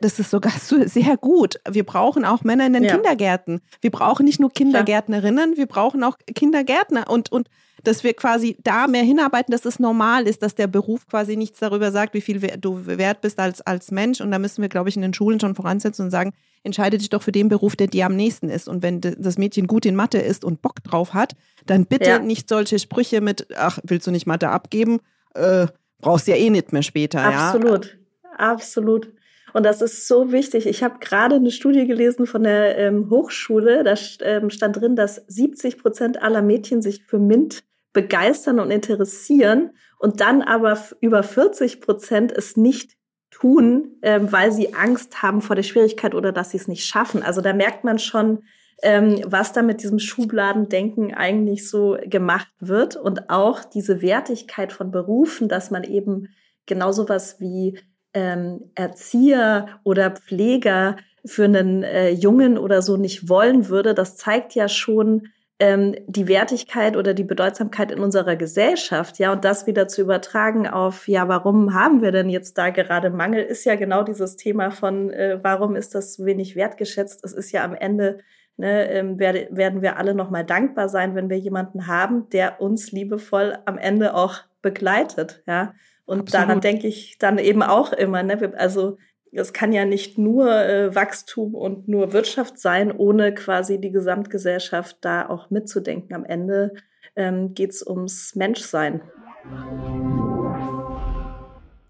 das 0.00 0.18
ist 0.18 0.30
sogar 0.30 0.52
sehr 0.58 1.16
gut. 1.16 1.60
Wir 1.68 1.84
brauchen 1.84 2.24
auch 2.24 2.44
Männer 2.44 2.66
in 2.66 2.72
den 2.72 2.84
ja. 2.84 2.94
Kindergärten. 2.94 3.60
Wir 3.80 3.90
brauchen 3.90 4.24
nicht 4.24 4.40
nur 4.40 4.52
Kindergärtnerinnen, 4.52 5.56
wir 5.56 5.66
brauchen 5.66 6.04
auch 6.04 6.16
Kindergärtner 6.34 7.10
und, 7.10 7.32
und 7.32 7.48
dass 7.84 8.04
wir 8.04 8.14
quasi 8.14 8.56
da 8.62 8.86
mehr 8.86 9.02
hinarbeiten, 9.02 9.50
dass 9.50 9.64
es 9.64 9.80
normal 9.80 10.28
ist, 10.28 10.42
dass 10.42 10.54
der 10.54 10.66
Beruf 10.68 11.06
quasi 11.08 11.36
nichts 11.36 11.58
darüber 11.58 11.90
sagt, 11.90 12.14
wie 12.14 12.20
viel 12.20 12.38
du 12.58 12.86
wert 12.86 13.20
bist 13.20 13.38
als, 13.38 13.60
als 13.60 13.90
Mensch. 13.90 14.20
Und 14.20 14.30
da 14.30 14.38
müssen 14.38 14.62
wir, 14.62 14.68
glaube 14.68 14.88
ich, 14.88 14.96
in 14.96 15.02
den 15.02 15.14
Schulen 15.14 15.40
schon 15.40 15.54
voransetzen 15.54 16.04
und 16.04 16.10
sagen, 16.10 16.32
entscheide 16.62 16.98
dich 16.98 17.08
doch 17.08 17.22
für 17.22 17.32
den 17.32 17.48
Beruf, 17.48 17.74
der 17.74 17.88
dir 17.88 18.06
am 18.06 18.14
nächsten 18.14 18.48
ist. 18.48 18.68
Und 18.68 18.82
wenn 18.82 19.00
das 19.00 19.36
Mädchen 19.36 19.66
gut 19.66 19.84
in 19.84 19.96
Mathe 19.96 20.18
ist 20.18 20.44
und 20.44 20.62
Bock 20.62 20.82
drauf 20.84 21.12
hat, 21.12 21.34
dann 21.66 21.86
bitte 21.86 22.10
ja. 22.10 22.18
nicht 22.20 22.48
solche 22.48 22.78
Sprüche 22.78 23.20
mit, 23.20 23.48
ach, 23.56 23.78
willst 23.82 24.06
du 24.06 24.10
nicht 24.12 24.26
Mathe 24.26 24.48
abgeben? 24.48 25.00
Äh, 25.34 25.66
brauchst 26.00 26.28
ja 26.28 26.36
eh 26.36 26.50
nicht 26.50 26.72
mehr 26.72 26.82
später. 26.82 27.24
Absolut, 27.24 27.98
ja? 28.22 28.30
absolut. 28.38 29.12
Und 29.52 29.64
das 29.64 29.82
ist 29.82 30.08
so 30.08 30.32
wichtig. 30.32 30.66
Ich 30.66 30.82
habe 30.82 30.98
gerade 31.00 31.36
eine 31.36 31.50
Studie 31.50 31.86
gelesen 31.86 32.26
von 32.26 32.42
der 32.42 32.78
ähm, 32.78 33.10
Hochschule. 33.10 33.84
Da 33.84 33.94
ähm, 34.20 34.50
stand 34.50 34.80
drin, 34.80 34.96
dass 34.96 35.16
70 35.26 35.78
Prozent 35.78 36.22
aller 36.22 36.42
Mädchen 36.42 36.82
sich 36.82 37.04
für 37.04 37.18
MINT 37.18 37.62
begeistern 37.92 38.60
und 38.60 38.70
interessieren 38.70 39.72
und 39.98 40.20
dann 40.20 40.42
aber 40.42 40.78
über 41.00 41.22
40 41.22 41.80
Prozent 41.80 42.32
es 42.32 42.56
nicht 42.56 42.92
tun, 43.30 43.96
ähm, 44.02 44.32
weil 44.32 44.52
sie 44.52 44.74
Angst 44.74 45.22
haben 45.22 45.42
vor 45.42 45.56
der 45.56 45.62
Schwierigkeit 45.62 46.14
oder 46.14 46.32
dass 46.32 46.50
sie 46.50 46.56
es 46.56 46.68
nicht 46.68 46.86
schaffen. 46.86 47.22
Also 47.22 47.40
da 47.40 47.52
merkt 47.52 47.84
man 47.84 47.98
schon, 47.98 48.44
ähm, 48.82 49.20
was 49.24 49.52
da 49.52 49.62
mit 49.62 49.82
diesem 49.82 49.98
Schubladendenken 49.98 51.14
eigentlich 51.14 51.68
so 51.68 51.96
gemacht 52.04 52.48
wird 52.58 52.96
und 52.96 53.30
auch 53.30 53.64
diese 53.64 54.02
Wertigkeit 54.02 54.72
von 54.72 54.90
Berufen, 54.90 55.48
dass 55.48 55.70
man 55.70 55.84
eben 55.84 56.28
genauso 56.66 57.08
was 57.08 57.40
wie 57.40 57.78
ähm, 58.14 58.70
Erzieher 58.74 59.68
oder 59.84 60.10
Pfleger 60.10 60.96
für 61.24 61.44
einen 61.44 61.82
äh, 61.82 62.10
Jungen 62.10 62.58
oder 62.58 62.82
so 62.82 62.96
nicht 62.96 63.28
wollen 63.28 63.68
würde, 63.68 63.94
das 63.94 64.16
zeigt 64.16 64.54
ja 64.54 64.68
schon, 64.68 65.28
ähm, 65.62 65.94
die 66.08 66.26
Wertigkeit 66.26 66.96
oder 66.96 67.14
die 67.14 67.22
Bedeutsamkeit 67.22 67.92
in 67.92 68.00
unserer 68.00 68.34
Gesellschaft, 68.34 69.20
ja, 69.20 69.30
und 69.32 69.44
das 69.44 69.68
wieder 69.68 69.86
zu 69.86 70.00
übertragen 70.00 70.66
auf, 70.66 71.06
ja, 71.06 71.28
warum 71.28 71.72
haben 71.72 72.02
wir 72.02 72.10
denn 72.10 72.28
jetzt 72.28 72.58
da 72.58 72.70
gerade 72.70 73.10
Mangel, 73.10 73.44
ist 73.44 73.64
ja 73.64 73.76
genau 73.76 74.02
dieses 74.02 74.36
Thema 74.36 74.72
von, 74.72 75.10
äh, 75.10 75.38
warum 75.40 75.76
ist 75.76 75.94
das 75.94 76.14
so 76.14 76.26
wenig 76.26 76.56
wertgeschätzt? 76.56 77.24
Es 77.24 77.32
ist 77.32 77.52
ja 77.52 77.62
am 77.62 77.76
Ende 77.76 78.18
ne, 78.56 78.90
ähm, 78.90 79.20
werde, 79.20 79.46
werden 79.52 79.82
wir 79.82 79.98
alle 79.98 80.14
nochmal 80.14 80.44
dankbar 80.44 80.88
sein, 80.88 81.14
wenn 81.14 81.30
wir 81.30 81.38
jemanden 81.38 81.86
haben, 81.86 82.28
der 82.30 82.60
uns 82.60 82.90
liebevoll 82.90 83.56
am 83.64 83.78
Ende 83.78 84.14
auch 84.14 84.40
begleitet, 84.62 85.42
ja. 85.46 85.74
Und 86.04 86.20
Absolut. 86.20 86.48
daran 86.48 86.60
denke 86.60 86.88
ich 86.88 87.18
dann 87.18 87.38
eben 87.38 87.62
auch 87.62 87.92
immer, 87.92 88.22
ne? 88.22 88.52
Also 88.56 88.98
es 89.32 89.52
kann 89.52 89.72
ja 89.72 89.84
nicht 89.84 90.18
nur 90.18 90.50
äh, 90.50 90.94
Wachstum 90.94 91.54
und 91.54 91.88
nur 91.88 92.12
Wirtschaft 92.12 92.58
sein, 92.58 92.92
ohne 92.92 93.34
quasi 93.34 93.80
die 93.80 93.90
Gesamtgesellschaft 93.90 94.98
da 95.00 95.28
auch 95.28 95.50
mitzudenken. 95.50 96.14
Am 96.14 96.24
Ende 96.24 96.74
ähm, 97.16 97.54
geht 97.54 97.70
es 97.70 97.86
ums 97.86 98.34
Menschsein. 98.34 99.00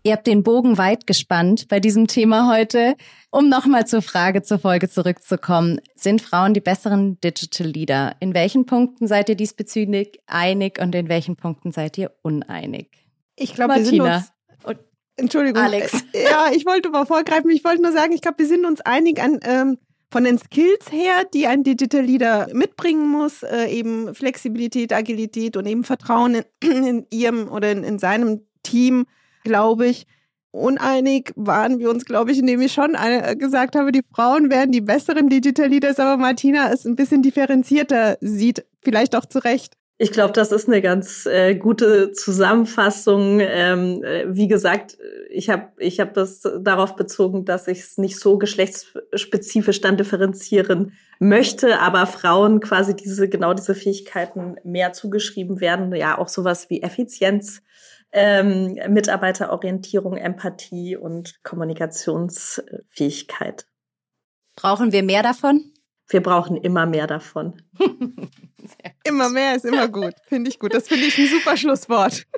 Ihr 0.05 0.12
habt 0.12 0.26
den 0.26 0.42
Bogen 0.42 0.78
weit 0.78 1.07
gespannt 1.07 1.68
bei 1.68 1.78
diesem 1.78 2.09
Thema 2.09 2.53
heute. 2.53 2.96
Um 3.30 3.48
nochmal 3.48 3.86
zur 3.86 4.03
Frage 4.03 4.42
zur 4.42 4.59
Folge 4.59 4.88
zurückzukommen, 4.88 5.80
sind 5.94 6.20
Frauen 6.20 6.55
die 6.55 6.61
besseren 6.61 7.20
Digital 7.20 7.68
Leader? 7.68 8.16
In 8.18 8.34
welchen 8.34 8.66
Punkten 8.66 9.07
seid 9.07 9.28
ihr 9.28 9.36
diesbezüglich 9.36 10.18
einig 10.26 10.80
und 10.80 10.94
in 10.96 11.09
welchen 11.09 11.36
Punkten 11.36 11.70
seid 11.70 11.98
ihr 11.98 12.11
uneinig? 12.22 12.88
Ich 13.36 13.55
glaube, 13.55 13.76
wir 13.76 13.84
sind 13.84 14.00
uns 14.00 14.32
Entschuldigung. 15.16 15.62
Alex. 15.62 16.05
Äh, 16.12 16.24
ja, 16.24 16.46
ich 16.53 16.66
wollte 16.66 16.90
mal 16.90 17.07
vorgreifen. 17.07 17.50
Ich 17.50 17.64
wollte 17.64 17.82
nur 17.82 17.92
sagen, 17.92 18.12
ich 18.12 18.22
glaube, 18.22 18.38
wir 18.38 18.46
sind 18.46 18.64
uns 18.64 18.80
einig 18.80 19.22
an 19.22 19.38
ähm, 19.44 19.78
von 20.11 20.24
den 20.24 20.38
Skills 20.38 20.90
her, 20.90 21.24
die 21.32 21.46
ein 21.46 21.62
Digital 21.62 22.03
Leader 22.03 22.48
mitbringen 22.53 23.09
muss, 23.09 23.42
äh, 23.42 23.66
eben 23.66 24.14
Flexibilität, 24.14 24.92
Agilität 24.92 25.57
und 25.57 25.66
eben 25.66 25.84
Vertrauen 25.84 26.42
in, 26.61 26.84
in 26.84 27.07
ihrem 27.11 27.48
oder 27.48 27.70
in, 27.70 27.84
in 27.84 27.98
seinem 27.98 28.42
Team, 28.62 29.07
glaube 29.45 29.86
ich. 29.86 30.07
Uneinig 30.51 31.32
waren 31.34 31.78
wir 31.78 31.88
uns, 31.88 32.05
glaube 32.05 32.30
ich, 32.30 32.38
indem 32.38 32.61
ich 32.61 32.72
schon 32.72 32.95
eine, 32.95 33.36
gesagt 33.36 33.74
habe, 33.74 33.90
die 33.90 34.03
Frauen 34.14 34.51
werden 34.51 34.70
die 34.70 34.82
besseren 34.82 35.30
Digital 35.30 35.68
Leaders, 35.68 35.99
aber 35.99 36.18
Martina 36.18 36.70
es 36.70 36.84
ein 36.84 36.95
bisschen 36.95 37.22
differenzierter 37.22 38.18
sieht, 38.20 38.66
vielleicht 38.82 39.16
auch 39.16 39.24
zu 39.24 39.38
Recht. 39.38 39.74
Ich 40.03 40.11
glaube, 40.11 40.32
das 40.32 40.51
ist 40.51 40.66
eine 40.66 40.82
ganz 40.82 41.26
äh, 41.26 41.55
gute 41.55 42.11
Zusammenfassung. 42.11 43.38
Ähm, 43.40 44.03
äh, 44.03 44.24
wie 44.26 44.49
gesagt, 44.49 44.99
ich 45.30 45.49
habe 45.49 45.68
ich 45.78 46.01
hab 46.01 46.12
das 46.14 46.43
darauf 46.61 46.97
bezogen, 46.97 47.45
dass 47.45 47.68
ich 47.68 47.78
es 47.78 47.99
nicht 47.99 48.18
so 48.18 48.36
geschlechtsspezifisch 48.36 49.80
dann 49.80 49.97
differenzieren 49.97 50.95
möchte, 51.20 51.78
aber 51.78 52.07
Frauen 52.07 52.59
quasi 52.59 52.97
diese 52.97 53.28
genau 53.28 53.55
diese 53.55 53.76
Fähigkeiten 53.76 54.57
mehr 54.64 54.93
zugeschrieben 54.93 55.61
werden. 55.61 55.95
Ja, 55.95 56.18
auch 56.18 56.28
sowas 56.28 56.68
wie 56.68 56.82
Effizienz, 56.82 57.62
ähm, 58.12 58.78
Mitarbeiterorientierung, 58.88 60.16
Empathie 60.16 60.96
und 60.96 61.42
Kommunikationsfähigkeit. 61.42 63.66
Brauchen 64.54 64.92
wir 64.92 65.02
mehr 65.02 65.22
davon? 65.22 65.72
Wir 66.08 66.22
brauchen 66.22 66.58
immer 66.58 66.84
mehr 66.86 67.06
davon. 67.06 67.62
immer 69.04 69.30
mehr 69.30 69.56
ist 69.56 69.64
immer 69.64 69.88
gut. 69.88 70.12
Finde 70.26 70.50
ich 70.50 70.58
gut. 70.58 70.74
Das 70.74 70.88
finde 70.88 71.06
ich 71.06 71.16
ein 71.16 71.28
super 71.28 71.56
Schlusswort. 71.56 72.26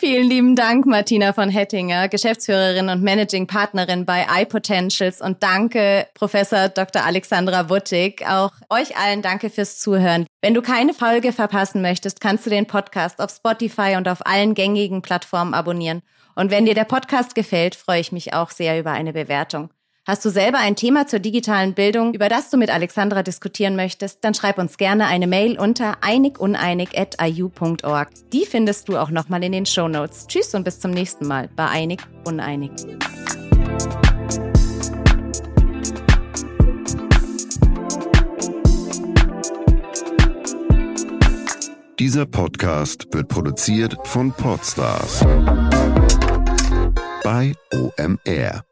Vielen 0.00 0.30
lieben 0.30 0.54
Dank, 0.54 0.86
Martina 0.86 1.32
von 1.32 1.50
Hettinger, 1.50 2.08
Geschäftsführerin 2.08 2.88
und 2.88 3.02
Managing 3.02 3.48
Partnerin 3.48 4.06
bei 4.06 4.28
iPotentials 4.42 5.20
und 5.20 5.42
danke, 5.42 6.06
Professor 6.14 6.68
Dr. 6.68 7.04
Alexandra 7.04 7.68
Wuttig. 7.68 8.24
Auch 8.24 8.52
euch 8.70 8.96
allen 8.96 9.22
danke 9.22 9.50
fürs 9.50 9.80
Zuhören. 9.80 10.26
Wenn 10.40 10.54
du 10.54 10.62
keine 10.62 10.94
Folge 10.94 11.32
verpassen 11.32 11.82
möchtest, 11.82 12.20
kannst 12.20 12.46
du 12.46 12.50
den 12.50 12.68
Podcast 12.68 13.20
auf 13.20 13.32
Spotify 13.32 13.96
und 13.96 14.06
auf 14.06 14.24
allen 14.24 14.54
gängigen 14.54 15.02
Plattformen 15.02 15.52
abonnieren. 15.52 16.02
Und 16.36 16.52
wenn 16.52 16.64
dir 16.64 16.74
der 16.74 16.84
Podcast 16.84 17.34
gefällt, 17.34 17.74
freue 17.74 17.98
ich 17.98 18.12
mich 18.12 18.34
auch 18.34 18.52
sehr 18.52 18.78
über 18.78 18.92
eine 18.92 19.12
Bewertung. 19.12 19.70
Hast 20.08 20.24
du 20.24 20.30
selber 20.30 20.56
ein 20.56 20.74
Thema 20.74 21.06
zur 21.06 21.18
digitalen 21.18 21.74
Bildung, 21.74 22.14
über 22.14 22.30
das 22.30 22.48
du 22.48 22.56
mit 22.56 22.70
Alexandra 22.70 23.22
diskutieren 23.22 23.76
möchtest, 23.76 24.24
dann 24.24 24.32
schreib 24.32 24.56
uns 24.56 24.78
gerne 24.78 25.04
eine 25.04 25.26
Mail 25.26 25.60
unter 25.60 26.02
einiguneinig.iu.org. 26.02 28.08
Die 28.32 28.46
findest 28.46 28.88
du 28.88 28.96
auch 28.96 29.10
nochmal 29.10 29.44
in 29.44 29.52
den 29.52 29.66
Show 29.66 29.86
Notes. 29.86 30.26
Tschüss 30.26 30.54
und 30.54 30.64
bis 30.64 30.80
zum 30.80 30.92
nächsten 30.92 31.26
Mal 31.26 31.50
bei 31.54 31.66
Einig 31.66 32.00
Uneinig. 32.24 32.70
Dieser 41.98 42.24
Podcast 42.24 43.12
wird 43.12 43.28
produziert 43.28 43.94
von 44.04 44.32
Podstars 44.32 45.22
bei 47.22 47.52
OMR. 47.74 48.67